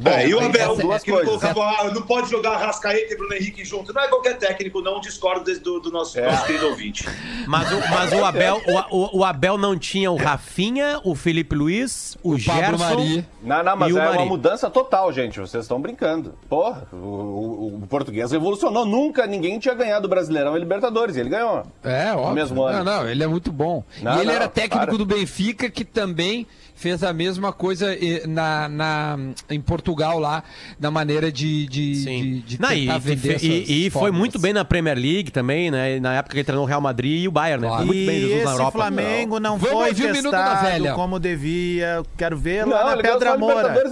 É, 0.05 0.27
e 0.27 0.33
o 0.36 0.39
Abel, 0.39 0.71
essa- 0.73 0.81
duas 0.81 1.03
coisas. 1.03 1.25
colocava, 1.25 1.63
ah, 1.63 1.91
não 1.93 2.01
pode 2.03 2.29
jogar 2.29 2.57
Rascaeta 2.57 3.13
e 3.13 3.17
Bruno 3.17 3.33
Henrique 3.33 3.63
junto. 3.65 3.93
Não 3.93 4.01
é 4.01 4.07
qualquer 4.07 4.38
técnico, 4.38 4.81
não 4.81 4.99
discordo 4.99 5.43
desse- 5.45 5.60
do, 5.62 5.79
do 5.79 5.91
nosso, 5.91 6.19
É. 6.19 6.29
nosso 6.29 6.45
querido 6.45 6.67
ouvinte. 6.67 7.05
Mas, 7.47 7.71
o, 7.71 7.79
mas 7.89 8.12
o, 8.13 8.23
Abel, 8.25 8.62
o, 8.67 8.97
o- 8.97 9.17
o 9.19 9.23
Abel 9.23 9.57
não 9.57 9.77
tinha 9.77 10.12
o 10.12 10.15
Rafinha, 10.15 10.99
o 11.03 11.15
Felipe 11.15 11.55
Luiz, 11.55 12.15
o, 12.23 12.33
O 12.36 12.43
Pablo 12.43 12.62
Gerson. 12.77 12.77
Mari. 12.77 13.25
Não, 13.41 13.63
não, 13.63 13.75
mas 13.75 13.89
E 13.89 13.93
o 13.93 13.97
é 13.97 14.01
uma 14.01 14.12
Mari. 14.15 14.25
mudança 14.29 14.69
total, 14.69 15.12
gente. 15.12 15.39
Vocês 15.39 15.63
estão 15.63 15.79
brincando. 15.81 16.36
Porra, 16.49 16.88
o, 16.91 16.95
o- 16.97 17.79
o 17.83 17.88
português 17.88 18.31
revolucionou. 18.31 18.86
Nunca 18.86 19.25
ninguém 19.25 19.57
tinha 19.60 19.73
ganhado 19.73 20.05
o 20.05 20.10
Brasileirão 20.10 20.55
e 20.55 20.60
Libertadores. 20.60 21.15
E 21.15 21.19
ele 21.19 21.29
ganhou. 21.29 21.63
É, 21.83 22.12
óbvio. 22.13 22.33
mesmo 22.33 22.62
ano. 22.63 22.83
Não, 22.83 23.01
não, 23.03 23.10
ele 23.10 23.23
é 23.23 23.27
muito 23.27 23.51
bom. 23.51 23.83
Não, 24.01 24.13
e 24.15 24.17
ele 24.17 24.25
não, 24.25 24.33
era 24.33 24.47
técnico 24.47 24.86
para. 24.86 24.97
do 24.97 25.05
Benfica, 25.05 25.69
que 25.69 25.83
também 25.86 26.45
fez 26.78 27.04
a 27.04 27.12
mesma 27.12 27.52
coisa 27.52 27.94
eh, 27.94 28.24
na, 28.28 28.70
na- 28.70 29.18
em 29.50 29.60
Portugal 29.60 30.20
lá, 30.20 30.44
na 30.80 30.90
maneira 30.92 31.32
de, 31.32 31.66
de, 31.68 32.04
de, 32.06 32.40
de 32.42 32.62
Não, 32.62 32.72
e, 32.72 32.88
e- 32.88 33.00
vender 33.00 33.32
e- 33.44 33.62
essas 33.62 33.70
e 33.70 33.90
foi 33.90 34.12
muito 34.12 34.38
bem 34.40 34.54
na 34.54 34.63
Premier 34.63 34.96
League 34.98 35.32
também, 35.32 35.70
né? 35.72 36.00
Na 36.00 36.13
época 36.13 36.34
que 36.34 36.38
ele 36.38 36.44
treinou 36.46 36.63
o 36.63 36.68
Real 36.68 36.80
Madrid 36.80 37.24
e 37.24 37.28
o 37.28 37.32
Bayern, 37.32 37.66
né? 37.66 37.76
Foi 37.76 37.86
muito 37.86 38.06
bem 38.06 38.20
Jesus 38.22 38.44
na 38.46 38.52
Europa. 38.52 38.72
Flamengo 38.72 39.40
não, 39.40 39.58
Vamos 39.58 39.70
foi 39.76 39.92
o 39.92 39.94
da 40.08 40.13
testado 40.13 40.66
Velha. 40.68 40.94
como 40.94 41.20
devia. 41.20 42.04
Quero 42.16 42.38
ver 42.38 42.66
Não, 42.66 42.74
lá 42.74 42.96
na 42.96 43.02
Pedra. 43.02 43.36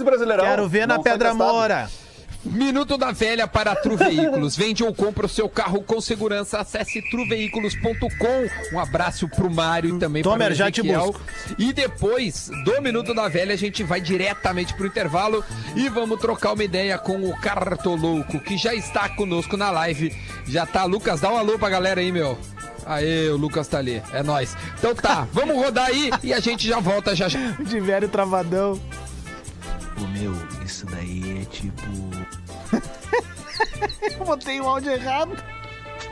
Brasileirão. 0.04 0.44
Quero 0.44 0.68
ver 0.68 0.86
na 0.86 0.94
Não 0.96 1.02
Pedra 1.02 1.30
testado. 1.30 1.38
Minuto 2.50 2.96
da 2.96 3.12
Velha 3.12 3.46
para 3.46 3.74
Tru 3.74 3.96
Veículos. 3.96 4.56
Vende 4.56 4.84
ou 4.84 4.94
compra 4.94 5.26
o 5.26 5.28
seu 5.28 5.48
carro 5.48 5.82
com 5.82 6.00
segurança. 6.00 6.58
Acesse 6.58 7.02
truveículos.com. 7.10 8.74
Um 8.74 8.80
abraço 8.80 9.28
pro 9.28 9.50
Mário 9.50 9.96
e 9.96 9.98
também 9.98 10.22
Tomer, 10.22 10.38
para 10.38 10.52
o 10.52 10.56
já 10.56 10.70
te 10.70 10.82
busco. 10.82 11.20
E 11.58 11.72
depois 11.72 12.50
do 12.64 12.80
Minuto 12.80 13.12
da 13.14 13.28
Velha, 13.28 13.54
a 13.54 13.58
gente 13.58 13.82
vai 13.82 14.00
diretamente 14.00 14.74
pro 14.74 14.86
intervalo 14.86 15.44
e 15.74 15.88
vamos 15.88 16.20
trocar 16.20 16.52
uma 16.52 16.64
ideia 16.64 16.96
com 16.98 17.28
o 17.28 17.36
Cartolouco, 17.36 18.40
que 18.40 18.56
já 18.56 18.74
está 18.74 19.08
conosco 19.08 19.56
na 19.56 19.70
live. 19.70 20.14
Já 20.46 20.64
tá, 20.64 20.84
Lucas, 20.84 21.20
dá 21.20 21.30
um 21.30 21.36
alô 21.36 21.58
pra 21.58 21.68
galera 21.68 22.00
aí, 22.00 22.12
meu. 22.12 22.38
Aê, 22.86 23.28
o 23.30 23.36
Lucas 23.36 23.66
tá 23.66 23.78
ali. 23.78 24.00
É 24.12 24.22
nóis. 24.22 24.56
Então 24.78 24.94
tá, 24.94 25.26
vamos 25.32 25.56
rodar 25.56 25.86
aí 25.86 26.10
e 26.22 26.32
a 26.32 26.38
gente 26.38 26.66
já 26.66 26.78
volta 26.78 27.14
já 27.16 27.28
já. 27.28 27.38
De 27.60 27.80
velho 27.80 28.08
travadão. 28.08 28.80
Ô 30.00 30.06
meu, 30.08 30.32
isso 30.64 30.86
daí 30.86 31.40
é 31.42 31.44
tipo. 31.46 32.15
Eu 34.18 34.24
botei 34.24 34.60
o 34.60 34.68
áudio 34.68 34.92
errado. 34.92 35.36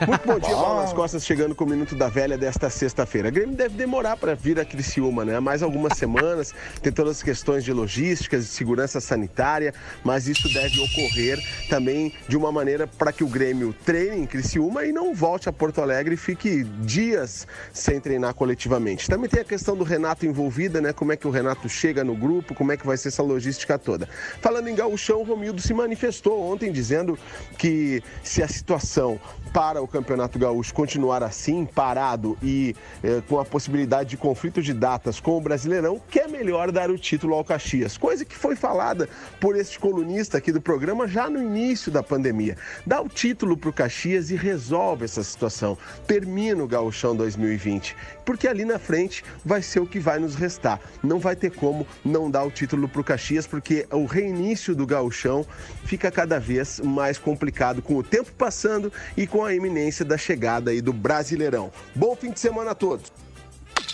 Muito 0.01 0.27
bom 0.27 0.39
dia, 0.41 0.55
Bola 0.57 0.83
nas 0.83 0.93
Costas, 0.93 1.25
chegando 1.25 1.55
com 1.55 1.65
o 1.65 1.69
Minuto 1.69 1.95
da 1.95 2.09
Velha 2.09 2.37
desta 2.37 2.69
sexta-feira. 2.69 3.31
Grêmio 3.31 3.55
deve 3.55 3.77
demorar 3.77 4.17
para 4.17 4.35
vir 4.35 4.59
a 4.59 4.65
Criciúma, 4.65 5.25
né? 5.25 5.39
Mais 5.39 5.63
algumas 5.63 5.97
semanas, 5.97 6.53
tem 6.83 6.93
todas 6.93 7.19
as 7.19 7.23
questões 7.23 7.63
de 7.63 7.73
logística, 7.73 8.37
de 8.37 8.45
segurança 8.45 9.01
sanitária, 9.01 9.73
mas 10.03 10.27
isso 10.27 10.53
deve 10.53 10.81
ocorrer 10.81 11.39
também 11.69 12.13
de 12.27 12.37
uma 12.37 12.51
maneira 12.51 12.89
para 12.89 13.13
que 13.13 13.23
o 13.23 13.29
Grêmio 13.29 13.73
treine 13.85 14.17
em 14.17 14.27
Criciúma 14.27 14.85
e 14.85 14.93
não 14.93 15.15
volte 15.15 15.49
a 15.49 15.53
Porto 15.53 15.81
Alegre 15.81 16.15
e 16.15 16.19
fique 16.19 16.65
dias 16.65 17.47
sem 17.73 18.01
treinar 18.01 18.35
coletivamente. 18.35 19.09
Também 19.09 19.31
tem 19.31 19.41
a 19.41 19.45
questão 19.45 19.77
do 19.77 19.85
Renato 19.85 20.27
envolvida, 20.27 20.81
né? 20.81 20.93
Como 20.93 21.13
é 21.13 21.17
que 21.17 21.29
o 21.29 21.31
Renato 21.31 21.69
chega 21.69 22.03
no 22.03 22.17
grupo, 22.17 22.53
como 22.53 22.73
é 22.73 22.77
que 22.77 22.87
vai 22.87 22.97
ser 22.97 23.09
essa 23.09 23.23
logística 23.23 23.79
toda. 23.79 24.09
Falando 24.41 24.69
em 24.69 24.75
gauchão, 24.75 25.21
o 25.21 25.25
Romildo 25.25 25.63
se 25.63 25.73
manifestou 25.73 26.53
ontem 26.53 26.73
dizendo 26.73 27.17
que 27.57 28.03
se 28.25 28.43
a 28.43 28.49
situação 28.49 29.21
para 29.53 29.84
o 29.85 29.89
Campeonato 29.89 30.39
Gaúcho 30.39 30.73
continuar 30.75 31.23
assim, 31.23 31.65
parado 31.65 32.37
e 32.43 32.75
eh, 33.03 33.23
com 33.29 33.39
a 33.39 33.45
possibilidade 33.45 34.11
de 34.11 34.17
conflito 34.17 34.63
de 34.63 34.73
datas 34.73 35.21
com 35.21 35.37
o 35.37 35.41
Brasileirão, 35.41 36.01
que 36.09 36.19
é 36.19 36.27
melhor 36.27 36.73
dar 36.73 36.91
o 36.91 36.99
título 36.99 37.35
ao 37.35 37.45
Caxias. 37.45 37.97
Coisa 37.97 38.25
que 38.25 38.35
foi 38.35 38.57
falada 38.57 39.09
por 39.41 39.57
este 39.57 39.79
colunista 39.79 40.39
aqui 40.39 40.51
do 40.51 40.61
programa 40.61 41.07
já 41.07 41.29
no 41.29 41.41
início 41.41 41.93
da 41.93 42.03
pandemia. 42.03 42.57
Dá 42.87 43.01
o 43.01 43.09
título 43.09 43.57
para 43.57 43.71
o 43.71 43.73
Caxias 43.73 44.31
e 44.31 44.37
resolve 44.37 45.05
essa 45.05 45.23
situação. 45.23 45.77
Termina 46.07 46.65
o 46.65 46.67
Gauchão 46.67 47.15
2020, 47.15 47.95
porque 48.25 48.49
ali 48.49 48.65
na 48.65 48.79
frente 48.79 49.25
vai 49.45 49.63
ser 49.63 49.81
o 49.81 49.87
que 49.87 49.99
vai 49.99 50.19
nos 50.19 50.35
restar. 50.35 50.81
Não 51.03 51.19
vai 51.19 51.37
ter 51.37 51.51
como 51.51 51.87
não 52.05 52.31
dar 52.31 52.45
o 52.45 52.51
título 52.51 52.89
para 52.89 53.01
o 53.01 53.05
Caxias, 53.05 53.47
porque 53.47 53.87
o 53.91 54.07
reinício 54.07 54.75
do 54.75 54.87
Gauchão 54.87 55.47
fica 55.85 56.11
cada 56.11 56.39
vez 56.39 56.81
mais 56.81 57.19
complicado 57.19 57.83
com 57.83 57.97
o 57.97 58.03
tempo 58.03 58.33
passando 58.33 58.93
e 59.17 59.27
com 59.27 59.45
a 59.45 59.55
iminência 59.55 60.05
da 60.05 60.17
chegada 60.17 60.71
aí 60.71 60.81
do 60.81 60.93
Brasileirão. 60.93 61.71
Bom 61.95 62.15
fim 62.17 62.31
de 62.31 62.41
semana 62.41 62.73
a 62.73 62.75
todos. 62.75 63.13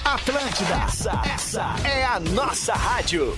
Atlântida, 0.05 0.75
essa, 0.87 1.23
essa 1.35 1.75
é 1.85 2.05
a 2.05 2.19
nossa 2.21 2.75
rádio. 2.75 3.37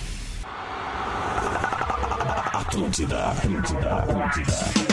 Atlântida, 2.53 3.31
Atlântida, 3.31 3.95
Atlântida. 3.95 4.92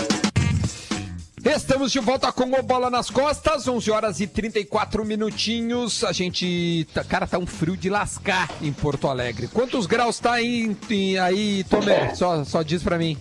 Estamos 1.44 1.92
de 1.92 2.00
volta 2.00 2.32
com 2.32 2.44
o 2.52 2.62
Bola 2.62 2.90
nas 2.90 3.10
Costas, 3.10 3.68
11 3.68 3.90
horas 3.90 4.20
e 4.20 4.28
34 4.28 5.06
minutinhos. 5.06 6.04
A 6.04 6.12
gente. 6.12 6.86
tá- 6.94 7.04
Cara, 7.04 7.26
tá 7.26 7.38
um 7.40 7.46
frio 7.46 7.78
de 7.78 7.90
lascar 7.90 8.50
em 8.62 8.72
Porto 8.74 9.08
Alegre. 9.08 9.48
Quantos 9.48 9.86
graus 9.86 10.20
tá 10.20 10.34
aí, 10.34 10.76
aí 11.24 11.64
Tomer? 11.64 12.16
Só, 12.16 12.44
só 12.44 12.62
diz 12.62 12.84
pra 12.84 12.98
mim. 12.98 13.18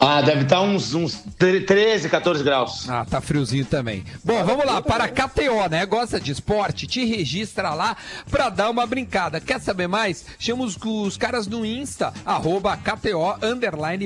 Ah, 0.00 0.22
deve 0.22 0.42
estar 0.42 0.60
uns, 0.60 0.94
uns 0.94 1.24
13, 1.36 2.08
14 2.08 2.44
graus. 2.44 2.88
Ah, 2.88 3.04
tá 3.04 3.20
friozinho 3.20 3.64
também. 3.64 4.04
Bom, 4.22 4.44
vamos 4.44 4.64
lá, 4.64 4.80
para 4.80 5.04
a 5.04 5.08
KTO, 5.08 5.68
né? 5.68 5.84
Gosta 5.86 6.20
de 6.20 6.30
esporte? 6.30 6.86
Te 6.86 7.04
registra 7.04 7.74
lá 7.74 7.96
pra 8.30 8.48
dar 8.48 8.70
uma 8.70 8.86
brincada. 8.86 9.40
Quer 9.40 9.60
saber 9.60 9.88
mais? 9.88 10.24
Chama 10.38 10.64
os, 10.64 10.76
os 10.76 11.16
caras 11.16 11.48
no 11.48 11.66
Insta, 11.66 12.12
arroba 12.24 12.76
KTO 12.76 13.38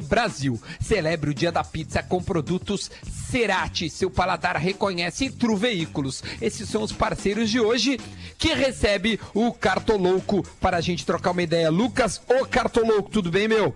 Brasil. 0.08 0.60
Celebre 0.80 1.30
o 1.30 1.34
dia 1.34 1.52
da 1.52 1.62
pizza 1.62 2.02
com 2.02 2.22
produtos 2.22 2.90
Cerati. 3.30 3.90
Seu 3.90 4.10
paladar 4.10 4.56
reconhece 4.56 5.26
e 5.26 5.30
Tru 5.30 5.56
Veículos. 5.56 6.22
Esses 6.40 6.68
são 6.70 6.82
os 6.82 6.92
parceiros 6.92 7.50
de 7.50 7.60
hoje 7.60 8.00
que 8.38 8.54
recebe 8.54 9.20
o 9.34 9.52
Cartolouco 9.52 10.42
para 10.58 10.78
a 10.78 10.80
gente 10.80 11.04
trocar 11.04 11.32
uma 11.32 11.42
ideia. 11.42 11.70
Lucas, 11.70 12.20
ô 12.28 12.46
Cartolouco, 12.46 13.10
tudo 13.10 13.30
bem, 13.30 13.46
meu? 13.46 13.74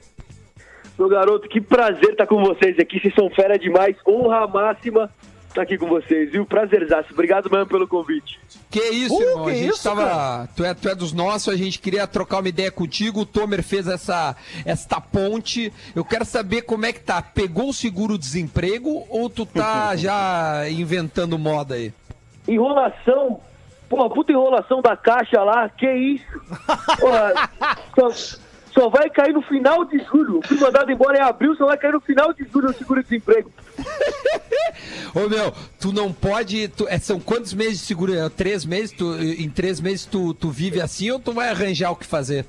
Meu 0.99 1.09
garoto, 1.09 1.49
que 1.49 1.61
prazer 1.61 2.13
estar 2.13 2.27
com 2.27 2.43
vocês 2.43 2.79
aqui. 2.79 3.01
Vocês 3.01 3.15
são 3.15 3.29
fera 3.31 3.59
demais. 3.59 3.97
Honra 4.07 4.47
máxima 4.47 5.11
estar 5.49 5.63
aqui 5.63 5.79
com 5.79 5.87
vocês, 5.87 6.31
viu? 6.31 6.45
Prazerzaço. 6.45 7.13
Obrigado 7.13 7.51
mesmo 7.51 7.67
pelo 7.67 7.89
convite. 7.89 8.39
Que 8.71 8.81
isso, 8.91 9.15
Uh, 9.15 9.23
irmão. 9.23 9.45
que 9.45 9.51
a 9.51 9.55
gente 9.55 9.71
isso, 9.71 9.83
tava. 9.83 10.49
Tu 10.55 10.65
é, 10.65 10.75
tu 10.75 10.89
é 10.89 10.95
dos 10.95 11.13
nossos, 11.13 11.53
a 11.53 11.57
gente 11.57 11.79
queria 11.79 12.07
trocar 12.07 12.41
uma 12.41 12.49
ideia 12.49 12.71
contigo. 12.71 13.21
O 13.21 13.27
Tomer 13.27 13.63
fez 13.63 13.87
essa, 13.89 14.37
esta 14.65 15.01
ponte. 15.01 15.73
Eu 15.95 16.05
quero 16.05 16.25
saber 16.25 16.63
como 16.63 16.85
é 16.87 16.93
que 16.93 17.01
tá. 17.01 17.21
Pegou 17.23 17.71
o 17.71 17.75
seguro-desemprego 17.75 19.07
ou 19.09 19.31
tu 19.31 19.47
tá 19.47 19.97
já 19.97 20.69
inventando 20.69 21.39
moda 21.39 21.75
aí? 21.75 21.93
Enrolação. 22.47 23.41
Pô, 23.89 24.11
puta 24.11 24.33
enrolação 24.33 24.83
da 24.83 24.97
caixa 24.97 25.43
lá. 25.43 25.69
Que 25.69 25.91
isso? 25.91 26.25
Porra, 27.01 27.51
só, 28.77 28.91
vai 28.91 29.09
cair 29.09 29.33
no 29.33 29.41
final 29.41 29.87
de 29.87 29.99
julho. 30.05 30.41
Fui 30.45 30.59
mandado 30.59 30.93
embora 30.93 31.17
em 31.17 31.23
abril, 31.23 31.57
só 31.57 31.65
vai 31.65 31.79
cair 31.79 31.93
no 31.93 32.01
final 32.01 32.33
de 32.35 32.45
julho 32.45 32.69
o 32.69 32.75
seguro-desemprego. 32.75 33.51
Ô 35.15 35.29
meu, 35.29 35.53
tu 35.81 35.93
não 35.93 36.13
pode. 36.13 36.69
Tu, 36.69 36.87
é, 36.87 36.99
são 36.99 37.19
quantos 37.19 37.55
meses 37.55 37.81
de 37.81 37.87
seguro? 37.87 38.15
É, 38.15 38.29
três 38.29 38.67
meses? 38.67 38.93
Tu, 38.93 39.15
em 39.15 39.49
três 39.49 39.81
meses 39.81 40.05
tu, 40.05 40.35
tu 40.35 40.51
vive 40.51 40.81
assim 40.83 41.11
ou 41.11 41.19
tu 41.19 41.33
vai 41.33 41.49
arranjar 41.49 41.91
o 41.91 41.97
que 41.97 42.05
fazer? 42.05 42.45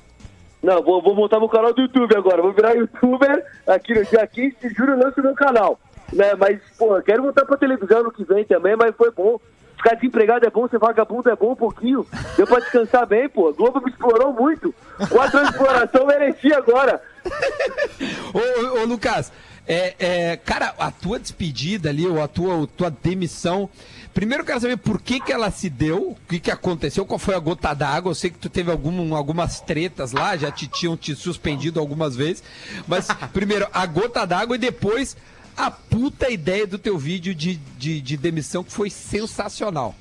Não, 0.62 0.82
vou, 0.82 1.00
vou 1.02 1.14
montar 1.14 1.38
meu 1.38 1.48
canal 1.48 1.72
do 1.72 1.80
YouTube 1.80 2.14
agora. 2.14 2.42
Vou 2.42 2.52
virar 2.52 2.74
youtuber 2.74 3.44
aqui 3.66 3.94
no 3.94 4.04
dia 4.04 4.26
15 4.26 4.56
de 4.60 4.68
julho, 4.74 4.92
eu 4.92 4.98
lanço 4.98 5.22
meu 5.22 5.34
canal. 5.34 5.80
Né? 6.12 6.34
Mas, 6.34 6.60
pô, 6.76 7.00
quero 7.00 7.22
voltar 7.22 7.46
pra 7.46 7.56
televisão 7.56 8.02
no 8.02 8.12
que 8.12 8.24
vem 8.24 8.44
também, 8.44 8.76
mas 8.76 8.94
foi 8.94 9.10
bom. 9.10 9.40
Ficar 9.78 9.94
desempregado 9.94 10.44
é 10.44 10.50
bom, 10.50 10.68
ser 10.68 10.78
vagabundo 10.78 11.30
é 11.30 11.36
bom 11.36 11.52
um 11.52 11.56
pouquinho. 11.56 12.04
Deu 12.36 12.46
pra 12.46 12.58
descansar 12.58 13.06
bem, 13.06 13.28
pô. 13.28 13.52
Globo 13.52 13.80
me 13.80 13.90
explorou 13.90 14.32
muito. 14.32 14.74
Quatro 15.08 15.38
anos 15.38 15.50
de 15.50 15.56
exploração 15.56 16.06
merecia 16.06 16.58
agora. 16.58 17.00
Ô, 18.34 18.80
ô, 18.80 18.84
Lucas, 18.84 19.32
é, 19.68 19.94
é, 19.98 20.36
cara, 20.36 20.74
a 20.78 20.90
tua 20.90 21.20
despedida 21.20 21.90
ali, 21.90 22.06
ou 22.06 22.20
a 22.20 22.26
tua, 22.26 22.64
a 22.64 22.66
tua 22.66 22.90
demissão. 22.90 23.70
Primeiro 24.12 24.42
eu 24.42 24.46
quero 24.46 24.60
saber 24.60 24.78
por 24.78 25.00
que, 25.00 25.20
que 25.20 25.32
ela 25.32 25.50
se 25.50 25.70
deu, 25.70 26.10
o 26.10 26.16
que, 26.28 26.40
que 26.40 26.50
aconteceu, 26.50 27.06
qual 27.06 27.18
foi 27.18 27.36
a 27.36 27.38
gota 27.38 27.72
d'água. 27.72 28.10
Eu 28.10 28.14
sei 28.16 28.30
que 28.30 28.38
tu 28.38 28.48
teve 28.48 28.72
algum, 28.72 29.14
algumas 29.14 29.60
tretas 29.60 30.10
lá, 30.10 30.36
já 30.36 30.50
te 30.50 30.66
tinham 30.66 30.96
te 30.96 31.14
suspendido 31.14 31.78
algumas 31.78 32.16
vezes. 32.16 32.42
Mas 32.88 33.06
primeiro, 33.32 33.68
a 33.72 33.86
gota 33.86 34.26
d'água 34.26 34.56
e 34.56 34.58
depois 34.58 35.16
a 35.58 35.72
puta 35.72 36.30
ideia 36.30 36.66
do 36.66 36.78
teu 36.78 36.96
vídeo 36.96 37.34
de, 37.34 37.56
de, 37.56 38.00
de 38.00 38.16
demissão 38.16 38.62
que 38.62 38.72
foi 38.72 38.88
sensacional. 38.88 39.92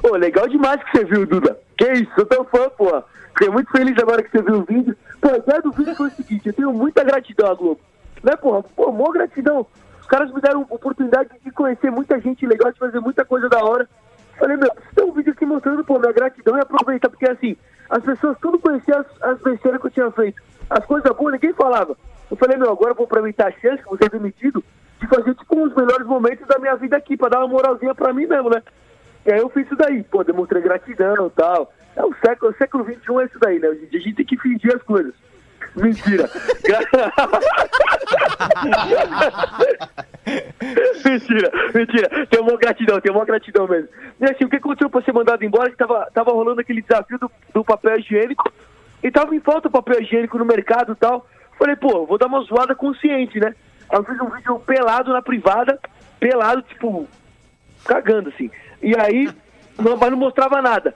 Pô, 0.00 0.16
legal 0.16 0.48
demais 0.48 0.82
que 0.84 0.90
você 0.90 1.04
viu, 1.04 1.26
Duda. 1.26 1.58
Que 1.76 1.92
isso, 1.92 2.10
sou 2.14 2.24
teu 2.24 2.44
fã, 2.44 2.70
pô. 2.70 3.02
Fiquei 3.34 3.50
muito 3.50 3.70
feliz 3.70 3.96
agora 3.98 4.22
que 4.22 4.30
você 4.30 4.42
viu 4.42 4.60
o 4.60 4.64
vídeo. 4.64 4.96
Pô, 5.20 5.28
a 5.28 5.36
ideia 5.36 5.60
do 5.60 5.70
vídeo 5.70 5.94
foi 5.94 6.08
o 6.08 6.12
seguinte, 6.12 6.46
eu 6.46 6.52
tenho 6.54 6.72
muita 6.72 7.04
gratidão 7.04 7.50
à 7.50 7.54
Globo. 7.54 7.80
Né, 8.22 8.34
porra? 8.36 8.62
Pô, 8.74 8.90
mó 8.90 9.10
gratidão. 9.10 9.66
Os 10.00 10.06
caras 10.06 10.32
me 10.32 10.40
deram 10.40 10.62
oportunidade 10.70 11.28
de 11.44 11.50
conhecer 11.50 11.90
muita 11.90 12.18
gente 12.18 12.46
legal, 12.46 12.72
de 12.72 12.78
fazer 12.78 13.00
muita 13.00 13.24
coisa 13.24 13.48
da 13.48 13.62
hora. 13.62 13.88
Falei, 14.38 14.56
meu, 14.56 14.70
ter 14.94 15.04
um 15.04 15.12
vídeo 15.12 15.32
aqui 15.32 15.44
mostrando, 15.44 15.84
pô, 15.84 15.98
minha 15.98 16.12
gratidão 16.12 16.56
e 16.56 16.60
aproveitar, 16.60 17.10
porque 17.10 17.28
assim, 17.28 17.56
as 17.90 18.02
pessoas 18.02 18.38
tudo 18.40 18.58
conheciam 18.58 19.00
as, 19.00 19.06
as 19.22 19.42
besteiras 19.42 19.80
que 19.80 19.88
eu 19.88 19.90
tinha 19.90 20.10
feito. 20.10 20.40
As 20.70 20.84
coisas 20.86 21.14
boas, 21.14 21.34
ninguém 21.34 21.52
falava. 21.52 21.96
Eu 22.30 22.36
falei, 22.36 22.56
meu, 22.56 22.70
agora 22.70 22.90
eu 22.90 22.94
vou 22.94 23.04
aproveitar 23.04 23.48
a 23.48 23.52
chance, 23.52 23.82
que 23.82 23.88
vou 23.88 23.96
ser 23.96 24.10
demitido, 24.10 24.62
de 25.00 25.06
fazer, 25.06 25.34
tipo, 25.34 25.58
uns 25.58 25.74
melhores 25.74 26.06
momentos 26.06 26.46
da 26.46 26.58
minha 26.58 26.76
vida 26.76 26.96
aqui, 26.96 27.16
pra 27.16 27.28
dar 27.28 27.38
uma 27.38 27.48
moralzinha 27.48 27.94
pra 27.94 28.12
mim 28.12 28.26
mesmo, 28.26 28.50
né? 28.50 28.62
E 29.26 29.32
aí 29.32 29.40
eu 29.40 29.48
fiz 29.48 29.66
isso 29.66 29.76
daí, 29.76 30.02
pô, 30.04 30.24
demonstrei 30.24 30.62
gratidão 30.62 31.26
e 31.26 31.30
tal. 31.30 31.72
É 31.96 32.04
o 32.04 32.14
século, 32.24 32.52
o 32.52 32.56
século 32.56 32.84
XXI 32.84 33.20
é 33.20 33.24
isso 33.24 33.38
daí, 33.40 33.58
né? 33.58 33.68
Hoje 33.68 33.88
a 33.92 33.98
gente 33.98 34.14
tem 34.14 34.26
que 34.26 34.38
fingir 34.38 34.74
as 34.74 34.82
coisas. 34.82 35.14
Mentira. 35.74 36.28
mentira, 41.04 41.50
mentira. 41.74 42.26
Tem 42.26 42.40
uma 42.40 42.56
gratidão, 42.56 43.00
tem 43.00 43.12
uma 43.12 43.24
gratidão 43.24 43.68
mesmo. 43.68 43.88
E 44.20 44.24
assim, 44.24 44.44
o 44.44 44.48
que 44.48 44.56
aconteceu 44.56 44.88
pra 44.88 45.02
ser 45.02 45.12
mandado 45.12 45.44
embora? 45.44 45.70
Que 45.70 45.76
tava, 45.76 46.08
tava 46.14 46.32
rolando 46.32 46.60
aquele 46.60 46.82
desafio 46.82 47.18
do, 47.18 47.30
do 47.52 47.64
papel 47.64 47.98
higiênico 47.98 48.52
e 49.02 49.10
tava 49.10 49.34
em 49.34 49.40
falta 49.40 49.66
o 49.68 49.70
papel 49.70 50.00
higiênico 50.00 50.38
no 50.38 50.44
mercado 50.44 50.92
e 50.92 50.96
tal. 50.96 51.26
Falei, 51.58 51.74
pô, 51.74 52.06
vou 52.06 52.16
dar 52.16 52.26
uma 52.26 52.40
zoada 52.42 52.74
consciente, 52.74 53.40
né? 53.40 53.54
Aí 53.90 53.98
eu 53.98 54.04
fiz 54.04 54.20
um 54.20 54.30
vídeo 54.30 54.58
pelado 54.60 55.12
na 55.12 55.20
privada, 55.20 55.78
pelado, 56.20 56.62
tipo, 56.62 57.08
cagando 57.84 58.28
assim. 58.28 58.50
E 58.80 58.94
aí, 58.96 59.28
não, 59.78 59.96
mas 59.96 60.10
não 60.10 60.18
mostrava 60.18 60.62
nada. 60.62 60.94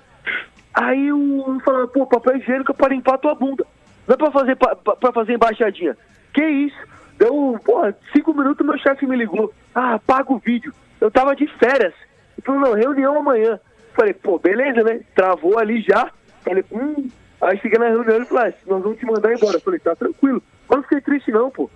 Aí 0.73 1.13
um 1.13 1.59
falando, 1.61 1.89
pô, 1.89 2.07
papel 2.07 2.37
higiênico 2.37 2.73
é 2.73 2.75
pra 2.75 2.89
limpar 2.89 3.15
a 3.15 3.19
tua 3.19 3.35
bunda. 3.35 3.67
Não 4.07 4.15
é 4.15 4.17
pra 4.17 4.31
fazer, 4.31 4.57
pra, 4.57 4.77
pra 4.77 5.13
fazer 5.13 5.35
embaixadinha. 5.35 5.97
Que 6.33 6.45
isso? 6.45 6.79
Deu, 7.19 7.61
pô, 7.65 7.93
cinco 8.13 8.33
minutos 8.33 8.65
meu 8.65 8.79
chefe 8.79 9.07
me 9.07 9.17
ligou. 9.17 9.53
Ah, 9.75 9.95
apaga 9.95 10.33
o 10.33 10.39
vídeo. 10.39 10.73
Eu 11.01 11.11
tava 11.11 11.35
de 11.35 11.47
férias. 11.59 11.95
Ele 12.39 12.45
falou, 12.45 12.61
não, 12.61 12.73
reunião 12.73 13.19
amanhã. 13.19 13.59
Falei, 13.95 14.15
pô, 14.15 14.39
beleza, 14.39 14.83
né? 14.83 15.01
Travou 15.15 15.59
ali 15.59 15.83
já. 15.83 16.11
Falei, 16.43 16.65
hum. 16.73 17.09
Aí 17.43 17.59
cheguei 17.59 17.79
na 17.79 17.89
reunião 17.89 18.23
e 18.23 18.25
falei, 18.25 18.51
ah, 18.51 18.55
nós 18.67 18.83
vamos 18.83 18.99
te 18.99 19.05
mandar 19.05 19.33
embora. 19.35 19.59
Falei, 19.61 19.81
tá 19.81 19.95
tranquilo. 19.97 20.43
Mas 20.69 20.77
não 20.79 20.83
fiquei 20.85 21.01
triste 21.01 21.31
não, 21.33 21.51
pô. 21.51 21.69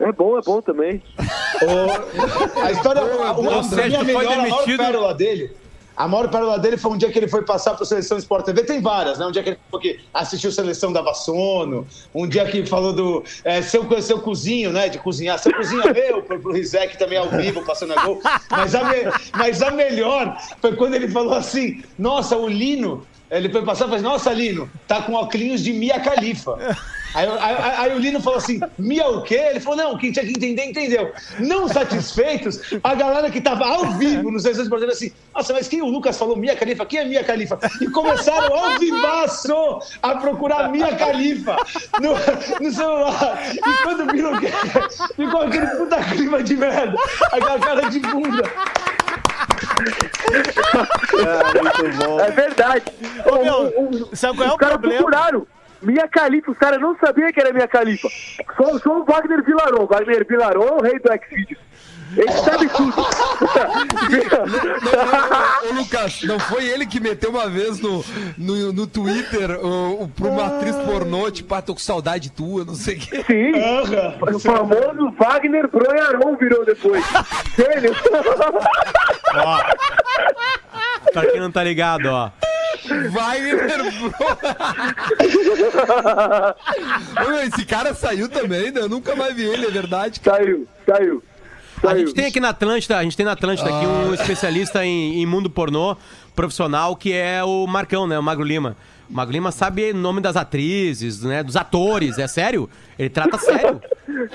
É 0.00 0.10
bom, 0.10 0.36
é 0.36 0.42
bom 0.42 0.60
também. 0.60 1.00
A 2.62 2.72
história, 2.72 3.00
a, 3.02 3.34
mim, 3.34 3.46
a 3.48 3.62
tu 3.62 3.68
foi 3.68 3.84
melhor, 4.04 4.32
a 4.32 4.36
maior 4.36 4.42
demitido- 4.42 4.76
pérola 4.78 5.14
dele. 5.14 5.52
A 5.96 6.08
maior 6.08 6.28
pérola 6.28 6.58
dele 6.58 6.76
foi 6.76 6.90
um 6.90 6.96
dia 6.98 7.08
que 7.12 7.16
ele 7.16 7.28
foi 7.28 7.42
passar 7.42 7.74
para 7.74 7.84
Seleção 7.86 8.18
Sport 8.18 8.44
TV. 8.44 8.64
Tem 8.64 8.80
várias, 8.82 9.16
né? 9.16 9.26
Um 9.26 9.30
dia 9.30 9.44
que 9.44 9.50
ele 9.50 9.58
falou 9.70 9.80
que 9.80 10.00
assistiu 10.12 10.50
Seleção 10.50 10.92
da 10.92 11.00
Vassono. 11.00 11.86
Um 12.12 12.26
dia 12.26 12.44
que 12.46 12.66
falou 12.66 12.92
do 12.92 13.22
é, 13.44 13.62
seu, 13.62 13.86
seu 14.02 14.18
cozinho, 14.20 14.72
né? 14.72 14.88
De 14.88 14.98
cozinhar. 14.98 15.38
Seu 15.38 15.54
cozinho 15.54 15.82
é 15.82 15.92
meu, 15.92 16.20
pro, 16.24 16.40
pro 16.40 16.50
Rizek 16.52 16.98
também 16.98 17.16
ao 17.18 17.28
vivo, 17.28 17.64
passando 17.64 17.92
a 17.96 18.04
gol. 18.04 18.20
Mas 18.50 18.74
a, 18.74 18.82
me- 18.82 19.04
mas 19.38 19.62
a 19.62 19.70
melhor 19.70 20.36
foi 20.60 20.74
quando 20.74 20.94
ele 20.94 21.06
falou 21.06 21.34
assim: 21.34 21.80
Nossa, 21.96 22.36
o 22.36 22.48
Lino. 22.48 23.06
Ele 23.36 23.48
foi 23.48 23.62
passar 23.64 23.84
e 23.86 23.88
falou 23.88 23.94
assim, 23.96 24.04
Nossa, 24.04 24.32
Lino, 24.32 24.70
tá 24.86 25.02
com 25.02 25.14
óculos 25.14 25.60
de 25.62 25.72
Mia 25.72 25.98
Khalifa. 25.98 26.56
Aí, 27.14 27.28
aí- 27.28 27.74
aí- 27.78 27.94
o 27.94 27.98
Lino 27.98 28.20
falou 28.20 28.38
assim, 28.38 28.60
Mia 28.78 29.06
o 29.08 29.22
quê? 29.22 29.34
Ele 29.50 29.60
falou, 29.60 29.76
não, 29.78 29.96
quem 29.98 30.10
tinha 30.10 30.24
que 30.24 30.32
entender, 30.32 30.64
entendeu. 30.64 31.12
Não 31.38 31.68
satisfeitos, 31.68 32.60
a 32.82 32.94
galera 32.94 33.30
que 33.30 33.40
tava 33.40 33.64
ao 33.66 33.92
vivo 33.92 34.30
nos 34.32 34.42
sessões 34.42 34.64
esportivas 34.64 34.96
assim, 34.96 35.12
nossa, 35.34 35.52
mas 35.52 35.68
quem 35.68 35.80
o 35.82 35.86
Lucas 35.86 36.18
falou 36.18 36.36
Mia 36.36 36.54
Khalifa? 36.54 36.84
Quem 36.86 36.98
é 37.00 37.04
Mia 37.04 37.22
Khalifa? 37.22 37.58
E 37.80 37.86
começaram 37.88 38.52
ao 38.56 38.78
vivaço 38.80 39.54
a 40.02 40.16
procurar 40.16 40.70
Mia 40.70 40.90
Khalifa 40.94 41.56
no, 42.00 42.14
no 42.64 42.72
celular. 42.72 43.38
E 43.54 43.82
quando 43.84 44.10
viram 44.12 44.38
que 44.40 44.48
ficou 45.14 45.40
aquele 45.42 45.66
puta 45.68 46.02
clima 46.04 46.42
de 46.42 46.56
merda, 46.56 46.96
aquela 47.32 47.58
cara 47.60 47.88
de 47.90 48.00
bunda. 48.00 48.42
É 52.26 52.30
verdade. 52.30 52.84
Ô, 53.26 53.44
meu, 53.44 54.10
sabe 54.14 54.36
qual 54.38 54.46
é 54.46 54.48
os 54.48 54.54
o 54.54 54.58
caras 54.58 54.76
problema? 54.78 55.02
procuraram. 55.02 55.46
Minha 55.82 56.08
Califa, 56.08 56.50
os 56.50 56.56
caras 56.58 56.80
não 56.80 56.96
sabiam 56.98 57.30
que 57.30 57.40
era 57.40 57.52
minha 57.52 57.68
Califa. 57.68 58.08
Só, 58.56 58.78
só 58.78 59.00
o 59.00 59.04
Wagner 59.04 59.44
Vilaron. 59.44 59.86
Wagner 59.86 60.26
Vilaron 60.26 60.62
é 60.66 60.72
o 60.72 60.82
rei 60.82 60.98
do 60.98 61.10
Xvideos. 61.26 61.60
Ele 62.16 62.32
sabe 62.32 62.68
tudo. 62.68 62.94
Ô, 65.62 65.74
Lucas, 65.74 66.22
não 66.22 66.38
foi 66.38 66.66
ele 66.66 66.86
que 66.86 67.00
meteu 67.00 67.30
uma 67.30 67.48
vez 67.48 67.80
no, 67.80 68.04
no, 68.38 68.72
no 68.72 68.86
Twitter 68.86 69.50
o, 69.64 70.04
o, 70.04 70.08
pra 70.08 70.28
uma 70.28 70.46
atriz 70.46 70.76
pornô, 70.76 71.30
tipo, 71.30 71.54
ah, 71.54 71.62
tô 71.62 71.74
com 71.74 71.80
saudade 71.80 72.30
tua, 72.30 72.64
não 72.64 72.74
sei 72.74 72.96
o 72.96 73.00
quê. 73.00 73.24
Sim. 73.26 73.52
O 74.34 74.38
famoso 74.38 75.10
Wagner 75.18 75.68
Bronharon 75.68 76.36
virou 76.36 76.64
depois. 76.64 77.04
Gênio. 77.56 77.94
Ó. 79.34 79.60
Pra 81.12 81.26
quem 81.26 81.40
não 81.40 81.50
tá 81.50 81.62
ligado, 81.64 82.06
ó. 82.06 82.30
Wagner 83.10 83.66
Esse 87.46 87.64
cara 87.64 87.94
saiu 87.94 88.28
também, 88.28 88.70
né? 88.70 88.80
Eu 88.80 88.88
nunca 88.88 89.16
mais 89.16 89.34
vi 89.34 89.44
ele, 89.44 89.66
é 89.66 89.70
verdade. 89.70 90.20
Saiu, 90.22 90.66
saiu. 90.86 91.22
A 91.88 91.96
gente 91.98 92.14
tem 92.14 92.26
aqui 92.26 92.40
na 92.40 92.50
Atlântida, 92.50 92.98
a 92.98 93.02
gente 93.02 93.16
tem 93.16 93.26
na 93.26 93.32
Atlântida 93.32 93.68
aqui 93.68 93.86
um 93.86 94.10
Ah. 94.10 94.14
especialista 94.14 94.84
em, 94.84 95.20
em 95.22 95.26
mundo 95.26 95.48
pornô 95.50 95.96
profissional 96.34 96.96
que 96.96 97.12
é 97.12 97.42
o 97.44 97.66
Marcão, 97.66 98.06
né? 98.06 98.18
O 98.18 98.22
Magro 98.22 98.44
Lima. 98.44 98.76
O 99.08 99.12
Magro 99.14 99.32
Lima 99.32 99.52
sabe 99.52 99.90
o 99.90 99.94
nome 99.96 100.20
das 100.20 100.34
atrizes, 100.36 101.22
né? 101.22 101.42
Dos 101.42 101.56
atores, 101.56 102.18
é 102.18 102.26
sério? 102.26 102.68
Ele 102.98 103.10
trata 103.10 103.36
sério. 103.38 103.80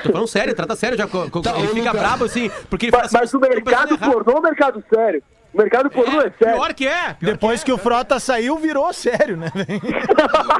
Tô 0.03 0.11
falando 0.11 0.27
sério, 0.27 0.49
ele 0.49 0.55
trata 0.55 0.75
sério. 0.75 0.97
Já, 0.97 1.07
co- 1.07 1.29
co- 1.29 1.41
Tá, 1.41 1.57
ele 1.57 1.65
ô, 1.67 1.69
fica 1.69 1.87
Lucas. 1.91 2.01
brabo 2.01 2.25
assim, 2.25 2.51
porque 2.69 2.85
ele 2.85 2.91
fala 2.91 3.03
Mas, 3.03 3.11
mas 3.13 3.33
o 3.33 3.39
mercado 3.39 3.97
pornô 3.97 4.33
é 4.33 4.39
um 4.39 4.41
mercado 4.41 4.83
sério. 4.93 5.23
O 5.53 5.57
mercado 5.57 5.89
pornô 5.89 6.21
é, 6.21 6.29
sério. 6.37 6.55
Pior 6.55 6.73
que 6.75 6.87
é. 6.87 7.17
Depois 7.19 7.63
que, 7.63 7.71
o 7.71 7.77
Frota 7.77 8.19
saiu, 8.19 8.57
virou 8.57 8.93
sério, 8.93 9.35
né? 9.35 9.51
velho? 9.53 9.81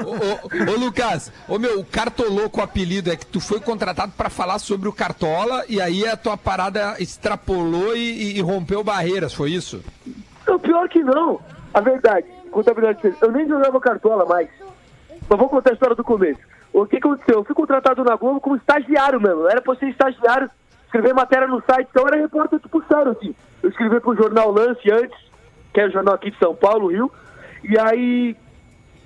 Ô, 0.06 0.72
ô, 0.74 0.80
Lucas, 0.80 1.32
ô 1.48 1.60
meu, 1.60 1.80
o 1.80 1.86
Cartolô 1.86 2.50
com 2.50 2.60
o 2.60 2.64
apelido 2.64 3.12
é 3.12 3.16
que 3.16 3.26
tu 3.26 3.40
foi 3.40 3.60
contratado 3.60 4.12
pra 4.18 4.30
falar 4.30 4.58
sobre 4.60 4.90
o 4.90 4.94
Cartola 4.94 5.64
e 5.70 5.80
aí 5.80 6.08
a 6.08 6.18
tua 6.18 6.36
parada 6.38 6.96
extrapolou 7.00 7.96
e, 7.96 8.00
e- 8.00 8.38
e 8.38 8.42
rompeu 8.42 8.84
barreiras, 8.84 9.34
foi 9.34 9.52
isso? 9.52 9.84
Não, 10.48 10.58
pior 10.60 10.90
que 10.90 11.04
não. 11.04 11.40
A 11.74 11.82
verdade, 11.82 12.26
contabilidade. 12.52 13.14
Eu 13.22 13.32
nem 13.32 13.48
jogava 13.48 13.80
cartola 13.80 14.26
mais. 14.26 14.50
Mas 15.30 15.40
vou 15.40 15.48
contar 15.50 15.70
a 15.70 15.74
história 15.74 15.96
do 15.96 16.04
começo. 16.04 16.40
O 16.74 16.86
que 16.88 16.98
aconteceu? 16.98 17.36
Eu 17.40 17.44
fui 17.44 17.54
contratado 17.54 18.04
na 18.04 18.16
Globo 18.16 18.42
como 18.42 18.56
estagiário 18.56 19.22
mesmo. 19.22 19.48
Era 19.48 19.62
pra 19.62 19.76
ser 19.76 19.90
estagiário, 19.90 20.50
escrever 20.90 21.14
matéria 21.14 21.48
no 21.48 21.62
site, 21.62 21.88
então 21.92 22.08
era 22.08 22.18
repórter 22.18 22.60
tipo 22.60 22.84
sério, 22.86 23.12
assim. 23.12 23.36
Eu 23.62 23.70
escrevi 23.70 24.00
pro 24.00 24.16
jornal 24.16 24.52
Lance 24.52 24.92
antes, 24.92 25.18
que 25.72 25.80
é 25.80 25.86
o 25.86 25.92
jornal 25.92 26.16
aqui 26.16 26.32
de 26.32 26.40
São 26.40 26.56
Paulo, 26.56 26.88
Rio. 26.88 27.12
E 27.64 27.78
aí, 27.80 28.36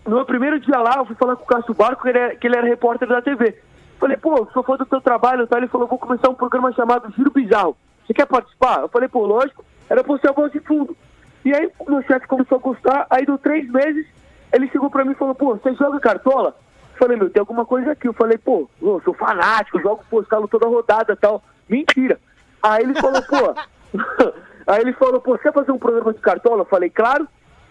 no 0.06 0.16
meu 0.16 0.26
primeiro 0.26 0.60
dia 0.60 0.80
lá, 0.80 0.96
eu 0.98 1.06
fui 1.06 1.16
falar 1.16 1.36
com 1.36 1.44
o 1.44 1.48
Cássio 1.48 1.74
Barco, 1.74 2.04
que 2.04 2.10
ele 2.10 2.20
era, 2.20 2.36
que 2.36 2.48
ele 2.48 2.56
era 2.56 2.68
repórter 2.68 3.08
da 3.08 3.22
TV. 3.22 3.60
Falei, 4.00 4.16
pô, 4.16 4.48
sou 4.54 4.64
fã 4.64 4.78
do 4.78 4.86
teu 4.86 5.02
trabalho, 5.02 5.46
tá? 5.46 5.58
Ele 5.58 5.68
falou, 5.68 5.88
vou 5.88 6.00
começar 6.00 6.30
um 6.30 6.36
programa 6.36 6.72
chamado 6.72 7.14
Giro 7.16 7.32
Bizarro. 7.32 7.76
Você 8.06 8.14
quer 8.14 8.26
participar? 8.26 8.82
Eu 8.82 8.90
falei, 8.90 9.10
pô, 9.10 9.26
lógico. 9.26 9.64
Era 9.90 10.02
eu 10.02 10.18
ser 10.20 10.30
a 10.30 10.34
voz 10.34 10.52
de 10.52 10.60
fundo. 10.62 10.96
E 11.44 11.54
aí, 11.54 11.70
o 11.80 11.92
meu 11.92 12.02
chefe 12.04 12.28
começou 12.28 12.58
a 12.58 12.62
gostar, 12.62 13.08
aí 13.10 13.26
deu 13.26 13.38
três 13.38 13.70
meses, 13.70 14.08
ele 14.54 14.70
chegou 14.70 14.90
pra 14.90 15.04
mim 15.04 15.12
e 15.12 15.16
falou, 15.16 15.36
pô, 15.36 15.56
você 15.56 15.74
joga 15.76 16.00
cartola? 16.00 16.56
Eu 16.94 16.98
falei, 16.98 17.18
meu, 17.18 17.30
tem 17.30 17.42
alguma 17.42 17.66
coisa 17.66 17.92
aqui. 17.92 18.08
Eu 18.08 18.14
falei, 18.14 18.38
pô, 18.38 18.70
eu 18.82 19.02
sou 19.04 19.14
fanático, 19.14 19.82
jogo, 19.82 20.04
pô, 20.10 20.22
escalo 20.22 20.48
toda 20.48 20.68
rodada 20.68 21.12
e 21.12 21.18
tal. 21.18 21.44
Mentira. 21.74 22.20
Aí 22.62 22.84
ele 22.84 23.02
falou, 23.02 23.22
pô... 23.24 23.56
aí 24.68 24.82
ele 24.82 24.94
falou, 24.94 25.20
pô, 25.20 25.32
você 25.32 25.44
quer 25.44 25.54
fazer 25.54 25.72
um 25.72 25.80
programa 25.80 26.14
de 26.14 26.20
cartola? 26.20 26.62
Eu 26.62 26.66
falei, 26.66 26.90
claro. 26.90 27.28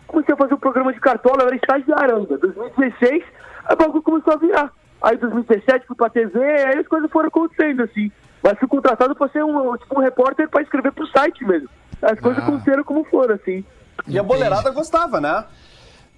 Comecei 0.09 0.34
a 0.34 0.36
fazer 0.36 0.55
um 0.55 0.59
programa 0.59 0.92
de 0.92 0.98
cartola, 0.98 1.42
eu 1.42 1.46
era 1.46 1.57
estagiário 1.57 2.16
ainda. 2.16 2.36
2016, 2.36 3.22
aí 3.64 3.74
o 3.74 3.76
bagulho 3.76 4.03
começou 4.03 4.32
a 4.32 4.36
virar. 4.36 4.72
Aí 5.00 5.16
2017 5.16 5.86
fui 5.86 5.96
pra 5.96 6.11
TV, 6.11 6.38
aí 6.38 6.78
as 6.78 6.88
coisas 6.88 7.11
foram 7.11 7.28
acontecendo, 7.28 7.84
assim. 7.84 8.11
Mas 8.42 8.59
fui 8.59 8.68
contratado 8.68 9.14
pra 9.14 9.28
ser 9.28 9.44
um, 9.44 9.76
tipo, 9.76 9.98
um 9.98 10.03
repórter 10.03 10.48
pra 10.48 10.62
escrever 10.62 10.92
pro 10.92 11.07
site 11.07 11.44
mesmo. 11.44 11.68
As 12.03 12.18
coisas 12.18 12.42
aconteceram 12.42 12.82
como 12.82 13.05
foram, 13.05 13.36
assim. 13.36 13.64
E 14.09 14.18
a 14.18 14.22
boleirada 14.22 14.70
gostava, 14.70 15.20
né? 15.20 15.44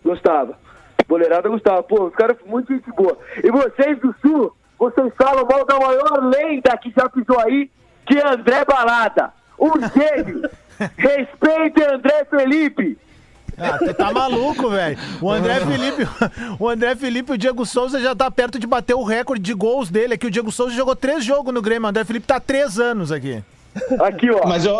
Gostava. 0.02 0.58
Boleirada 1.06 1.48
gostava. 1.50 1.82
Pô, 1.82 2.06
os 2.06 2.14
caras 2.14 2.36
muito 2.46 2.72
gente 2.72 2.90
boa. 2.92 3.16
E 3.42 3.50
vocês 3.50 3.98
do 4.00 4.14
Sul, 4.22 4.56
vocês 4.90 5.12
falam 5.16 5.46
mal 5.46 5.64
da 5.64 5.78
maior 5.78 6.22
lenda 6.24 6.76
que 6.76 6.92
já 6.96 7.08
pisou 7.08 7.38
aí, 7.40 7.70
que 8.06 8.18
é 8.18 8.26
André 8.26 8.64
Balada. 8.64 9.32
Um 9.58 9.72
gênio. 9.94 10.42
Respeitem 10.96 11.84
André 11.84 12.24
Felipe. 12.28 12.98
Ah, 13.56 13.78
tu 13.78 13.94
tá 13.94 14.12
maluco, 14.12 14.68
velho. 14.68 14.98
O 15.22 15.30
André 15.30 15.60
Felipe, 15.60 16.08
o 16.58 16.68
André 16.68 16.96
Felipe, 16.96 17.32
o 17.32 17.38
Diego 17.38 17.64
Souza 17.64 18.00
já 18.00 18.14
tá 18.14 18.28
perto 18.28 18.58
de 18.58 18.66
bater 18.66 18.94
o 18.94 19.04
recorde 19.04 19.40
de 19.40 19.54
gols 19.54 19.88
dele. 19.88 20.14
Aqui 20.14 20.26
o 20.26 20.30
Diego 20.30 20.50
Souza 20.50 20.74
jogou 20.74 20.96
três 20.96 21.24
jogos 21.24 21.54
no 21.54 21.62
Grêmio. 21.62 21.86
O 21.86 21.90
André 21.90 22.04
Felipe 22.04 22.26
tá 22.26 22.36
há 22.36 22.40
três 22.40 22.80
anos 22.80 23.12
aqui. 23.12 23.42
Aqui, 24.00 24.30
ó. 24.30 24.46
Mas 24.46 24.64
eu, 24.64 24.74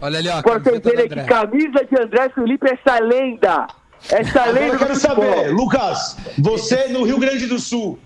Olha 0.00 0.18
ali, 0.18 0.28
ó. 0.28 0.40
Pra 0.40 0.58
vocês 0.58 0.80
verem 0.80 1.08
que 1.08 1.24
camisa 1.24 1.84
de 1.84 2.00
André 2.00 2.28
Felipe 2.28 2.68
é 2.68 2.74
essa 2.74 3.00
lenda. 3.00 3.66
Essa 4.08 4.40
Agora 4.42 4.52
lenda 4.52 4.74
eu 4.74 4.78
quero 4.78 4.96
saber, 4.96 5.50
Lucas, 5.52 6.16
você 6.38 6.88
no 6.88 7.02
Rio 7.04 7.18
Grande 7.18 7.46
do 7.46 7.58
Sul, 7.58 7.98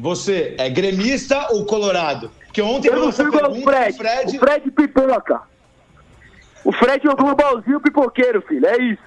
você 0.00 0.54
é 0.58 0.68
gremista 0.68 1.48
ou 1.50 1.64
colorado? 1.64 2.30
Porque 2.46 2.62
ontem 2.62 2.88
Eu 2.88 2.96
não 2.96 3.12
fui 3.12 3.26
igual 3.26 3.44
o 3.44 3.48
pergunta, 3.50 3.70
Fred. 3.70 3.92
o 3.92 3.96
Fred... 3.96 4.36
O 4.36 4.40
Fred 4.40 4.70
pipoca. 4.70 5.40
O 6.64 6.72
Fred 6.72 7.06
é 7.06 7.10
o 7.10 7.16
globalzinho 7.16 7.80
pipoqueiro, 7.80 8.42
filho. 8.42 8.66
É 8.66 8.76
isso. 8.78 9.02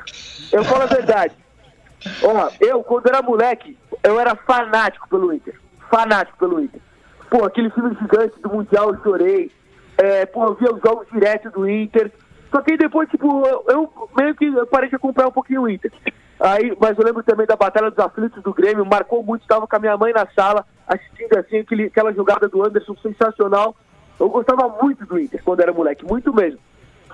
Eu 0.51 0.63
falo 0.63 0.83
a 0.83 0.85
verdade. 0.87 1.33
Ó, 2.23 2.49
eu, 2.59 2.83
quando 2.83 3.07
era 3.07 3.21
moleque, 3.21 3.77
eu 4.03 4.19
era 4.19 4.35
fanático 4.35 5.07
pelo 5.09 5.33
Inter. 5.33 5.59
Fanático 5.89 6.37
pelo 6.37 6.61
Inter. 6.61 6.79
Pô, 7.29 7.45
aquele 7.45 7.69
filme 7.71 7.95
gigante 7.99 8.39
do 8.39 8.49
Mundial 8.49 8.93
eu 8.93 9.03
chorei. 9.03 9.51
É, 9.97 10.25
pô, 10.25 10.45
eu 10.45 10.55
via 10.55 10.73
os 10.73 10.81
jogos 10.81 11.07
direto 11.11 11.49
do 11.51 11.67
Inter. 11.69 12.11
Só 12.53 12.61
que 12.61 12.73
aí 12.73 12.77
depois, 12.77 13.09
tipo, 13.09 13.27
eu, 13.67 13.91
meio 14.15 14.35
que 14.35 14.51
parei 14.67 14.87
de 14.87 14.95
acompanhar 14.95 15.29
um 15.29 15.31
pouquinho 15.31 15.63
o 15.63 15.69
Inter. 15.69 15.91
Aí, 16.39 16.77
mas 16.79 16.95
eu 16.95 17.03
lembro 17.03 17.23
também 17.23 17.47
da 17.47 17.55
Batalha 17.55 17.89
dos 17.89 17.97
Aflitos 17.97 18.43
do 18.43 18.53
Grêmio, 18.53 18.85
marcou 18.85 19.23
muito, 19.23 19.41
estava 19.41 19.65
com 19.65 19.75
a 19.75 19.79
minha 19.79 19.97
mãe 19.97 20.13
na 20.13 20.27
sala, 20.35 20.63
assistindo 20.87 21.35
assim 21.39 21.57
aquele, 21.57 21.85
aquela 21.85 22.13
jogada 22.13 22.47
do 22.47 22.63
Anderson 22.63 22.95
sensacional. 23.01 23.75
Eu 24.19 24.29
gostava 24.29 24.69
muito 24.79 25.03
do 25.03 25.19
Inter 25.19 25.41
quando 25.43 25.61
era 25.61 25.73
moleque, 25.73 26.05
muito 26.05 26.31
mesmo. 26.31 26.59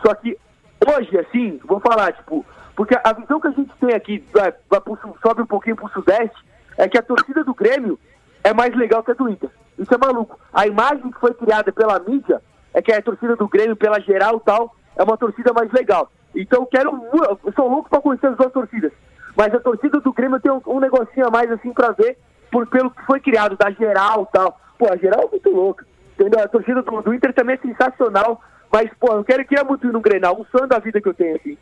Só 0.05 0.13
que 0.13 0.37
hoje, 0.85 1.17
assim, 1.17 1.57
vou 1.63 1.79
falar, 1.79 2.11
tipo, 2.11 2.45
porque 2.75 2.99
a 3.01 3.13
visão 3.13 3.39
que 3.39 3.47
a 3.47 3.51
gente 3.51 3.71
tem 3.79 3.95
aqui, 3.95 4.21
vai, 4.33 4.53
vai 4.69 4.81
pro 4.81 4.99
sobe 5.21 5.41
um 5.41 5.45
pouquinho 5.45 5.77
pro 5.77 5.87
Sudeste, 5.89 6.37
é 6.77 6.89
que 6.89 6.97
a 6.97 7.01
torcida 7.01 7.45
do 7.45 7.53
Grêmio 7.53 7.97
é 8.43 8.53
mais 8.53 8.75
legal 8.75 9.01
que 9.03 9.11
a 9.11 9.13
do 9.13 9.29
Inter. 9.29 9.49
Isso 9.77 9.93
é 9.93 9.97
maluco. 9.97 10.37
A 10.51 10.67
imagem 10.67 11.09
que 11.09 11.19
foi 11.19 11.33
criada 11.33 11.71
pela 11.71 11.97
mídia 11.99 12.41
é 12.73 12.81
que 12.81 12.91
a 12.91 13.01
torcida 13.01 13.37
do 13.37 13.47
Grêmio, 13.47 13.77
pela 13.77 14.01
geral 14.01 14.35
e 14.35 14.41
tal, 14.41 14.75
é 14.99 15.03
uma 15.03 15.17
torcida 15.17 15.53
mais 15.53 15.71
legal. 15.71 16.11
Então 16.35 16.65
quero. 16.65 16.91
Eu 17.13 17.53
sou 17.55 17.69
louco 17.69 17.89
pra 17.89 18.01
conhecer 18.01 18.27
as 18.27 18.35
duas 18.35 18.51
torcidas. 18.51 18.91
Mas 19.35 19.53
a 19.53 19.59
torcida 19.59 19.99
do 20.01 20.11
Grêmio 20.11 20.39
tem 20.41 20.51
um, 20.51 20.61
um 20.67 20.79
negocinho 20.79 21.25
a 21.25 21.31
mais 21.31 21.49
assim 21.49 21.71
pra 21.71 21.91
ver 21.91 22.17
por, 22.51 22.67
pelo 22.67 22.91
que 22.91 23.05
foi 23.05 23.21
criado, 23.21 23.55
da 23.55 23.71
geral 23.71 24.25
tal. 24.25 24.59
Pô, 24.77 24.91
a 24.91 24.97
geral 24.97 25.23
é 25.23 25.31
muito 25.31 25.49
louca. 25.49 25.85
Entendeu? 26.19 26.43
A 26.43 26.47
torcida 26.49 26.81
do, 26.81 27.01
do 27.01 27.13
Inter 27.13 27.33
também 27.33 27.55
é 27.55 27.65
sensacional. 27.65 28.41
Mas, 28.71 28.91
pô, 28.99 29.13
eu 29.13 29.23
quero, 29.23 29.45
queria 29.45 29.63
muito 29.63 29.87
no 29.87 30.01
Grenal, 30.01 30.39
um 30.39 30.45
sonho 30.45 30.67
da 30.67 30.77
vida 30.79 31.01
que 31.01 31.07
eu 31.07 31.13
tenho, 31.13 31.37
assim. 31.37 31.57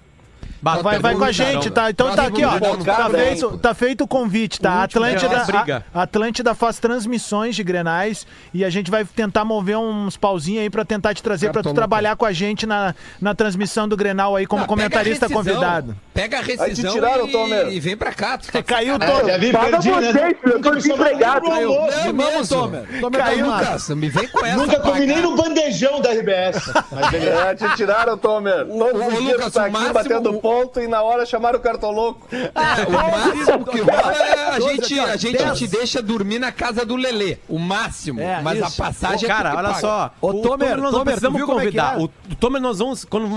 Vai, 0.62 0.82
vai, 0.82 1.00
vai 1.00 1.16
com 1.16 1.24
a 1.24 1.32
gente, 1.32 1.70
tá? 1.70 1.90
Então 1.90 2.16
tá 2.16 2.24
aqui, 2.28 2.44
ó. 2.44 2.58
Tá 2.84 3.10
feito, 3.10 3.58
tá 3.58 3.74
feito 3.74 4.04
o 4.04 4.08
convite, 4.08 4.60
tá? 4.60 4.72
A 4.72 4.84
Atlântida, 4.84 5.46
a, 5.94 6.02
Atlântida 6.02 6.56
faz 6.56 6.80
transmissões 6.80 7.56
de 7.56 7.64
Grenais 7.64 8.26
e 8.54 8.66
a 8.66 8.70
gente 8.70 8.90
vai 8.90 9.06
tentar 9.06 9.46
mover 9.46 9.78
uns 9.78 10.18
pauzinhos 10.18 10.64
aí 10.64 10.70
pra 10.70 10.84
tentar 10.84 11.14
te 11.14 11.22
trazer 11.22 11.52
pra 11.52 11.62
tu 11.62 11.74
trabalhar 11.74 12.16
com 12.16 12.26
a 12.26 12.32
gente 12.34 12.66
na, 12.66 12.96
na 13.22 13.36
transmissão 13.36 13.88
do 13.88 13.96
Grenal 13.96 14.36
aí 14.36 14.46
como 14.46 14.66
comentarista 14.66 15.30
convidado. 15.30 15.96
Pega 16.22 16.40
a 16.40 16.42
rescisão 16.42 16.92
tiraram, 16.94 17.28
e, 17.28 17.32
Tomer. 17.32 17.68
e 17.70 17.80
vem 17.80 17.96
pra 17.96 18.12
cá. 18.14 18.38
Tu 18.38 18.52
tá 18.52 18.64
Caiu 18.64 18.94
o 18.94 19.04
É, 19.04 19.08
Tomer. 19.08 19.26
Já 19.28 19.38
vi 19.38 19.52
Paga 19.52 19.72
né? 19.72 19.78
vocês, 19.80 20.14
filho, 20.42 20.54
eu 20.54 20.62
tô 20.62 20.72
desempregado. 20.76 21.52
almoço. 21.52 22.14
Não, 22.14 22.14
Vamos. 22.32 22.50
Tomer. 22.50 23.00
Tomer 23.02 23.22
Caiu. 23.24 23.46
Lucas. 23.46 23.90
Me 23.90 24.10
vem 24.10 24.28
com 24.28 24.46
essa. 24.46 24.58
Nunca 24.58 24.80
comi 24.80 25.06
nem 25.06 25.22
no 25.22 25.36
bandejão 25.36 26.02
da 26.02 26.12
RBS. 26.12 26.72
Mas. 26.92 27.14
É, 27.14 27.56
te 27.56 27.76
tiraram, 27.76 28.18
Tomer. 28.18 28.66
Todos 28.66 29.02
ô, 29.02 29.08
os 29.08 29.18
dias 29.18 29.34
Lucas, 29.34 29.54
tá 29.54 29.62
o 29.62 29.64
aqui 29.64 29.72
máximo- 29.74 29.94
batendo 29.94 30.32
o- 30.32 30.42
ponto 30.42 30.80
e 30.82 30.88
na 30.88 31.02
hora 31.02 31.26
chamaram 31.26 31.60
o 31.60 31.62
cartoloco. 31.62 32.28
O 32.32 32.92
máximo 32.92 33.66
que 33.66 33.80
rola 33.82 34.14
é 34.14 34.48
a 34.56 34.60
gente, 34.60 35.00
a 35.00 35.16
gente 35.18 35.54
te 35.56 35.68
deixa 35.68 36.02
dormir 36.02 36.40
na 36.40 36.52
casa 36.52 36.86
do 36.86 36.96
Lelê. 36.96 37.38
O 37.48 37.60
máximo. 37.60 38.20
É, 38.22 38.42
Mas 38.42 38.60
isso. 38.60 38.82
a 38.82 38.86
passagem 38.86 39.26
é 39.26 39.28
Cara, 39.28 39.50
tu 39.50 39.54
que 39.54 39.58
olha 39.60 39.68
paga. 39.70 39.80
só. 39.82 40.12
Ô, 40.22 40.30
o 40.30 40.42
Tomer, 40.42 40.70
nós 40.78 40.84
não 40.84 40.92
Tomer, 40.92 41.06
precisamos 41.06 41.42
é 41.42 41.46
convidar. 41.46 41.96
é? 41.96 41.98
O, 42.00 42.04
o 42.06 42.36
Tomer, 42.40 42.62
nós 42.62 42.80
vamos. 42.80 43.06
Quando, 43.06 43.28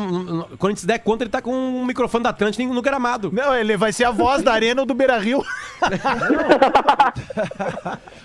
quando 0.59 0.67
a 0.67 0.71
gente 0.71 0.81
se 0.81 0.87
der 0.87 0.99
conta, 0.99 1.25
ele 1.25 1.31
tá 1.31 1.43
com 1.43 1.53
um 1.53 1.85
microfone 1.85 2.25
da 2.25 2.31
Atlântica 2.31 2.63
no 2.75 2.83
gramado. 2.83 3.31
Não, 3.33 3.55
ele 3.55 3.77
vai 3.77 3.93
ser 3.93 4.05
a 4.05 4.11
voz 4.11 4.43
da 4.43 4.53
Arena 4.53 4.83
ou 4.83 4.87
do 4.87 4.95
Beira 4.95 5.19
Rio. 5.19 5.45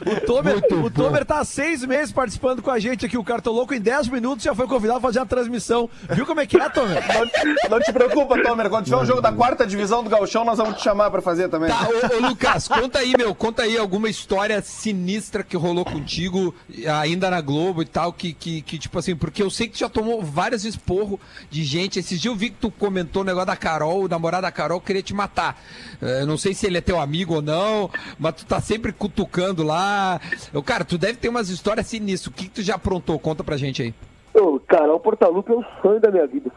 O 0.05 0.25
Tomer, 0.25 0.57
o 0.83 0.89
Tomer 0.89 1.25
tá 1.25 1.39
há 1.39 1.45
seis 1.45 1.83
meses 1.83 2.11
participando 2.11 2.61
com 2.61 2.69
a 2.69 2.77
gente 2.77 3.05
aqui. 3.05 3.17
O 3.17 3.23
Cartoloco, 3.23 3.73
em 3.73 3.79
10 3.79 4.09
minutos, 4.09 4.43
já 4.43 4.53
foi 4.53 4.67
convidado 4.67 4.99
a 4.99 5.01
fazer 5.01 5.19
uma 5.19 5.25
transmissão. 5.25 5.89
Viu 6.09 6.25
como 6.25 6.41
é 6.41 6.45
que 6.45 6.57
é, 6.57 6.69
Tomer? 6.69 7.03
Não, 7.07 7.69
não 7.71 7.79
te 7.79 7.91
preocupa, 7.93 8.41
Tomer. 8.43 8.69
Quando 8.69 8.85
tiver 8.85 8.97
um 8.97 9.05
jogo 9.05 9.21
da 9.21 9.31
quarta 9.31 9.65
divisão 9.65 10.03
do 10.03 10.09
Gauchão, 10.09 10.43
nós 10.43 10.57
vamos 10.57 10.77
te 10.77 10.83
chamar 10.83 11.09
pra 11.09 11.21
fazer 11.21 11.49
também. 11.49 11.69
Tá, 11.69 11.87
ô, 11.87 12.17
ô, 12.17 12.27
Lucas, 12.29 12.67
conta 12.67 12.99
aí, 12.99 13.13
meu, 13.17 13.33
conta 13.33 13.63
aí 13.63 13.77
alguma 13.77 14.09
história 14.09 14.61
sinistra 14.61 15.43
que 15.43 15.55
rolou 15.55 15.85
contigo, 15.85 16.53
ainda 17.01 17.29
na 17.29 17.41
Globo 17.41 17.81
e 17.81 17.85
tal, 17.85 18.11
que, 18.11 18.33
que, 18.33 18.61
que, 18.61 18.77
tipo 18.77 18.99
assim, 18.99 19.15
porque 19.15 19.41
eu 19.41 19.49
sei 19.49 19.67
que 19.67 19.73
tu 19.73 19.79
já 19.79 19.89
tomou 19.89 20.21
vários 20.21 20.65
esporros 20.65 21.19
de 21.49 21.63
gente. 21.63 21.99
Esses 21.99 22.19
dias 22.19 22.33
eu 22.33 22.37
vi 22.37 22.49
que 22.49 22.57
tu 22.57 22.69
comentou 22.69 23.21
o 23.21 23.25
negócio 23.25 23.47
da 23.47 23.55
Carol, 23.55 24.03
o 24.03 24.07
namorado 24.07 24.34
da 24.41 24.51
Carol 24.51 24.79
queria 24.81 25.01
te 25.03 25.13
matar. 25.13 25.59
Eh, 26.01 26.21
Eu 26.21 26.27
não 26.27 26.37
sei 26.37 26.53
se 26.53 26.65
ele 26.65 26.77
é 26.77 26.81
teu 26.81 26.99
amigo 26.99 27.35
ou 27.35 27.41
não, 27.41 27.89
mas 28.19 28.35
tu 28.35 28.45
tá 28.45 28.59
sempre 28.61 28.91
cutucando 28.91 29.63
lá. 29.63 30.19
Eu, 30.53 30.61
cara, 30.63 30.83
tu 30.85 30.97
deve 30.97 31.15
ter 31.17 31.29
umas 31.29 31.49
histórias 31.49 31.87
sinistras. 31.87 32.27
O 32.33 32.35
que, 32.35 32.45
que 32.45 32.51
tu 32.55 32.61
já 32.61 32.75
aprontou? 32.75 33.17
Conta 33.19 33.43
pra 33.43 33.57
gente 33.57 33.81
aí. 33.81 33.93
Ô, 34.33 34.59
Carol 34.59 34.99
Portalupe 34.99 35.51
é 35.51 35.55
o 35.55 35.65
sonho 35.81 35.99
da 35.99 36.11
minha 36.11 36.27
vida. 36.27 36.51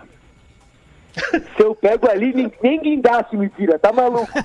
Se 1.57 1.63
eu 1.63 1.75
pego 1.75 2.09
ali, 2.09 2.33
nem, 2.33 2.53
nem 2.63 2.81
guindaste 2.81 3.37
me 3.37 3.49
tira, 3.51 3.79
tá 3.79 3.93
maluco? 3.93 4.29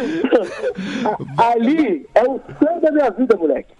ali 1.38 2.06
é 2.14 2.22
o 2.22 2.40
sonho 2.58 2.80
da 2.80 2.90
minha 2.90 3.10
vida, 3.10 3.36
moleque. 3.36 3.79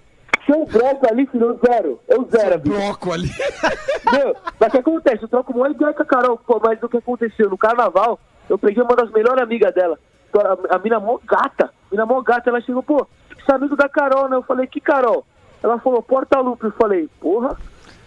Eu 0.53 0.67
broco 0.67 1.07
ali, 1.09 1.27
filho, 1.27 1.59
zero. 1.65 2.01
Eu 2.09 2.29
zero. 2.29 2.59
Bloco 2.59 3.13
ali. 3.13 3.29
Meu, 4.13 4.37
mas 4.59 4.69
o 4.69 4.73
que 4.73 4.79
acontece? 4.79 5.23
Eu 5.23 5.29
troco 5.29 5.53
uma 5.53 5.69
ideia 5.71 5.93
com 5.95 6.03
a 6.03 6.07
Carol, 6.07 6.39
pô, 6.39 6.61
mas 6.65 6.83
o 6.83 6.89
que 6.89 6.97
aconteceu? 6.97 7.49
No 7.49 7.57
carnaval, 7.57 8.19
eu 8.49 8.59
peguei 8.59 8.83
uma 8.83 8.97
das 8.97 9.11
melhores 9.13 9.43
amigas 9.43 9.73
dela. 9.73 9.97
A, 10.35 10.77
a 10.77 10.79
mina 10.79 10.99
mó 10.99 11.19
gata. 11.25 11.71
Mina 11.91 12.05
mó 12.05 12.21
gata, 12.21 12.51
ela 12.51 12.61
chegou, 12.61 12.83
pô, 12.83 13.07
você 13.29 13.53
é 13.53 13.55
amigo 13.55 13.77
da 13.77 13.89
Carol, 13.89 14.29
né? 14.29 14.37
Eu 14.37 14.43
falei, 14.43 14.67
que 14.67 14.81
Carol? 14.81 15.25
Ela 15.63 15.79
falou, 15.79 16.03
Porta 16.03 16.41
Lupe. 16.41 16.65
Eu 16.65 16.73
falei, 16.73 17.09
porra. 17.21 17.57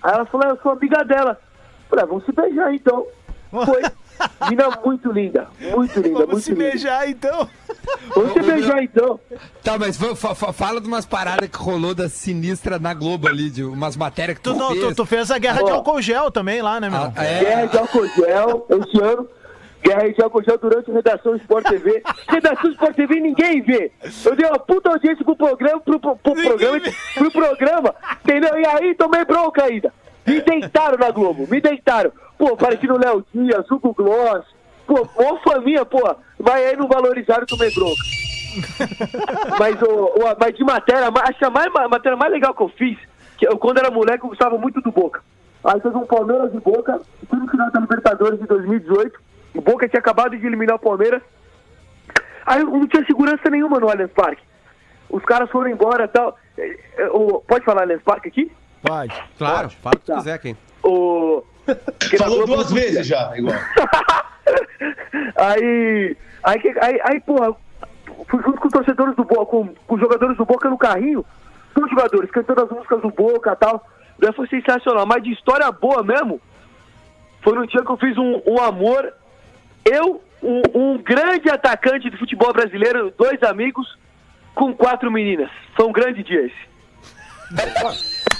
Aí 0.01 0.13
ela 0.13 0.25
falou, 0.25 0.47
"Ah, 0.47 0.49
eu 0.49 0.57
sou 0.61 0.71
amiga 0.73 1.03
dela. 1.05 1.39
Eu 1.39 1.89
falei, 1.89 2.03
ah, 2.03 2.07
vamos 2.07 2.25
se 2.25 2.31
beijar 2.33 2.73
então. 2.73 3.05
Foi. 3.51 3.81
Mina 4.49 4.69
muito 4.85 5.11
linda. 5.11 5.47
Muito 5.59 5.99
linda, 5.99 6.19
Vamos 6.19 6.31
muito 6.33 6.41
se 6.43 6.51
linda. 6.51 6.63
beijar, 6.69 7.09
então. 7.09 7.49
Vamos 8.15 8.33
se 8.33 8.39
beijar 8.41 8.83
então. 8.83 9.19
Tá, 9.63 9.77
mas 9.77 9.97
fa- 9.97 10.15
fa- 10.15 10.35
fa- 10.35 10.53
fala 10.53 10.79
de 10.81 10.87
umas 10.87 11.05
paradas 11.05 11.49
que 11.49 11.57
rolou 11.57 11.93
da 11.95 12.07
sinistra 12.09 12.77
na 12.79 12.93
Globo 12.93 13.27
ali, 13.27 13.49
de 13.49 13.63
umas 13.63 13.95
matérias 13.97 14.37
que 14.37 14.43
tu, 14.43 14.53
Tu, 14.53 14.59
não, 14.59 14.69
fez. 14.71 14.81
tu, 14.87 14.95
tu 14.95 15.05
fez 15.05 15.31
a 15.31 15.37
guerra 15.37 15.63
de 15.63 15.71
Ó. 15.71 15.75
álcool 15.75 16.01
gel 16.01 16.29
também 16.31 16.61
lá, 16.61 16.79
né, 16.79 16.89
meu? 16.89 17.11
Ah, 17.15 17.23
é, 17.23 17.39
Guerra 17.39 17.65
de 17.67 17.77
álcool 17.77 18.07
gel, 18.07 18.67
esse 18.69 19.01
ano. 19.03 19.27
Guerra 19.83 20.09
de 20.13 20.23
álcool 20.23 20.43
gel 20.43 20.57
durante 20.57 20.89
a 20.89 20.93
redação 20.93 21.35
Sport 21.35 21.65
TV. 21.67 22.01
Redação 22.29 22.71
Sport 22.71 22.95
TV 22.95 23.19
ninguém 23.19 23.61
vê. 23.61 23.91
Eu 24.23 24.35
dei 24.35 24.47
uma 24.47 24.57
puta 24.59 24.89
audiência 24.89 25.25
pro 25.25 25.35
programa, 25.35 25.81
pro, 25.81 25.99
pro, 25.99 26.15
pro 26.15 26.33
programa, 26.35 26.79
pro 27.15 27.31
programa, 27.31 27.95
entendeu? 28.23 28.57
E 28.59 28.65
aí 28.65 28.95
tomei 28.95 29.25
bronca 29.25 29.63
ainda. 29.65 29.93
Me 30.25 30.41
deitaram 30.41 30.97
na 30.97 31.11
Globo, 31.11 31.47
me 31.49 31.59
deitaram. 31.59 32.11
Pô, 32.37 32.55
parecendo 32.57 32.97
Léo 32.97 33.25
Dias, 33.33 33.69
Hugo 33.69 33.93
Gloss. 33.93 34.45
Pô, 34.87 35.07
mó 35.17 35.37
família, 35.39 35.85
pô. 35.85 35.99
Mas 36.39 36.55
aí 36.65 36.75
não 36.75 36.87
valorizaram, 36.87 37.45
tomei 37.45 37.71
bronca. 37.73 38.01
Mas, 39.59 39.81
o, 39.81 40.05
o- 40.05 40.35
mas 40.39 40.55
de 40.55 40.63
matéria, 40.63 41.09
ma- 41.09 41.21
acho 41.23 41.39
que 41.39 41.45
a, 41.45 41.49
mais, 41.49 41.73
a 41.75 41.87
matéria 41.87 42.17
mais 42.17 42.31
legal 42.31 42.53
que 42.53 42.61
eu 42.63 42.69
fiz, 42.69 42.97
que 43.37 43.47
eu, 43.47 43.57
quando 43.57 43.77
era 43.79 43.89
moleque, 43.89 44.23
eu 44.25 44.29
gostava 44.29 44.57
muito 44.57 44.81
do 44.81 44.91
Boca. 44.91 45.21
Aí 45.63 45.79
fez 45.79 45.95
um 45.95 46.05
Palmeiras 46.05 46.53
e 46.53 46.59
Boca, 46.59 46.99
tudo 47.29 47.41
no 47.43 47.49
final 47.49 47.71
da 47.71 47.79
Libertadores 47.79 48.39
de 48.39 48.45
2018. 48.45 49.19
O 49.55 49.61
Boca 49.61 49.87
tinha 49.87 49.99
acabado 49.99 50.37
de 50.37 50.45
eliminar 50.45 50.75
o 50.75 50.79
Palmeiras. 50.79 51.21
Aí 52.45 52.63
não 52.63 52.85
tinha 52.87 53.05
segurança 53.05 53.49
nenhuma 53.49 53.79
no 53.79 53.89
Allianz 53.89 54.11
Parque. 54.11 54.43
Os 55.09 55.23
caras 55.23 55.49
foram 55.49 55.69
embora 55.69 56.03
e 56.05 56.07
tal. 56.09 56.37
Eh, 56.57 57.09
o- 57.11 57.39
Pode 57.47 57.63
falar 57.63 57.83
Allianz 57.83 58.01
Parque 58.03 58.27
aqui? 58.27 58.51
Pode. 58.83 59.23
Claro, 59.37 59.69
fala 59.69 59.95
o 59.95 59.99
que 59.99 60.05
tu 60.05 60.11
Tá. 60.11 60.17
quiser, 60.17 60.37
quem. 60.39 60.57
O... 60.83 61.41
Falou 62.17 62.45
duas 62.45 62.71
vezes 62.71 63.07
já, 63.07 63.31
igual. 63.37 63.55
aí, 65.37 66.17
aí, 66.43 66.75
aí, 66.81 67.01
aí, 67.05 67.19
porra, 67.21 67.55
fui 68.27 68.43
junto 68.43 68.59
com 68.59 68.67
os 68.67 68.73
torcedores 68.73 69.15
do 69.15 69.23
Boca, 69.23 69.45
com, 69.45 69.67
com 69.87 69.95
os 69.95 70.01
jogadores 70.01 70.35
do 70.35 70.45
Boca 70.45 70.69
no 70.69 70.77
carrinho, 70.77 71.25
com 71.73 71.85
os 71.85 71.89
jogadores 71.89 72.29
cantando 72.31 72.63
as 72.63 72.69
músicas 72.69 73.01
do 73.01 73.09
Boca 73.09 73.53
e 73.53 73.55
tal. 73.55 73.87
Daí 74.19 74.33
foi 74.33 74.47
sensacional. 74.47 75.05
Mas 75.05 75.23
de 75.23 75.31
história 75.31 75.71
boa 75.71 76.03
mesmo, 76.03 76.41
foi 77.41 77.55
no 77.55 77.65
dia 77.65 77.81
que 77.81 77.89
eu 77.91 77.97
fiz 77.97 78.17
um, 78.17 78.41
um 78.45 78.61
amor. 78.61 79.13
Eu, 79.85 80.21
um, 80.41 80.61
um 80.73 80.97
grande 80.97 81.49
atacante 81.49 82.09
do 82.09 82.17
futebol 82.17 82.51
brasileiro, 82.51 83.13
dois 83.17 83.41
amigos, 83.43 83.97
com 84.53 84.73
quatro 84.73 85.09
meninas. 85.09 85.49
Foi 85.75 85.85
um 85.85 85.91
grande 85.93 86.23
dia 86.23 86.45
esse. 86.45 88.23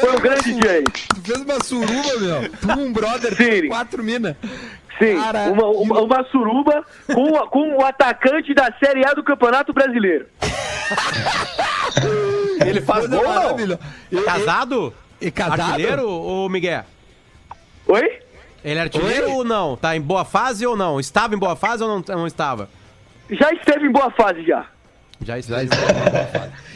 Foi 0.00 0.10
um 0.16 0.20
grande 0.20 0.54
dia. 0.54 0.82
Tu 1.14 1.20
fez 1.22 1.40
uma 1.40 1.62
suruba, 1.62 2.20
meu. 2.20 2.50
Tu, 2.50 2.80
um 2.80 2.92
brother, 2.92 3.36
Sim. 3.36 3.68
quatro 3.68 4.02
minas. 4.02 4.36
Sim, 4.98 5.16
Cara, 5.16 5.50
uma, 5.50 5.66
uma, 5.68 6.00
uma 6.02 6.24
suruba 6.30 6.84
com, 7.06 7.32
com 7.48 7.76
o 7.76 7.84
atacante 7.84 8.52
da 8.54 8.72
Série 8.78 9.04
A 9.06 9.14
do 9.14 9.22
Campeonato 9.24 9.72
Brasileiro. 9.72 10.26
Ele 12.64 12.80
faz 12.80 13.06
gol, 13.08 13.22
não? 13.22 13.56
E- 14.10 14.22
Casado? 14.22 14.94
E, 15.20 15.26
e 15.26 15.30
casado? 15.30 15.60
Artilheiro 15.62 16.08
ou 16.08 16.48
Miguel? 16.48 16.84
Oi? 17.88 18.20
Ele 18.64 18.78
é 18.78 18.82
artilheiro 18.82 19.26
Oi? 19.26 19.32
ou 19.32 19.44
não? 19.44 19.76
Tá 19.76 19.96
em 19.96 20.00
boa 20.00 20.24
fase 20.24 20.64
ou 20.66 20.76
não? 20.76 21.00
Estava 21.00 21.34
em 21.34 21.38
boa 21.38 21.56
fase 21.56 21.82
ou 21.82 21.88
não, 21.88 22.16
não 22.16 22.26
estava? 22.26 22.68
Já 23.30 23.50
esteve 23.52 23.86
em 23.86 23.90
boa 23.92 24.10
fase 24.10 24.44
já. 24.44 24.66
Já 25.24 25.38
está. 25.38 25.58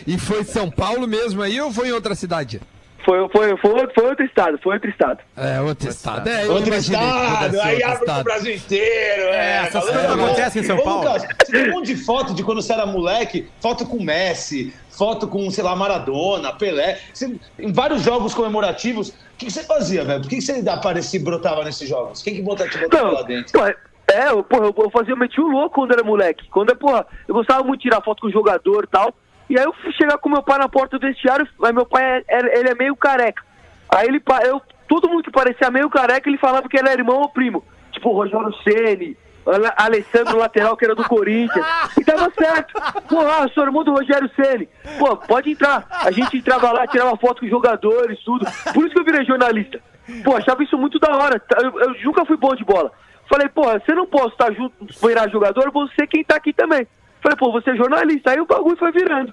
E 0.06 0.18
foi 0.18 0.44
São 0.44 0.70
Paulo 0.70 1.06
mesmo 1.06 1.42
aí 1.42 1.60
ou 1.60 1.72
foi 1.72 1.88
em 1.88 1.92
outra 1.92 2.14
cidade? 2.14 2.60
Foi, 3.04 3.28
foi, 3.28 3.56
foi, 3.58 3.70
outro- 3.70 3.92
foi 3.94 4.04
outro 4.08 4.24
estado, 4.24 4.58
foi 4.60 4.74
outro 4.74 4.90
estado. 4.90 5.20
É, 5.36 5.60
outro 5.60 5.88
estado. 5.88 6.28
É, 6.28 6.44
Outro 6.48 6.74
estado, 6.74 7.60
aí 7.60 7.80
abre 7.80 8.04
pro. 8.04 8.24
Brasil 8.24 8.54
inteiro. 8.56 9.22
É, 9.32 9.58
essas 9.58 9.84
galera. 9.84 10.08
coisas 10.08 10.24
acontecem 10.24 10.62
em 10.62 10.64
São 10.64 10.76
Paulo. 10.82 11.04
Lucas, 11.04 11.22
você 11.22 11.52
tem 11.52 11.70
um 11.70 11.74
monte 11.74 11.86
de 11.86 11.96
foto 12.04 12.34
de 12.34 12.42
quando 12.42 12.60
você 12.60 12.72
era 12.72 12.84
moleque, 12.84 13.48
foto 13.60 13.86
com 13.86 14.02
Messi, 14.02 14.74
foto 14.90 15.28
com, 15.28 15.48
sei 15.52 15.62
lá, 15.62 15.76
Maradona, 15.76 16.52
Pelé. 16.52 16.98
Você- 17.14 17.36
em 17.60 17.72
vários 17.72 18.02
jogos 18.02 18.34
comemorativos, 18.34 19.10
o 19.10 19.12
que, 19.38 19.46
que 19.46 19.52
você 19.52 19.62
fazia, 19.62 20.04
velho? 20.04 20.22
Por 20.22 20.28
que, 20.28 20.36
que 20.36 20.42
você 20.42 20.64
aparecia 20.68 21.20
e 21.20 21.22
brotava 21.22 21.62
nesses 21.64 21.88
jogos? 21.88 22.22
Quem 22.22 22.34
que 22.34 22.42
bota, 22.42 22.68
te 22.68 22.76
botava 22.76 23.04
Não, 23.04 23.12
lá 23.14 23.22
dentro? 23.22 23.52
pô, 23.52 23.72
é, 24.12 24.30
eu, 24.30 24.42
porra, 24.44 24.66
eu, 24.66 24.74
eu 24.76 24.90
fazia, 24.90 25.12
eu 25.12 25.16
metia 25.16 25.42
o 25.42 25.48
louco 25.48 25.76
quando 25.76 25.92
era 25.92 26.02
moleque. 26.04 26.48
Quando 26.50 26.70
eu, 26.70 26.76
porra, 26.76 27.06
eu 27.26 27.34
gostava 27.34 27.62
muito 27.64 27.80
de 27.80 27.88
tirar 27.88 28.00
foto 28.02 28.20
com 28.22 28.28
o 28.28 28.32
jogador 28.32 28.84
e 28.84 28.86
tal. 28.88 29.14
E 29.50 29.58
aí 29.58 29.64
eu 29.64 29.72
fui 29.74 29.92
chegar 29.92 30.18
com 30.18 30.28
meu 30.28 30.42
pai 30.42 30.58
na 30.58 30.68
porta 30.68 30.98
do 30.98 31.06
vestiário, 31.06 31.46
mas 31.58 31.72
meu 31.72 31.86
pai, 31.86 32.04
é, 32.04 32.24
é- 32.28 32.58
ele 32.60 32.68
é 32.70 32.74
meio 32.74 32.96
careca. 32.96 33.42
Aí 33.88 34.06
ele, 34.08 34.20
eu, 34.44 34.60
todo 34.88 35.08
mundo 35.08 35.22
que 35.22 35.30
parecia 35.30 35.70
meio 35.70 35.88
careca, 35.90 36.28
ele 36.28 36.38
falava 36.38 36.68
que 36.68 36.76
ele 36.76 36.88
era 36.88 37.00
irmão 37.00 37.20
ou 37.20 37.28
primo. 37.28 37.64
Tipo, 37.92 38.12
Rogério 38.12 38.52
Ceni, 38.64 39.16
Ale- 39.46 39.72
Alessandro 39.76 40.36
lateral, 40.36 40.76
que 40.76 40.84
era 40.84 40.94
do 40.94 41.04
Corinthians. 41.04 41.64
E 41.98 42.04
tava 42.04 42.30
certo. 42.36 42.74
Pô, 43.08 43.20
ah, 43.20 43.48
sou 43.54 43.64
irmão 43.64 43.84
do 43.84 43.92
Rogério 43.92 44.28
Ceni. 44.34 44.68
Pô, 44.98 45.16
pode 45.16 45.50
entrar. 45.52 45.86
A 45.90 46.10
gente 46.10 46.36
entrava 46.36 46.72
lá, 46.72 46.86
tirava 46.86 47.16
foto 47.16 47.40
com 47.40 47.44
os 47.46 47.50
jogadores, 47.50 48.18
tudo. 48.24 48.44
Por 48.74 48.84
isso 48.84 48.94
que 48.94 49.00
eu 49.00 49.04
virei 49.04 49.24
jornalista. 49.24 49.80
Pô, 50.24 50.36
achava 50.36 50.62
isso 50.64 50.76
muito 50.76 50.98
da 50.98 51.16
hora. 51.16 51.40
Eu, 51.62 51.80
eu 51.80 51.94
nunca 52.04 52.24
fui 52.24 52.36
bom 52.36 52.54
de 52.54 52.64
bola. 52.64 52.90
Falei, 53.28 53.48
pô, 53.48 53.64
você 53.64 53.92
não 53.94 54.06
posso 54.06 54.28
estar 54.28 54.52
junto, 54.52 54.72
virar 55.06 55.28
jogador, 55.28 55.70
você 55.72 56.06
quem 56.06 56.22
tá 56.24 56.36
aqui 56.36 56.52
também. 56.52 56.86
Falei, 57.20 57.36
pô, 57.36 57.50
você 57.52 57.70
é 57.70 57.76
jornalista. 57.76 58.30
Aí 58.30 58.40
o 58.40 58.46
bagulho 58.46 58.76
foi 58.76 58.92
virando. 58.92 59.32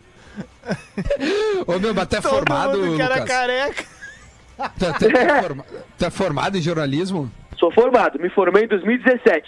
Ô, 1.68 1.80
meu, 1.80 1.94
mas 1.94 2.08
tu 2.08 2.16
é 2.16 2.22
Todo 2.22 2.32
formado, 2.34 2.80
mundo 2.80 2.96
que 2.96 3.02
era 3.02 3.16
Lucas? 3.16 3.30
careca. 3.30 3.84
Tu- 4.80 5.00
tu 5.00 5.06
é 5.06 6.06
é 6.06 6.10
formado 6.10 6.58
em 6.58 6.62
jornalismo? 6.62 7.32
Sou 7.58 7.72
formado, 7.72 8.20
me 8.20 8.30
formei 8.30 8.64
em 8.66 8.68
2017. 8.68 9.48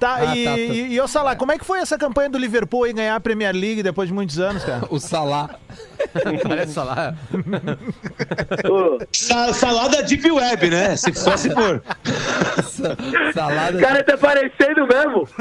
Tá, 0.00 0.14
Ah, 0.30 0.36
e, 0.36 0.44
tá, 0.44 0.50
tá. 0.52 0.58
e, 0.58 0.94
e 0.94 1.00
ô 1.00 1.06
Salah, 1.06 1.36
como 1.36 1.52
é 1.52 1.58
que 1.58 1.64
foi 1.64 1.78
essa 1.78 1.98
campanha 1.98 2.30
do 2.30 2.38
Liverpool 2.38 2.86
em 2.86 2.94
ganhar 2.94 3.14
a 3.16 3.20
Premier 3.20 3.54
League 3.54 3.82
depois 3.82 4.08
de 4.08 4.14
muitos 4.14 4.38
anos, 4.38 4.64
cara? 4.64 4.82
O 4.90 4.98
Salah. 4.98 5.50
Parece 6.42 6.78
lá. 6.78 7.14
Sa- 9.12 9.52
salada 9.52 10.02
Deep 10.02 10.30
Web, 10.30 10.70
né? 10.70 10.96
Se 10.96 11.12
fosse 11.12 11.50
por. 11.50 11.82
Salada. 13.34 13.76
O 13.76 13.80
cara 13.80 14.02
tá 14.02 14.16
parecendo 14.16 14.86
mesmo. 14.86 15.28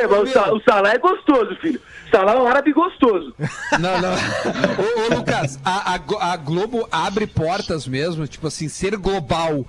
É, 0.00 0.06
o, 0.06 0.26
Sa- 0.26 0.52
o 0.52 0.60
Salah 0.62 0.90
é 0.92 0.98
gostoso, 0.98 1.56
filho. 1.60 1.80
Salah 2.10 2.34
é 2.34 2.36
um 2.38 2.46
árabe 2.46 2.72
gostoso. 2.72 3.34
Não, 3.80 4.00
não. 4.00 4.12
Ô, 4.12 5.12
ô, 5.12 5.16
Lucas, 5.16 5.58
a, 5.64 5.94
a 5.94 6.32
a 6.32 6.36
Globo 6.36 6.86
abre 6.92 7.26
portas 7.26 7.86
mesmo, 7.86 8.26
tipo 8.26 8.46
assim, 8.46 8.68
ser 8.68 8.96
global. 8.96 9.64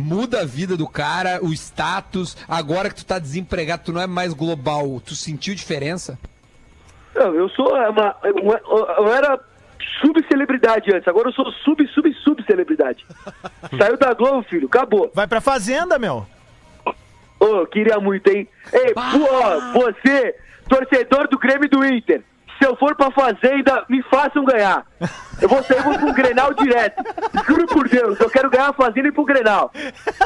Muda 0.00 0.42
a 0.42 0.44
vida 0.44 0.76
do 0.76 0.88
cara, 0.88 1.40
o 1.44 1.52
status. 1.52 2.36
Agora 2.48 2.88
que 2.88 2.94
tu 2.96 3.04
tá 3.04 3.18
desempregado, 3.18 3.82
tu 3.86 3.92
não 3.92 4.00
é 4.00 4.06
mais 4.06 4.32
global. 4.32 5.00
Tu 5.04 5.16
sentiu 5.16 5.54
diferença? 5.56 6.16
Não, 7.14 7.34
eu 7.34 7.48
sou 7.48 7.68
uma, 7.74 8.14
uma- 8.40 8.60
eu 8.98 9.12
era 9.12 9.40
subcelebridade 10.00 10.94
antes, 10.94 11.08
agora 11.08 11.28
eu 11.28 11.32
sou 11.32 11.50
sub, 11.64 11.84
sub, 11.88 12.14
subcelebridade. 12.22 13.04
Saiu 13.76 13.96
da 13.96 14.14
Globo, 14.14 14.42
filho, 14.48 14.66
acabou. 14.68 15.10
Vai 15.12 15.26
pra 15.26 15.40
Fazenda, 15.40 15.98
meu. 15.98 16.24
Ô, 17.40 17.66
queria 17.66 17.98
muito, 17.98 18.28
hein? 18.28 18.48
Ei, 18.72 18.94
pô, 18.94 19.80
você, 19.80 20.34
torcedor 20.68 21.28
do 21.28 21.38
Grêmio 21.38 21.64
e 21.64 21.68
do 21.68 21.84
Inter, 21.84 22.22
se 22.58 22.66
eu 22.66 22.76
for 22.76 22.94
pra 22.96 23.10
Fazenda, 23.10 23.84
me 23.88 24.02
façam 24.04 24.44
ganhar. 24.44 24.84
Eu 25.40 25.48
vou 25.48 25.62
sair 25.62 25.82
vou 25.82 25.98
pro 25.98 26.12
Grenal 26.12 26.52
direto. 26.54 27.02
Juro 27.46 27.66
por 27.66 27.88
Deus, 27.88 28.18
eu 28.20 28.28
quero 28.28 28.50
ganhar 28.50 28.70
a 28.70 28.72
Fazenda 28.72 29.06
e 29.06 29.10
ir 29.10 29.12
pro 29.12 29.24
Grenal. 29.24 29.70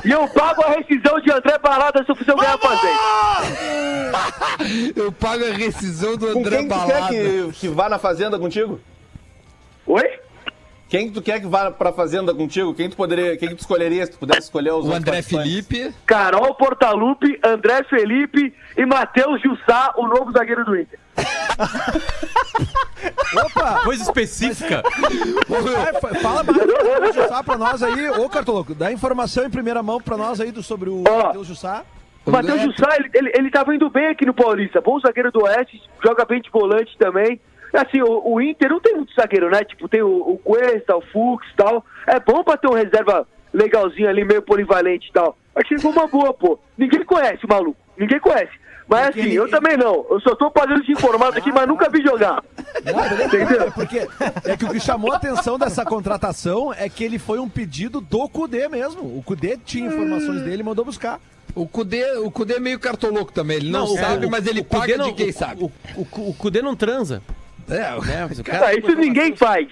E 0.05 0.11
eu 0.11 0.27
pago 0.29 0.63
a 0.63 0.71
rescisão 0.71 1.21
de 1.21 1.31
André 1.31 1.59
Balada 1.59 2.03
se 2.05 2.11
eu 2.11 2.17
fizer 2.17 2.35
ganhar 2.35 2.55
a 2.55 2.59
Fazenda. 2.59 3.93
Eu 4.95 5.11
pago 5.11 5.43
a 5.43 5.53
rescisão 5.53 6.17
do 6.19 6.31
Com 6.33 6.41
André 6.41 6.59
quem 6.59 6.69
tu 6.69 6.75
quer 6.75 6.93
Balada. 6.93 7.09
que, 7.09 7.51
que 7.55 7.69
vá 7.69 7.89
na 7.89 7.99
fazenda 7.99 8.39
contigo? 8.39 8.79
Oi? 9.87 10.21
Quem 10.93 11.09
que 11.09 11.15
tu 11.15 11.23
quer 11.23 11.41
que 11.41 11.47
vá 11.47 11.71
pra 11.71 11.91
fazenda 11.91 12.35
contigo? 12.35 12.75
Quem 12.75 12.91
tu 12.91 12.97
poderia, 12.99 13.35
quem 13.39 13.49
que 13.49 13.55
tu 13.55 13.61
escolheria 13.61 14.05
se 14.05 14.13
tu 14.13 14.19
pudesse 14.19 14.41
escolher 14.41 14.75
os 14.75 14.87
O 14.87 14.93
André? 14.93 15.23
Felipe. 15.23 15.91
Carol 16.05 16.55
Portalupe, 16.55 17.41
André 17.43 17.83
Felipe 17.85 18.53
e 18.77 18.85
Matheus 18.85 19.41
Jussá, 19.41 19.95
o 19.97 20.07
novo 20.07 20.31
zagueiro 20.33 20.67
do 20.67 20.79
Inter. 20.79 20.99
Opa! 23.43 23.81
Coisa 23.85 24.03
específica. 24.03 24.83
Vai, 25.49 25.95
Fala 26.21 26.43
mais 26.43 26.59
do 26.59 27.13
Jussá 27.23 27.43
pra 27.43 27.57
nós 27.57 27.83
aí. 27.83 28.11
Ô, 28.11 28.29
Cartoloco, 28.29 28.75
dá 28.75 28.93
informação 28.93 29.47
em 29.47 29.51
primeira 29.51 29.83
mão 29.83 29.99
pra 29.99 30.19
nós 30.19 30.43
aí 30.43 30.53
do, 30.53 30.63
sobre 30.63 30.91
o 30.91 31.05
Ó. 31.09 31.23
Matheus 31.23 31.47
Jussá. 31.47 31.85
O 32.27 32.31
Matheus 32.31 32.61
Jussá, 32.61 32.95
ele, 32.99 33.11
ele, 33.15 33.33
ele 33.35 33.51
tava 33.51 33.75
indo 33.75 33.89
bem 33.89 34.09
aqui 34.09 34.27
no 34.27 34.35
Paulista. 34.35 34.83
Bom 34.83 35.01
zagueiro 35.01 35.33
do 35.33 35.45
Oeste, 35.45 35.81
joga 36.05 36.27
bem 36.27 36.43
de 36.43 36.51
volante 36.51 36.95
também. 36.99 37.41
Assim, 37.73 38.03
o, 38.03 38.35
o 38.35 38.41
Inter 38.41 38.69
não 38.71 38.81
tem 38.81 38.95
muito 38.95 39.15
zagueiro, 39.15 39.51
né? 39.51 39.65
Tipo, 39.65 39.89
tem 39.89 40.03
o, 40.03 40.09
o 40.33 40.39
Cuesta, 40.39 40.97
o 40.97 41.01
Fux 41.01 41.47
e 41.53 41.57
tal. 41.57 41.85
É 42.07 42.21
bom 42.21 42.43
pra 42.45 42.57
ter 42.57 42.69
um 42.69 42.75
reserva 42.75 43.27
legalzinho 43.53 44.09
ali, 44.09 44.25
meio 44.25 44.43
polivalente 44.43 45.09
e 45.09 45.13
tal. 45.13 45.37
Acho 45.55 45.69
que 45.69 45.75
ele 45.75 45.83
foi 45.83 45.93
uma 45.93 46.07
boa, 46.07 46.33
pô. 46.35 46.59
Ninguém 46.77 47.05
conhece 47.05 47.45
o 47.45 47.49
maluco. 47.49 47.79
Ninguém 47.97 48.19
conhece. 48.21 48.53
Mas 48.89 49.09
assim, 49.09 49.31
eu 49.31 49.49
também 49.49 49.77
não. 49.77 50.05
Eu 50.11 50.21
só 50.21 50.35
tô 50.35 50.51
fazendo 50.51 50.83
de 50.83 50.93
informado 50.93 51.39
aqui, 51.39 51.51
mas 51.53 51.67
nunca 51.67 51.89
vi 51.89 52.03
jogar. 52.03 52.43
É 52.85 53.71
porque 53.71 54.07
é 54.45 54.57
que 54.57 54.65
o 54.65 54.71
que 54.71 54.81
chamou 54.81 55.13
a 55.13 55.17
atenção 55.17 55.59
dessa 55.59 55.85
contratação 55.85 56.75
é 56.75 56.89
que 56.89 57.05
ele 57.05 57.19
foi 57.19 57.39
um 57.39 57.49
pedido 57.49 58.01
do 58.01 58.29
Cudê 58.29 58.69
mesmo. 58.69 59.03
O 59.03 59.23
Cudê 59.25 59.57
tinha 59.65 59.87
informações 59.87 60.43
dele 60.43 60.61
e 60.61 60.65
mandou 60.65 60.85
buscar. 60.85 61.21
O 61.55 61.67
Cudê, 61.67 62.17
o 62.19 62.31
Cudê 62.31 62.55
é 62.55 62.61
meio 62.61 62.79
cartoloco 62.79 63.33
também. 63.33 63.59
Ele 63.59 63.71
não, 63.71 63.85
o- 63.85 63.97
sabe, 63.97 64.27
o- 64.27 64.31
mas 64.31 64.47
ele 64.47 64.63
Cudê 64.65 64.81
paga 64.81 64.97
não- 64.99 65.07
de 65.07 65.13
quem 65.15 65.31
o- 65.31 65.33
sabe. 65.35 65.63
O, 65.63 65.71
o, 65.97 66.31
o 66.31 66.35
Cudê 66.35 66.61
não 66.63 66.75
transa. 66.75 67.23
É, 67.73 68.07
né? 68.07 68.27
Mas 68.29 68.39
o 68.39 68.45
Cara, 68.45 68.59
cara- 68.59 68.79
isso 68.79 68.95
ninguém 68.95 69.35
faz. 69.37 69.69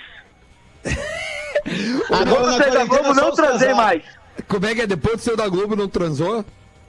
Agora 2.10 2.46
na 2.46 2.52
Você 2.64 2.70
da 2.70 2.84
Globo 2.84 3.14
não 3.14 3.32
transei 3.32 3.74
mais. 3.74 4.02
Como 4.48 4.66
é 4.66 4.74
que 4.74 4.82
é? 4.82 4.86
Depois 4.86 5.16
do 5.16 5.22
seu 5.22 5.36
da 5.36 5.48
Globo 5.48 5.76
não 5.76 5.88
transou? 5.88 6.44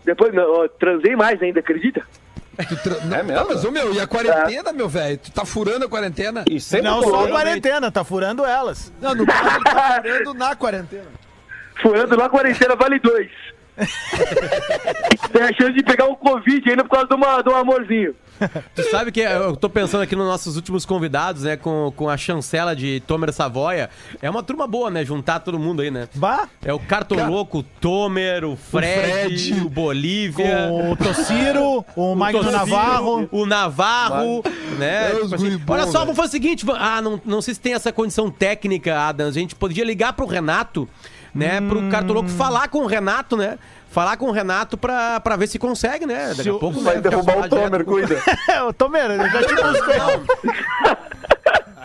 Depois, 0.05 0.33
não, 0.33 0.67
transei 0.79 1.15
mais 1.15 1.41
ainda, 1.41 1.59
acredita? 1.59 2.01
Tu 2.67 2.75
tra... 2.83 2.95
não, 3.05 3.17
É 3.17 3.23
mesmo? 3.23 3.39
tá, 3.41 3.53
mas, 3.53 3.65
ô, 3.65 3.71
meu, 3.71 3.93
e 3.93 3.99
a 3.99 4.07
quarentena, 4.07 4.73
meu 4.73 4.87
velho? 4.89 5.17
Tu 5.17 5.31
tá 5.31 5.45
furando 5.45 5.85
a 5.85 5.89
quarentena? 5.89 6.43
E 6.47 6.57
Não 6.81 7.01
só 7.03 7.21
a 7.21 7.25
né? 7.25 7.31
quarentena, 7.31 7.91
tá 7.91 8.03
furando 8.03 8.45
elas. 8.45 8.91
Não, 9.01 9.13
no 9.15 9.25
caso, 9.25 9.59
tá 9.63 10.01
furando 10.03 10.33
na 10.33 10.55
quarentena. 10.55 11.05
Furando 11.81 12.17
lá, 12.17 12.29
quarentena 12.29 12.75
vale 12.75 12.99
dois. 12.99 13.29
Tem 15.31 15.43
a 15.43 15.53
chance 15.53 15.73
de 15.73 15.83
pegar 15.83 16.05
um 16.05 16.15
Covid 16.15 16.69
ainda 16.69 16.83
por 16.83 16.91
causa 16.91 17.07
de, 17.07 17.15
uma, 17.15 17.41
de 17.41 17.49
um 17.49 17.55
amorzinho. 17.55 18.15
Tu 18.75 18.83
sabe 18.89 19.11
que 19.11 19.19
eu 19.19 19.55
tô 19.55 19.69
pensando 19.69 20.01
aqui 20.01 20.15
nos 20.15 20.25
nossos 20.25 20.55
últimos 20.55 20.83
convidados, 20.85 21.43
né? 21.43 21.57
Com, 21.57 21.93
com 21.95 22.09
a 22.09 22.17
chancela 22.17 22.75
de 22.75 22.99
Tomer 23.05 23.31
Savoia. 23.31 23.89
É 24.21 24.29
uma 24.29 24.41
turma 24.41 24.65
boa, 24.65 24.89
né? 24.89 25.05
Juntar 25.05 25.39
todo 25.41 25.59
mundo 25.59 25.81
aí, 25.81 25.91
né? 25.91 26.07
Bah, 26.15 26.47
É 26.63 26.73
o 26.73 26.79
Cartoloco, 26.79 27.59
o 27.59 27.63
Tomer, 27.63 28.43
o 28.43 28.55
Fred, 28.55 29.51
o, 29.51 29.51
Fred, 29.51 29.69
Bolívia. 29.69 30.69
o 30.71 30.95
Tociro, 30.95 31.85
o 31.95 32.15
Magno 32.15 32.39
Tociro, 32.43 32.57
Navarro. 32.57 33.29
O 33.31 33.45
Navarro, 33.45 34.43
né? 34.79 35.11
Tipo 35.21 35.35
assim, 35.35 35.57
bom, 35.57 35.73
olha 35.73 35.85
só, 35.87 35.99
vamos 35.99 36.15
fazer 36.15 36.29
o 36.29 36.31
seguinte. 36.31 36.65
Ah, 36.77 37.01
não, 37.01 37.21
não 37.23 37.41
sei 37.41 37.53
se 37.53 37.59
tem 37.59 37.73
essa 37.73 37.91
condição 37.91 38.31
técnica, 38.31 38.99
Adams. 38.99 39.37
A 39.37 39.39
gente 39.39 39.53
podia 39.53 39.85
ligar 39.85 40.13
pro 40.13 40.25
Renato, 40.25 40.89
né? 41.33 41.61
Pro 41.61 41.89
Cartoloco 41.89 42.29
falar 42.29 42.67
com 42.69 42.79
o 42.79 42.85
Renato, 42.87 43.35
né? 43.37 43.57
Falar 43.89 44.15
com 44.15 44.27
o 44.27 44.31
Renato 44.31 44.77
pra, 44.77 45.19
pra 45.19 45.35
ver 45.35 45.47
se 45.47 45.59
consegue, 45.59 46.05
né? 46.05 46.33
Daqui 46.35 46.49
a 46.49 46.53
o- 46.55 46.59
pouco 46.59 46.79
Vai 46.79 46.95
né, 46.95 47.01
derrubar 47.01 47.39
o 47.39 47.49
Tomer, 47.49 47.83
cuida. 47.83 48.17
Ô, 48.67 48.71
Tomer, 48.73 49.11
eu 49.11 49.29
já 49.29 49.43
te 49.43 49.53
busco. 49.55 49.91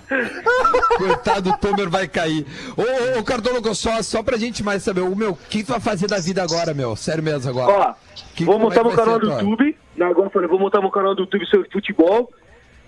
Coitado, 0.99 1.51
o 1.51 1.57
Tomer 1.59 1.89
vai 1.91 2.07
cair. 2.07 2.47
Ô, 2.77 2.83
ô, 3.17 3.21
ô 3.21 3.25
Cartoloco, 3.25 3.75
só, 3.75 4.01
só 4.03 4.23
pra 4.23 4.37
gente 4.37 4.63
mais 4.63 4.83
saber, 4.83 5.01
o 5.01 5.17
meu, 5.17 5.33
o 5.33 5.37
que 5.37 5.65
tu 5.65 5.73
vai 5.73 5.81
fazer 5.81 6.07
da 6.07 6.19
vida 6.19 6.43
agora, 6.43 6.73
meu? 6.73 6.95
Sério 6.97 7.23
mesmo 7.23 7.51
agora. 7.51 7.73
Ó, 7.73 7.95
Que- 8.35 8.45
vou 8.45 8.59
montar 8.59 8.77
é 8.81 8.83
que 8.83 8.89
meu 8.89 8.97
canal 8.97 9.19
do 9.19 9.27
YouTube. 9.31 9.77
Agora 10.01 10.27
eu 10.27 10.31
falei, 10.31 10.49
vou 10.49 10.59
montar 10.61 10.81
meu 10.81 10.91
canal 10.91 11.15
do 11.15 11.23
YouTube 11.23 11.47
sobre 11.47 11.69
futebol. 11.71 12.31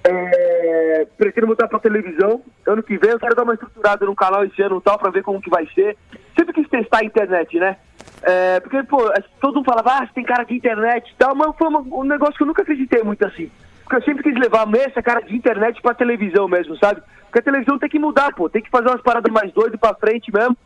É, 0.05 1.07
pretendo 1.16 1.46
montar 1.46 1.68
pra 1.68 1.78
televisão. 1.78 2.42
Ano 2.66 2.82
que 2.82 2.96
vem 2.99 3.11
eu 3.11 3.18
quero 3.18 3.34
dar 3.34 3.42
uma 3.42 3.55
estruturada 3.55 4.07
no 4.07 4.14
canal 4.14 4.44
esse 4.44 4.61
ano 4.62 4.78
e 4.78 4.80
tal, 4.80 4.99
pra 4.99 5.11
ver 5.11 5.22
como 5.22 5.40
que 5.40 5.51
vai 5.51 5.66
ser. 5.74 5.96
Sempre 6.36 6.55
quis 6.55 6.68
testar 6.68 6.99
a 6.99 7.05
internet, 7.05 7.59
né? 7.59 7.76
É, 8.22 8.61
porque, 8.61 8.82
pô, 8.84 9.11
todo 9.40 9.57
mundo 9.57 9.64
falava, 9.64 9.92
ah, 9.92 10.07
você 10.07 10.12
tem 10.14 10.24
cara 10.24 10.44
de 10.44 10.55
internet 10.55 11.11
e 11.11 11.14
tal, 11.16 11.34
mas 11.34 11.55
foi 11.57 11.68
um 11.68 12.05
negócio 12.05 12.34
que 12.34 12.42
eu 12.42 12.46
nunca 12.46 12.62
acreditei 12.62 13.03
muito 13.03 13.24
assim. 13.26 13.51
Porque 13.84 13.96
eu 13.96 14.03
sempre 14.03 14.22
quis 14.22 14.34
levar 14.38 14.68
essa 14.76 15.03
cara 15.03 15.20
de 15.20 15.34
internet 15.34 15.80
pra 15.80 15.94
televisão 15.94 16.46
mesmo, 16.49 16.76
sabe? 16.76 17.03
Porque 17.24 17.38
a 17.38 17.42
televisão 17.42 17.78
tem 17.78 17.88
que 17.88 17.99
mudar, 17.99 18.34
pô, 18.34 18.49
tem 18.49 18.62
que 18.62 18.70
fazer 18.70 18.88
umas 18.88 19.03
paradas 19.03 19.32
mais 19.32 19.53
doidas 19.53 19.78
pra 19.78 19.94
frente 19.94 20.32
mesmo. 20.32 20.57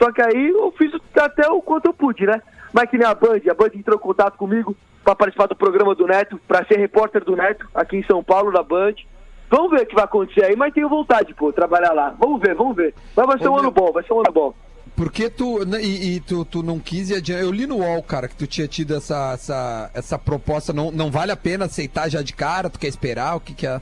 Só 0.00 0.10
que 0.10 0.22
aí 0.22 0.48
eu 0.48 0.72
fiz 0.76 0.92
até 1.16 1.48
o 1.48 1.62
quanto 1.62 1.86
eu 1.86 1.94
pude, 1.94 2.26
né? 2.26 2.40
Mas 2.72 2.88
que 2.90 2.96
nem 2.98 3.06
a 3.06 3.14
Band, 3.14 3.40
a 3.50 3.54
Band 3.54 3.70
entrou 3.74 3.96
em 3.96 4.00
contato 4.02 4.36
comigo 4.38 4.76
pra 5.04 5.14
participar 5.14 5.46
do 5.46 5.56
programa 5.56 5.94
do 5.94 6.06
Neto, 6.06 6.40
pra 6.48 6.64
ser 6.64 6.78
repórter 6.78 7.24
do 7.24 7.36
Neto, 7.36 7.68
aqui 7.74 7.96
em 7.96 8.04
São 8.04 8.22
Paulo, 8.22 8.50
na 8.52 8.62
Band. 8.62 8.94
Vamos 9.50 9.70
ver 9.70 9.82
o 9.82 9.86
que 9.86 9.94
vai 9.94 10.04
acontecer 10.04 10.44
aí, 10.44 10.56
mas 10.56 10.72
tenho 10.72 10.88
vontade, 10.88 11.34
pô, 11.34 11.52
trabalhar 11.52 11.92
lá. 11.92 12.14
Vamos 12.18 12.40
ver, 12.40 12.54
vamos 12.54 12.74
ver. 12.74 12.94
Mas 13.14 13.26
vai 13.26 13.38
ser 13.38 13.48
um 13.48 13.58
ano 13.58 13.70
bom, 13.70 13.92
vai 13.92 14.02
ser 14.04 14.12
um 14.14 14.20
ano 14.20 14.32
bom. 14.32 14.54
Por 14.96 15.10
que 15.12 15.28
tu. 15.28 15.64
né, 15.66 15.82
E, 15.82 16.16
e 16.16 16.20
tu, 16.20 16.44
tu 16.44 16.62
não 16.62 16.78
quis 16.78 17.10
ir 17.10 17.16
adiante? 17.16 17.42
Eu 17.42 17.52
li 17.52 17.66
no 17.66 17.78
UOL, 17.78 18.02
cara, 18.02 18.28
que 18.28 18.36
tu 18.36 18.46
tinha 18.46 18.66
tido 18.68 18.94
essa, 18.94 19.32
essa, 19.34 19.90
essa 19.94 20.18
proposta. 20.18 20.72
Não, 20.72 20.90
não 20.90 21.10
vale 21.10 21.32
a 21.32 21.36
pena 21.36 21.64
aceitar 21.66 22.08
já 22.08 22.22
de 22.22 22.32
cara? 22.34 22.70
Tu 22.70 22.78
quer 22.78 22.88
esperar? 22.88 23.36
O 23.36 23.40
que, 23.40 23.52
que 23.54 23.66
é? 23.66 23.80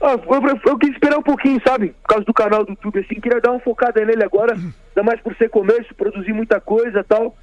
Ah, 0.00 0.12
eu, 0.12 0.48
eu- 0.48 0.60
eu 0.66 0.78
quis 0.78 0.90
esperar 0.90 1.18
um 1.18 1.22
pouquinho, 1.22 1.60
sabe? 1.66 1.88
Por 2.02 2.08
causa 2.08 2.24
do 2.24 2.34
canal 2.34 2.64
do 2.64 2.70
YouTube, 2.70 3.00
assim, 3.00 3.20
queria 3.20 3.40
dar 3.40 3.50
uma 3.52 3.60
focada 3.60 4.04
nele 4.04 4.22
agora, 4.24 4.52
ainda 4.54 5.02
mais 5.02 5.20
por 5.20 5.34
ser 5.36 5.48
começo, 5.48 5.94
produzir 5.94 6.32
muita 6.32 6.60
coisa 6.60 7.00
e 7.00 7.04
tal, 7.04 7.34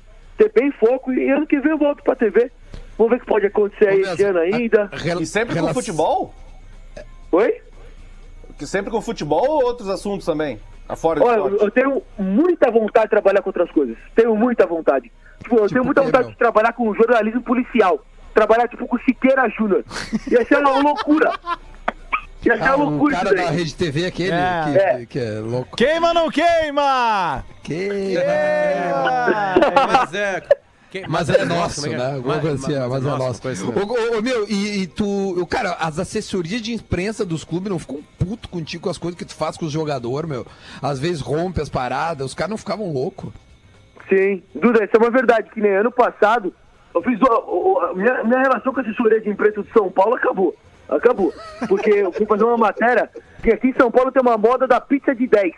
ter 0.42 0.52
bem 0.52 0.72
foco 0.72 1.14
e 1.14 1.30
ano 1.30 1.46
que 1.46 1.60
vem 1.60 1.72
eu 1.72 1.78
volto 1.78 2.04
pra 2.04 2.16
TV. 2.16 2.52
Vamos 2.98 3.12
ver 3.12 3.18
o 3.18 3.20
que 3.20 3.26
pode 3.26 3.46
acontecer 3.46 3.88
aí 3.88 4.02
esse 4.02 4.24
ano 4.24 4.40
ainda. 4.40 4.90
E 5.20 5.26
sempre 5.26 5.60
com 5.60 5.74
futebol? 5.74 6.34
Oi? 7.32 7.62
Que 8.58 8.66
sempre 8.66 8.92
com 8.92 9.02
futebol 9.02 9.48
ou 9.48 9.64
outros 9.64 9.90
assuntos 9.90 10.26
também? 10.26 10.60
Afora 10.88 11.24
Olha, 11.24 11.36
esporte? 11.36 11.56
eu, 11.56 11.62
eu 11.62 11.72
tenho 11.72 12.04
muita 12.18 12.70
vontade 12.70 13.06
de 13.06 13.12
trabalhar 13.12 13.42
com 13.42 13.50
outras 13.50 13.72
coisas. 13.72 13.98
Tenho 14.16 14.36
muita 14.36 14.66
vontade. 14.66 15.12
Tipo, 15.42 15.56
eu 15.58 15.68
tenho 15.68 15.86
muita 15.86 16.02
vontade 16.02 16.26
meu? 16.26 16.32
de 16.32 16.38
trabalhar 16.38 16.74
com 16.74 16.94
jornalismo 16.94 17.42
policial. 17.42 18.04
Trabalhar, 18.34 18.68
tipo, 18.68 18.86
com 18.88 18.98
Siqueira 19.00 19.48
Júnior. 19.50 19.84
Ia 20.30 20.46
ser 20.46 20.58
uma 20.58 20.80
loucura. 20.80 21.32
Ia 22.44 22.58
ser 22.58 22.64
Ah, 22.64 22.76
uma 22.76 22.86
o 22.86 22.90
loucura 22.90 23.16
cara 23.18 23.36
isso 23.36 23.44
da. 23.46 23.52
Rede 23.52 23.76
TV, 23.76 24.06
aquele 24.06 24.32
É. 24.32 24.64
que, 24.64 24.78
É. 24.80 25.06
que- 25.06 25.20
é 25.20 25.40
louco. 25.40 25.78
Queima 25.78 26.08
ou 26.10 26.14
não 26.14 26.30
queima? 26.32 27.44
Que... 27.64 28.16
Mas 29.88 30.14
é. 30.14 30.44
que- 30.90 31.08
Mas 31.08 31.30
é 31.30 31.46
nosso, 31.46 31.86
é 31.86 31.90
né? 31.90 32.04
é? 32.12 32.16
Alguma 32.16 32.40
coisa 32.40 32.56
assim, 32.56 32.74
é, 32.76 32.88
mas 32.88 33.06
é 33.06 33.10
nosso. 33.10 33.48
assim, 33.48 33.66
né? 33.72 33.82
Ô, 33.82 33.86
ô, 33.86 34.18
ô, 34.18 34.22
meu, 34.22 34.46
e, 34.50 34.82
e 34.82 34.88
tu. 34.88 35.06
o 35.42 35.46
Cara, 35.48 35.74
as 35.80 36.00
assessorias 36.00 36.62
de 36.62 36.74
imprensa 36.74 37.24
dos 37.26 37.44
clubes 37.44 37.70
não 37.72 37.80
ficam 37.80 38.00
puto 38.20 38.50
contigo 38.50 38.84
com 38.84 38.90
as 38.90 38.98
coisas 38.98 39.18
que 39.18 39.24
tu 39.26 39.36
faz 39.36 39.56
com 39.56 39.66
os 39.66 39.72
jogadores, 39.72 40.30
meu. 40.30 40.46
Às 40.82 41.00
vezes 41.00 41.22
rompe 41.22 41.62
as 41.62 41.70
paradas, 41.70 42.26
os 42.28 42.34
caras 42.34 42.50
não 42.50 42.58
ficavam 42.58 42.92
loucos. 42.92 43.32
Sim, 44.10 44.44
Duda, 44.54 44.84
isso 44.84 44.92
é 44.94 44.98
uma 44.98 45.10
verdade, 45.10 45.50
que 45.52 45.62
nem 45.62 45.72
ano 45.72 45.92
passado, 45.92 46.54
eu 46.94 47.02
fiz. 47.02 47.18
o- 47.22 47.26
o- 47.26 47.80
a 47.80 47.94
minha, 47.94 48.24
minha 48.26 48.40
relação 48.42 48.74
com 48.74 48.80
a 48.82 48.84
assessoria 48.84 49.22
de 49.22 49.30
imprensa 49.30 49.64
de 49.64 49.72
São 49.72 49.90
Paulo 49.90 50.16
acabou. 50.16 50.54
Acabou. 50.92 51.34
Porque 51.70 51.90
eu 51.90 52.12
fui 52.12 52.26
fazer 52.26 52.44
uma 52.44 52.58
matéria 52.58 53.10
que 53.42 53.52
aqui 53.52 53.70
em 53.70 53.74
São 53.74 53.90
Paulo 53.90 54.12
tem 54.12 54.22
uma 54.22 54.38
moda 54.38 54.68
da 54.68 54.82
pizza 54.82 55.16
de 55.16 55.26
10. 55.26 55.54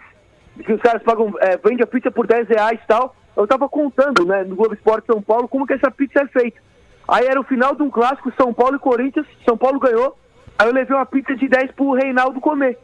Que 0.63 0.73
os 0.73 0.81
caras 0.81 1.01
pagam, 1.01 1.33
é, 1.39 1.57
vende 1.57 1.81
a 1.81 1.87
pizza 1.87 2.11
por 2.11 2.27
10 2.27 2.47
reais 2.47 2.79
e 2.83 2.87
tal. 2.87 3.15
Eu 3.35 3.47
tava 3.47 3.67
contando, 3.67 4.23
né, 4.25 4.43
no 4.43 4.55
Globo 4.55 4.75
Esporte 4.75 5.07
São 5.07 5.19
Paulo, 5.19 5.47
como 5.47 5.65
que 5.65 5.73
essa 5.73 5.89
pizza 5.89 6.21
é 6.21 6.27
feita. 6.27 6.61
Aí 7.07 7.25
era 7.25 7.41
o 7.41 7.43
final 7.43 7.75
de 7.75 7.81
um 7.81 7.89
clássico, 7.89 8.31
São 8.37 8.53
Paulo 8.53 8.75
e 8.75 8.79
Corinthians. 8.79 9.25
São 9.43 9.57
Paulo 9.57 9.79
ganhou. 9.79 10.15
Aí 10.57 10.67
eu 10.67 10.73
levei 10.73 10.95
uma 10.95 11.05
pizza 11.05 11.35
de 11.35 11.47
10 11.47 11.71
pro 11.71 11.93
Reinaldo 11.93 12.39
comer. 12.39 12.77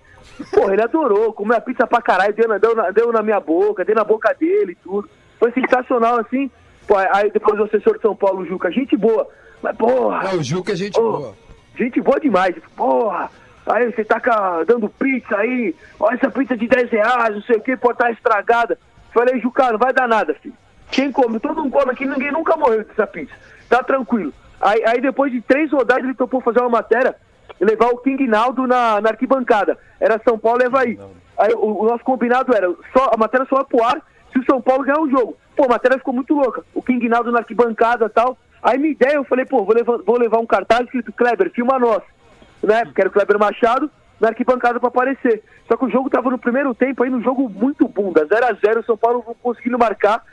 Porra, 0.52 0.74
ele 0.74 0.82
adorou, 0.82 1.32
comeu 1.32 1.56
a 1.56 1.62
pizza 1.62 1.86
pra 1.86 2.02
caralho, 2.02 2.34
deu 2.34 2.48
na, 2.48 2.58
deu, 2.58 2.76
na, 2.76 2.92
deu 2.92 3.12
na 3.12 3.22
minha 3.22 3.40
boca, 3.40 3.86
deu 3.86 3.96
na 3.96 4.04
boca 4.04 4.34
dele 4.34 4.74
e 4.74 4.76
tudo. 4.76 5.08
Foi 5.38 5.52
sensacional, 5.52 6.20
assim. 6.20 6.50
Pô, 6.88 6.96
aí 6.98 7.32
depois 7.32 7.60
o 7.60 7.64
assessor 7.64 7.96
de 7.96 8.02
São 8.02 8.16
Paulo, 8.16 8.46
Juca, 8.46 8.72
gente 8.72 8.98
boa. 8.98 9.28
Mas, 9.62 9.78
porra. 9.78 10.32
É, 10.32 10.36
o 10.36 10.44
Juca 10.44 10.74
é 10.74 10.76
gente 10.76 11.00
boa. 11.00 11.36
Gente 11.76 12.02
boa 12.02 12.20
demais. 12.20 12.56
Porra. 12.76 13.30
Aí 13.66 13.92
você 13.92 14.04
tá 14.04 14.20
dando 14.66 14.90
pizza 14.90 15.38
aí, 15.38 15.76
olha 16.00 16.16
essa 16.16 16.32
pizza 16.32 16.58
de 16.58 16.68
10 16.68 16.90
reais, 16.90 17.36
não 17.36 17.42
sei 17.44 17.58
o 17.58 17.62
que, 17.62 17.78
pode 17.78 17.94
estar 17.94 18.12
estragada. 18.12 18.80
Falei, 19.14 19.40
Juca, 19.40 19.72
não 19.72 19.78
vai 19.78 19.94
dar 19.94 20.08
nada, 20.08 20.34
filho. 20.34 20.56
Quem 20.90 21.12
come, 21.12 21.40
todo 21.40 21.62
mundo 21.62 21.72
come 21.72 21.92
aqui, 21.92 22.06
ninguém 22.06 22.32
nunca 22.32 22.58
morreu 22.58 22.84
dessa 22.84 23.06
pizza. 23.06 23.34
Tá 23.70 23.84
tranquilo. 23.84 24.34
Aí, 24.60 24.84
aí 24.86 25.02
depois 25.02 25.32
de 25.32 25.40
três 25.42 25.72
rodadas 25.72 26.04
ele 26.04 26.16
topou 26.16 26.42
fazer 26.42 26.60
uma 26.60 26.70
matéria 26.70 27.16
levar 27.60 27.90
o 27.90 27.98
King 27.98 28.28
Naldo 28.28 28.66
na, 28.66 29.00
na 29.02 29.10
arquibancada. 29.10 29.78
Era 30.00 30.20
São 30.24 30.38
Paulo 30.38 30.62
e 30.62 30.66
Havaí. 30.66 31.00
Aí 31.38 31.54
o, 31.54 31.84
o 31.84 31.86
nosso 31.86 32.04
combinado 32.04 32.54
era, 32.56 32.68
só, 32.92 33.12
a 33.14 33.18
matéria 33.18 33.46
só 33.48 33.58
vai 33.58 33.66
pro 33.66 33.84
ar 33.84 34.02
se 34.32 34.40
o 34.40 34.46
São 34.46 34.62
Paulo 34.62 34.84
ganhar 34.84 35.00
o 35.00 35.10
jogo. 35.10 35.38
Pô, 35.56 35.66
a 35.66 35.70
matéria 35.70 35.98
ficou 35.98 36.14
muito 36.14 36.34
louca. 36.34 36.64
O 36.74 36.82
King 36.82 37.08
Naldo 37.08 37.32
na 37.32 37.40
arquibancada 37.40 38.06
e 38.06 38.10
tal. 38.10 38.38
Aí 38.62 38.78
minha 38.78 38.92
ideia, 38.92 39.16
eu 39.16 39.24
falei, 39.24 39.46
pô, 39.46 39.64
vou 39.64 39.76
levar, 39.76 39.98
vou 40.00 40.18
levar 40.18 40.40
um 40.40 40.46
cartaz 40.46 40.82
escrito 40.86 41.14
Kleber, 41.14 41.52
filma 41.52 41.80
nós. 41.80 42.02
Né? 42.62 42.84
Porque 42.86 43.02
era 43.02 43.10
o 43.10 43.14
Kleber 43.14 43.40
Machado 43.40 43.90
na 44.20 44.30
arquibancada 44.30 44.80
pra 44.80 44.90
aparecer. 44.90 45.44
Só 45.68 45.78
que 45.78 45.86
o 45.86 45.90
jogo 45.90 46.10
tava 46.10 46.30
no 46.30 46.38
primeiro 46.38 46.74
tempo 46.74 47.04
aí, 47.04 47.10
no 47.10 47.22
jogo 47.22 47.48
muito 47.48 47.88
bunda, 47.88 48.26
0 48.26 48.46
a 48.46 48.54
0 48.54 48.80
o 48.82 48.84
São 48.84 48.98
Paulo 48.98 49.24
não 49.26 49.34
conseguindo 49.36 49.80
marcar. 49.80 50.24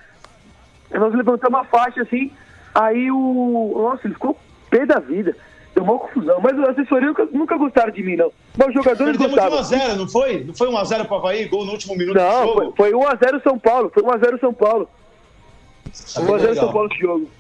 Nós 0.91 1.15
levantamos 1.15 1.61
a 1.61 1.65
faixa 1.65 2.03
assim, 2.03 2.33
aí 2.75 3.11
o. 3.11 3.75
Nossa, 3.77 4.07
ele 4.07 4.15
ficou 4.15 4.37
pé 4.71 4.87
da 4.87 4.99
vida. 4.99 5.37
Deu 5.75 5.85
uma 5.85 5.99
confusão. 5.99 6.41
Mas 6.41 6.59
a 6.59 6.71
assessoria 6.71 7.09
nunca, 7.09 7.25
nunca 7.27 7.57
gostaram 7.59 7.93
de 7.93 8.03
mim, 8.03 8.17
não. 8.17 8.33
Mas 8.57 8.69
os 8.69 8.75
jogadores 8.75 9.17
Perdemos 9.19 9.35
de 9.35 9.51
gostavam. 9.51 9.95
1x0, 9.95 9.97
não 9.97 10.09
foi? 10.09 10.45
Não 10.45 10.55
foi 10.55 10.69
1x0 10.69 11.07
pro 11.07 11.17
Havaí, 11.17 11.45
gol 11.47 11.67
no 11.67 11.73
último 11.73 11.95
minuto 11.97 12.15
do 12.17 12.21
Não, 12.23 12.47
jogo? 12.47 12.73
foi, 12.75 12.91
foi 12.91 12.93
1x0 12.93 13.43
São 13.43 13.59
Paulo. 13.59 13.91
Foi 13.93 14.03
1x0 14.03 14.41
São 14.41 14.55
Paulo. 14.55 14.89
Ah, 15.87 16.21
1x0 16.21 16.37
legal. 16.37 16.55
São 16.55 16.73
Paulo 16.73 16.89
esse 16.91 17.01
jogo. 17.01 17.31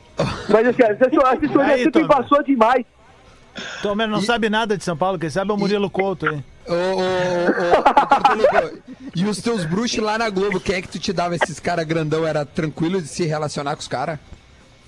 Mas 0.48 0.66
assim, 0.68 0.82
a 0.82 0.92
assessoria, 0.92 1.26
a 1.26 1.32
assessoria 1.32 1.74
Aí, 1.74 1.82
sempre 1.84 2.06
passou 2.06 2.42
demais. 2.42 2.84
Tomer 3.82 4.06
não 4.08 4.20
sabe 4.20 4.50
nada 4.50 4.76
de 4.76 4.84
São 4.84 4.96
Paulo, 4.96 5.18
quem 5.18 5.30
sabe 5.30 5.50
é 5.50 5.54
o 5.54 5.56
Murilo 5.56 5.88
Couto, 5.88 6.26
hein? 6.26 6.44
Ô, 6.68 6.72
ô, 6.72 7.00
ô, 7.00 8.96
e 9.14 9.24
os 9.24 9.40
teus 9.40 9.64
bruxos 9.64 10.02
lá 10.02 10.18
na 10.18 10.28
Globo, 10.28 10.60
quem 10.60 10.76
é 10.76 10.82
que 10.82 10.88
tu 10.88 10.98
te 10.98 11.12
dava 11.12 11.36
esses 11.36 11.60
caras 11.60 11.84
grandão? 11.84 12.26
Era 12.26 12.44
tranquilo 12.44 13.00
de 13.00 13.08
se 13.08 13.24
relacionar 13.24 13.74
com 13.76 13.80
os 13.80 13.88
caras? 13.88 14.18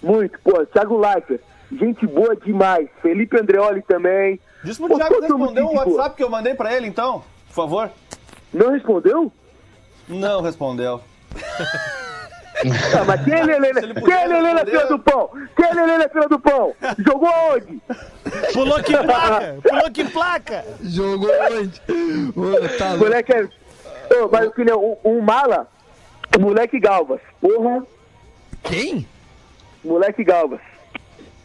Muito, 0.02 0.38
pô. 0.40 0.66
Thiago 0.66 0.98
Leifert, 0.98 1.40
gente 1.72 2.06
boa 2.06 2.34
demais. 2.36 2.88
Felipe 3.00 3.40
Andreoli 3.40 3.82
também. 3.82 4.40
Diz 4.64 4.76
pro 4.76 4.88
Pô, 4.88 4.96
Thiago 4.96 5.14
mundo 5.14 5.22
responder 5.22 5.62
o. 5.62 5.72
WhatsApp 5.74 6.16
que 6.16 6.22
eu 6.22 6.30
mandei 6.30 6.54
pra 6.54 6.74
ele, 6.74 6.86
então, 6.86 7.22
por 7.48 7.54
favor. 7.54 7.90
Não 8.52 8.72
respondeu? 8.72 9.32
Não 10.08 10.42
respondeu. 10.42 11.00
Ah, 12.98 13.04
mas 13.06 13.24
quem 13.24 13.34
é 13.34 13.44
Lelê? 13.44 13.72
Quem 13.72 14.14
é 14.14 14.26
Lelê 14.26 14.54
na 14.54 14.64
fila 14.64 14.86
do 14.86 14.98
pão? 14.98 15.30
Quem 15.56 15.66
é 15.66 15.74
Lelê 15.74 15.98
na 15.98 16.08
fila 16.08 16.28
do 16.28 16.40
pão? 16.40 16.74
Jogou 16.98 17.30
onde? 17.52 17.80
Pulou 18.52 18.82
que 18.82 18.96
placa! 18.96 19.56
Pulou 19.62 19.90
que 19.90 20.04
placa! 20.04 20.64
Jogou 20.82 21.30
onde? 21.52 21.82
Ô, 22.36 22.78
tá. 22.78 22.96
Moleque 22.96 23.32
é. 23.32 23.48
Ô, 24.14 24.28
mas 24.30 24.52
que 24.54 24.64
nem 24.64 24.74
um, 24.74 24.96
um 25.04 25.20
mala, 25.20 25.68
o 26.36 26.40
moleque 26.40 26.80
Galvas. 26.80 27.20
Porra. 27.40 27.84
Quem? 28.64 29.06
Moleque 29.84 30.24
Galvas. 30.24 30.60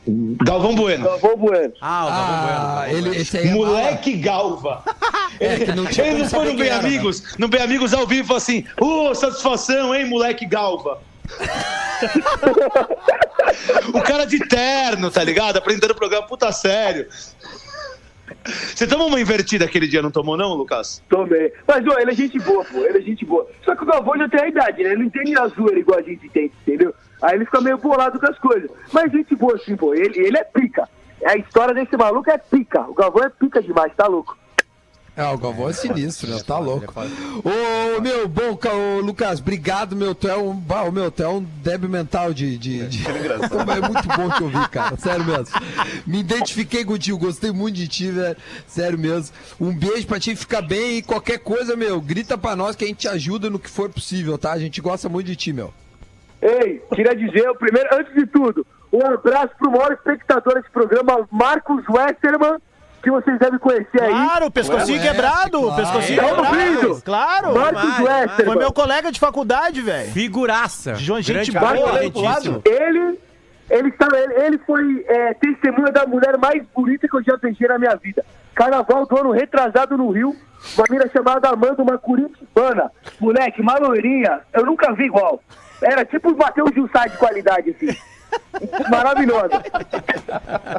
Galvão 0.06 0.76
Bueno. 0.76 1.06
Galvão 1.06 1.38
Bueno. 1.38 1.74
Ah, 1.80 2.06
o 2.06 2.10
Galvão 2.10 2.36
Ah, 2.36 2.86
Bueno. 2.90 3.08
ele, 3.08 3.18
esse 3.22 3.38
aí 3.38 3.48
é 3.48 3.54
Moleque 3.54 4.14
Galva. 4.18 4.84
É, 5.40 5.58
que 5.66 5.72
não 5.74 5.86
tinha 5.88 6.06
Ele 6.06 6.18
como 6.18 6.24
não 6.24 6.30
foi 6.30 6.46
no 6.52 6.58
Bem 6.60 6.68
era, 6.70 6.82
né? 6.82 6.88
Amigos, 6.88 7.38
no 7.40 7.48
Bem 7.48 7.62
Amigos 7.62 7.92
ao 7.94 8.06
vivo 8.06 8.28
falou 8.28 8.38
assim: 8.38 8.64
Ô, 8.80 9.16
satisfação, 9.16 9.96
hein, 9.96 10.06
moleque 10.06 10.46
Galva. 10.46 11.02
o 13.94 14.02
cara 14.02 14.26
de 14.26 14.40
terno, 14.48 15.10
tá 15.10 15.24
ligado? 15.24 15.58
Apresentando 15.58 15.92
o 15.92 15.96
programa, 15.96 16.28
puta 16.28 16.52
sério. 16.52 17.08
Você 18.76 18.88
tomou 18.88 19.08
uma 19.08 19.20
invertida 19.20 19.66
aquele 19.66 19.88
dia, 19.88 20.02
não 20.02 20.12
tomou, 20.12 20.36
não, 20.38 20.54
Lucas? 20.54 21.02
Tomei. 21.10 21.52
Mas, 21.68 21.86
ô, 21.86 22.00
ele 22.00 22.12
é 22.12 22.16
gente 22.16 22.40
boa, 22.40 22.64
pô. 22.66 22.80
Ele 22.80 22.98
é 22.98 23.02
gente 23.02 23.26
boa. 23.26 23.48
Só 23.64 23.76
que 23.76 23.84
o 23.84 23.86
Galvão 23.86 24.18
já 24.18 24.30
tem 24.30 24.42
a 24.42 24.48
idade, 24.48 24.84
né? 24.84 24.90
Ele 24.92 25.00
não 25.00 25.06
entende 25.06 25.38
a 25.38 25.48
zoeira 25.48 25.80
igual 25.80 26.00
a 26.00 26.04
gente 26.04 26.28
tem, 26.30 26.52
entendeu? 26.68 26.94
Aí 27.24 27.36
ele 27.36 27.46
fica 27.46 27.62
meio 27.62 27.78
bolado 27.78 28.20
com 28.20 28.30
as 28.30 28.38
coisas. 28.38 28.70
Mas 28.92 29.10
gente 29.10 29.34
boa, 29.34 29.56
assim, 29.56 29.78
pô. 29.78 29.96
Ele, 29.96 30.20
ele 30.20 30.38
é 30.38 30.44
pica. 30.44 30.90
A 31.26 31.38
história 31.38 31.74
desse 31.74 31.96
maluco 31.96 32.30
é 32.30 32.38
pica. 32.38 32.82
O 32.82 32.94
Galvão 32.94 33.24
é 33.24 33.30
pica 33.30 33.62
demais, 33.62 33.94
tá 33.96 34.08
louco? 34.08 34.38
É, 35.16 35.24
o 35.28 35.38
Galvão 35.38 35.70
é 35.70 35.74
sinistro, 35.74 36.30
né? 36.30 36.42
Tá 36.46 36.58
louco. 36.58 36.92
Ô, 37.00 38.02
meu, 38.02 38.28
bom, 38.28 38.58
ô, 38.58 39.00
Lucas, 39.00 39.40
obrigado, 39.40 39.96
meu. 39.96 40.14
Tu 40.14 40.28
é 40.28 40.36
um, 40.36 40.54
bah, 40.54 40.92
meu, 40.92 41.10
tu 41.12 41.24
é 41.24 41.28
um 41.30 41.42
débil 41.42 41.88
mental 41.88 42.34
de. 42.34 42.58
de, 42.58 42.88
de... 42.88 43.04
É 43.08 43.88
muito 43.88 44.08
bom 44.18 44.30
te 44.30 44.44
ouvir, 44.44 44.68
cara. 44.70 44.98
Sério 44.98 45.24
mesmo. 45.24 45.46
Me 46.06 46.20
identifiquei 46.20 46.84
contigo, 46.84 47.18
gostei 47.18 47.52
muito 47.52 47.76
de 47.76 47.88
ti, 47.88 48.12
velho. 48.12 48.36
Sério 48.68 49.00
mesmo. 49.00 49.34
Um 49.62 49.74
beijo 49.74 50.08
pra 50.08 50.20
ti, 50.20 50.36
fica 50.36 50.62
bem 50.62 50.98
e 50.98 51.02
qualquer 51.02 51.38
coisa, 51.38 51.76
meu, 51.76 52.02
grita 52.02 52.38
pra 52.38 52.56
nós 52.56 52.76
que 52.76 52.84
a 52.84 52.88
gente 52.88 52.98
te 52.98 53.08
ajuda 53.08 53.50
no 53.50 53.60
que 53.60 53.70
for 53.70 53.90
possível, 53.90 54.38
tá? 54.38 54.52
A 54.52 54.60
gente 54.60 54.82
gosta 54.82 55.08
muito 55.08 55.28
de 55.28 55.36
ti, 55.36 55.54
meu. 55.54 55.72
Ei, 56.44 56.82
queria 56.94 57.16
dizer, 57.16 57.50
o 57.50 57.56
primeiro, 57.56 57.88
antes 57.94 58.14
de 58.14 58.26
tudo, 58.26 58.68
um 58.92 59.06
abraço 59.06 59.52
pro 59.58 59.72
maior 59.72 59.94
espectador 59.94 60.56
desse 60.56 60.70
programa, 60.70 61.26
Marcos 61.32 61.84
Westerman, 61.88 62.58
que 63.02 63.10
vocês 63.10 63.40
devem 63.40 63.58
conhecer 63.58 64.02
aí. 64.02 64.12
Claro, 64.12 64.52
pescocinho 64.52 65.00
Ué, 65.00 65.08
quebrado, 65.08 65.62
claro. 65.62 65.76
pescocinho 65.76 66.20
Tá 66.22 66.36
quebrado. 66.36 67.02
Claro. 67.02 67.54
Marcos. 67.54 68.00
Westerman. 68.00 68.46
Foi 68.46 68.56
meu 68.58 68.74
colega 68.74 69.10
de 69.10 69.20
faculdade, 69.22 69.82
velho. 69.82 70.12
Figuraça. 70.12 70.96
João, 70.96 71.22
gente 71.22 71.52
boa, 71.52 71.92
talentíssimo. 71.92 72.62
Ele, 72.66 73.20
ele, 73.70 73.92
tá, 73.92 74.08
ele, 74.14 74.34
ele 74.46 74.58
foi 74.60 75.06
é, 75.08 75.34
testemunha 75.36 75.92
da 75.94 76.06
mulher 76.06 76.38
mais 76.38 76.62
bonita 76.76 77.08
que 77.08 77.16
eu 77.16 77.24
já 77.24 77.38
beijei 77.38 77.68
na 77.70 77.80
minha 77.80 77.96
vida. 77.96 78.24
Carnaval 78.54 79.06
do 79.06 79.18
ano 79.18 79.32
retrasado 79.32 79.98
no 79.98 80.12
Rio, 80.12 80.36
uma 80.78 80.86
menina 80.90 81.10
chamada 81.12 81.50
Amanda, 81.50 81.82
uma 81.82 81.98
curitibana. 81.98 82.92
Moleque, 83.20 83.62
uma 83.62 83.78
loirinha, 83.78 84.42
eu 84.54 84.66
nunca 84.66 84.94
vi 84.94 85.06
igual. 85.06 85.42
Era 85.84 86.06
tipo 86.06 86.32
o 86.32 86.38
Matheus 86.38 86.74
Jussá 86.74 87.08
de 87.08 87.18
qualidade, 87.18 87.72
assim. 87.72 87.96
Maravilhosa. 88.90 89.62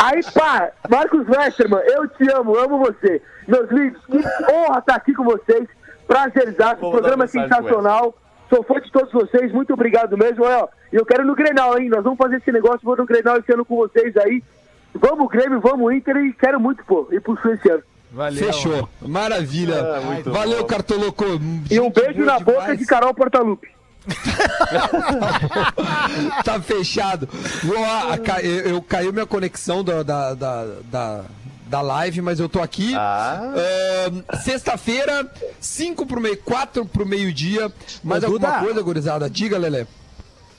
Aí, 0.02 0.20
pá, 0.32 0.70
Marcos 0.88 1.28
Westerman, 1.28 1.80
eu 1.86 2.08
te 2.08 2.30
amo, 2.32 2.58
amo 2.58 2.78
você. 2.78 3.22
Meus 3.46 3.70
lindos, 3.70 4.04
que 4.06 4.18
honra 4.52 4.78
estar 4.78 4.94
aqui 4.96 5.14
com 5.14 5.24
vocês. 5.24 5.68
Prazerzaço, 6.06 6.76
o 6.76 6.80
Vou 6.80 6.92
programa 6.92 7.24
é 7.24 7.28
sensacional. 7.28 8.14
Sou 8.48 8.62
fã 8.62 8.80
de 8.80 8.92
todos 8.92 9.12
vocês, 9.12 9.52
muito 9.52 9.72
obrigado 9.72 10.16
mesmo. 10.18 10.44
E 10.92 10.96
eu 10.96 11.06
quero 11.06 11.22
ir 11.22 11.26
no 11.26 11.34
Grenal, 11.34 11.78
hein? 11.78 11.88
Nós 11.88 12.04
vamos 12.04 12.18
fazer 12.18 12.36
esse 12.36 12.52
negócio, 12.52 12.80
vou 12.82 12.96
no 12.96 13.06
Grenal 13.06 13.38
esse 13.38 13.52
ano 13.52 13.64
com 13.64 13.76
vocês 13.76 14.16
aí. 14.18 14.42
Vamos 14.94 15.28
Grêmio, 15.28 15.60
vamos 15.60 15.92
Inter 15.92 16.16
e 16.18 16.32
quero 16.32 16.60
muito, 16.60 16.84
pô, 16.84 17.08
ir 17.10 17.20
pro 17.20 17.36
Sul 17.40 17.54
esse 17.54 17.68
ano. 17.68 17.82
Valeu. 18.12 18.44
Fechou. 18.44 18.88
Maravilha. 19.02 19.82
Valeu, 20.24 20.64
Cartoloco. 20.66 21.24
E 21.68 21.80
um 21.80 21.90
beijo 21.90 22.24
na 22.24 22.38
boca 22.38 22.76
de 22.76 22.86
Carol 22.86 23.12
Portalupe. 23.12 23.73
tá 26.44 26.60
fechado. 26.60 27.28
Eu, 28.42 28.72
eu 28.72 28.82
caiu 28.82 29.12
minha 29.12 29.26
conexão 29.26 29.82
da, 29.82 30.02
da, 30.02 30.34
da, 30.34 30.64
da, 30.90 31.24
da 31.66 31.80
live, 31.80 32.22
mas 32.22 32.40
eu 32.40 32.48
tô 32.48 32.60
aqui. 32.60 32.94
Ahn, 32.94 34.22
Sexta-feira, 34.42 35.30
5 35.60 36.06
pro 36.06 36.20
meio, 36.20 36.36
4 36.38 36.86
pro 36.86 37.06
meio-dia. 37.06 37.72
Mais 38.02 38.22
Ô, 38.22 38.26
alguma 38.26 38.48
Duda. 38.48 38.60
coisa, 38.60 38.82
gurizada? 38.82 39.30
Diga, 39.30 39.58
Lelê. 39.58 39.86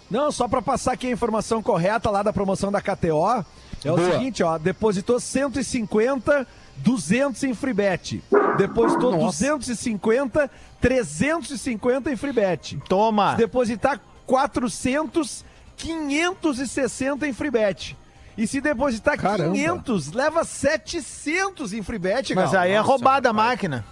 Não, 0.10 0.32
só 0.32 0.48
pra 0.48 0.62
passar 0.62 0.94
aqui 0.94 1.08
a 1.08 1.12
informação 1.12 1.64
correta 1.64 2.10
lá 2.10 2.22
da 2.22 2.34
promoção 2.34 2.72
da 2.72 2.82
KTO. 2.82 3.44
É 3.84 3.92
o 3.92 3.98
Boa. 3.98 4.12
seguinte, 4.12 4.44
ó, 4.44 4.58
depositou 4.58 5.20
150, 5.20 6.48
200 6.78 7.44
em 7.44 7.54
free 7.54 7.74
bet. 7.74 8.24
Depositou 8.58 9.12
Nossa. 9.12 9.44
250, 9.46 10.50
350 10.82 12.12
em 12.12 12.16
free 12.16 12.34
bet. 12.34 12.78
Toma. 12.88 13.32
Se 13.32 13.38
depositar 13.38 14.00
400, 14.26 15.44
560 15.78 17.28
em 17.28 17.34
free 17.34 17.52
bet. 17.52 17.98
E 18.38 18.46
se 18.46 18.60
depositar 18.60 19.18
Caramba. 19.18 19.54
500, 19.54 20.12
leva 20.12 20.44
700 20.44 21.74
em 21.74 21.82
free 21.82 21.98
bet, 22.00 22.36
Mas 22.36 22.52
Gal. 22.52 22.62
aí 22.64 22.72
é 22.72 22.80
roubada 22.80 23.30
a 23.30 23.34
máquina. 23.34 23.86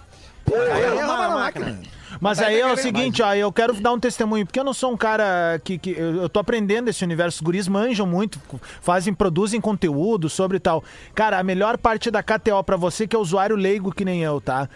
Aí 0.46 0.88
rouba 0.90 1.28
na 1.28 1.30
máquina. 1.30 1.80
Mas 2.20 2.38
aí 2.38 2.60
é 2.60 2.72
o 2.72 2.76
seguinte, 2.76 3.22
ó, 3.22 3.34
eu 3.34 3.52
quero 3.52 3.74
dar 3.74 3.92
um 3.92 3.98
testemunho, 3.98 4.46
porque 4.46 4.58
eu 4.58 4.64
não 4.64 4.74
sou 4.74 4.92
um 4.92 4.96
cara 4.96 5.60
que. 5.62 5.78
que 5.78 5.90
eu, 5.90 6.22
eu 6.22 6.28
tô 6.28 6.40
aprendendo 6.40 6.88
esse 6.88 7.04
universo. 7.04 7.38
Os 7.38 7.42
guris 7.42 7.68
manjam 7.68 8.06
muito, 8.06 8.40
fazem, 8.80 9.12
produzem 9.12 9.60
conteúdo 9.60 10.28
sobre 10.28 10.58
tal. 10.58 10.82
Cara, 11.14 11.38
a 11.38 11.42
melhor 11.42 11.78
parte 11.78 12.10
da 12.10 12.22
KTO 12.22 12.62
pra 12.64 12.76
você 12.76 13.06
que 13.06 13.14
é 13.14 13.18
usuário 13.18 13.56
leigo 13.56 13.92
que 13.92 14.04
nem 14.04 14.22
eu, 14.22 14.40
tá? 14.40 14.68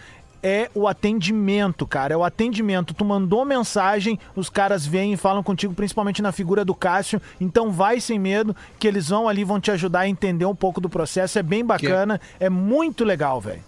É 0.43 0.71
o 0.73 0.87
atendimento, 0.87 1.87
cara. 1.87 2.15
É 2.15 2.17
o 2.17 2.23
atendimento. 2.23 2.95
Tu 2.95 3.05
mandou 3.05 3.45
mensagem, 3.45 4.19
os 4.37 4.49
caras 4.49 4.87
vêm 4.87 5.13
e 5.13 5.17
falam 5.17 5.43
contigo, 5.43 5.75
principalmente 5.75 6.23
na 6.23 6.31
figura 6.31 6.65
do 6.65 6.75
Cássio. 6.75 7.21
Então 7.41 7.73
vai 7.73 8.01
sem 8.01 8.19
medo, 8.19 8.55
que 8.79 8.87
eles 8.87 9.09
vão 9.09 9.29
ali, 9.29 9.43
vão 9.43 9.61
te 9.61 9.71
ajudar 9.71 10.01
a 10.01 10.09
entender 10.09 10.45
um 10.45 10.55
pouco 10.55 10.81
do 10.81 10.89
processo. 10.89 11.39
É 11.39 11.43
bem 11.43 11.65
bacana, 11.65 12.21
é 12.39 12.49
muito 12.49 13.05
legal, 13.05 13.41
velho. 13.41 13.63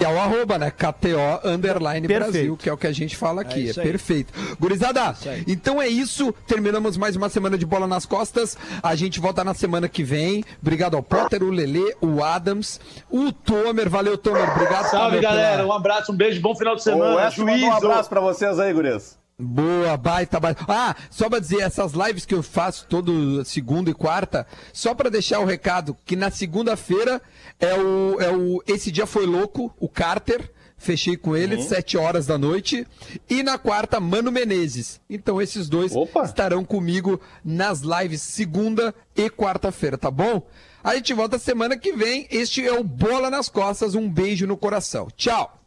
É 0.00 0.08
o 0.08 0.18
arroba, 0.18 0.58
né? 0.58 0.70
KTO 0.70 1.46
Underline 1.46 2.08
Perfeito. 2.08 2.32
Brasil, 2.32 2.56
que 2.56 2.68
é 2.68 2.72
o 2.72 2.76
que 2.76 2.86
a 2.86 2.92
gente 2.92 3.16
fala 3.16 3.42
aqui. 3.42 3.66
É, 3.66 3.68
aí. 3.68 3.74
perfeito. 3.74 4.32
Gurizada, 4.58 5.14
então 5.46 5.80
é 5.80 5.88
isso. 5.88 6.32
Terminamos 6.46 6.96
mais 6.96 7.16
uma 7.16 7.28
semana 7.28 7.58
de 7.58 7.66
bola 7.66 7.86
nas 7.86 8.06
costas. 8.06 8.56
A 8.82 8.94
gente 8.94 9.20
volta 9.20 9.44
na 9.44 9.52
semana 9.52 9.88
que 9.90 10.02
vem. 10.02 10.42
Obrigado 10.62 10.96
ao 10.96 11.02
Potter, 11.02 11.42
o 11.42 11.50
Lelê, 11.50 11.94
o 12.00 12.24
Adams, 12.24 12.80
o 13.10 13.30
Tomer. 13.30 13.90
Valeu, 13.90 14.16
Tomer. 14.16 14.50
Obrigado. 14.54 14.90
Salve, 14.90 15.16
Tomer, 15.16 15.22
galera. 15.22 15.56
pela- 15.58 15.68
Um 15.68 15.72
abraço, 15.76 16.12
um 16.12 16.16
beijo, 16.16 16.40
bom 16.40 16.54
final 16.56 16.74
de 16.74 16.82
semana. 16.82 17.16
West 17.16 17.36
mandou 17.38 17.54
um 17.54 17.58
Juízo. 17.58 17.76
abraço 17.76 18.08
pra 18.08 18.20
vocês 18.22 18.58
aí, 18.58 18.72
gurias. 18.72 19.19
Boa, 19.40 19.96
baita, 19.96 20.38
baita. 20.38 20.64
Ah, 20.68 20.94
só 21.10 21.28
pra 21.28 21.38
dizer, 21.38 21.62
essas 21.62 21.92
lives 21.92 22.26
que 22.26 22.34
eu 22.34 22.42
faço 22.42 22.86
todo 22.86 23.44
segunda 23.44 23.90
e 23.90 23.94
quarta, 23.94 24.46
só 24.72 24.94
pra 24.94 25.08
deixar 25.08 25.40
o 25.40 25.44
recado 25.44 25.96
que 26.04 26.14
na 26.14 26.30
segunda-feira 26.30 27.20
é 27.58 27.74
o, 27.74 28.20
é 28.20 28.30
o 28.30 28.62
Esse 28.66 28.90
Dia 28.90 29.06
Foi 29.06 29.26
Louco, 29.26 29.74
o 29.78 29.88
Carter. 29.88 30.50
Fechei 30.76 31.14
com 31.14 31.36
ele, 31.36 31.62
sete 31.62 31.98
horas 31.98 32.26
da 32.26 32.38
noite. 32.38 32.86
E 33.28 33.42
na 33.42 33.58
quarta, 33.58 34.00
Mano 34.00 34.32
Menezes. 34.32 34.98
Então 35.10 35.40
esses 35.40 35.68
dois 35.68 35.92
estarão 36.24 36.64
comigo 36.64 37.20
nas 37.44 37.80
lives 37.80 38.22
segunda 38.22 38.94
e 39.14 39.28
quarta-feira, 39.28 39.98
tá 39.98 40.10
bom? 40.10 40.46
A 40.82 40.94
gente 40.94 41.12
volta 41.12 41.38
semana 41.38 41.76
que 41.76 41.92
vem. 41.92 42.26
Este 42.30 42.66
é 42.66 42.72
o 42.72 42.82
Bola 42.82 43.28
nas 43.28 43.50
Costas. 43.50 43.94
Um 43.94 44.08
beijo 44.08 44.46
no 44.46 44.56
coração. 44.56 45.08
Tchau! 45.14 45.59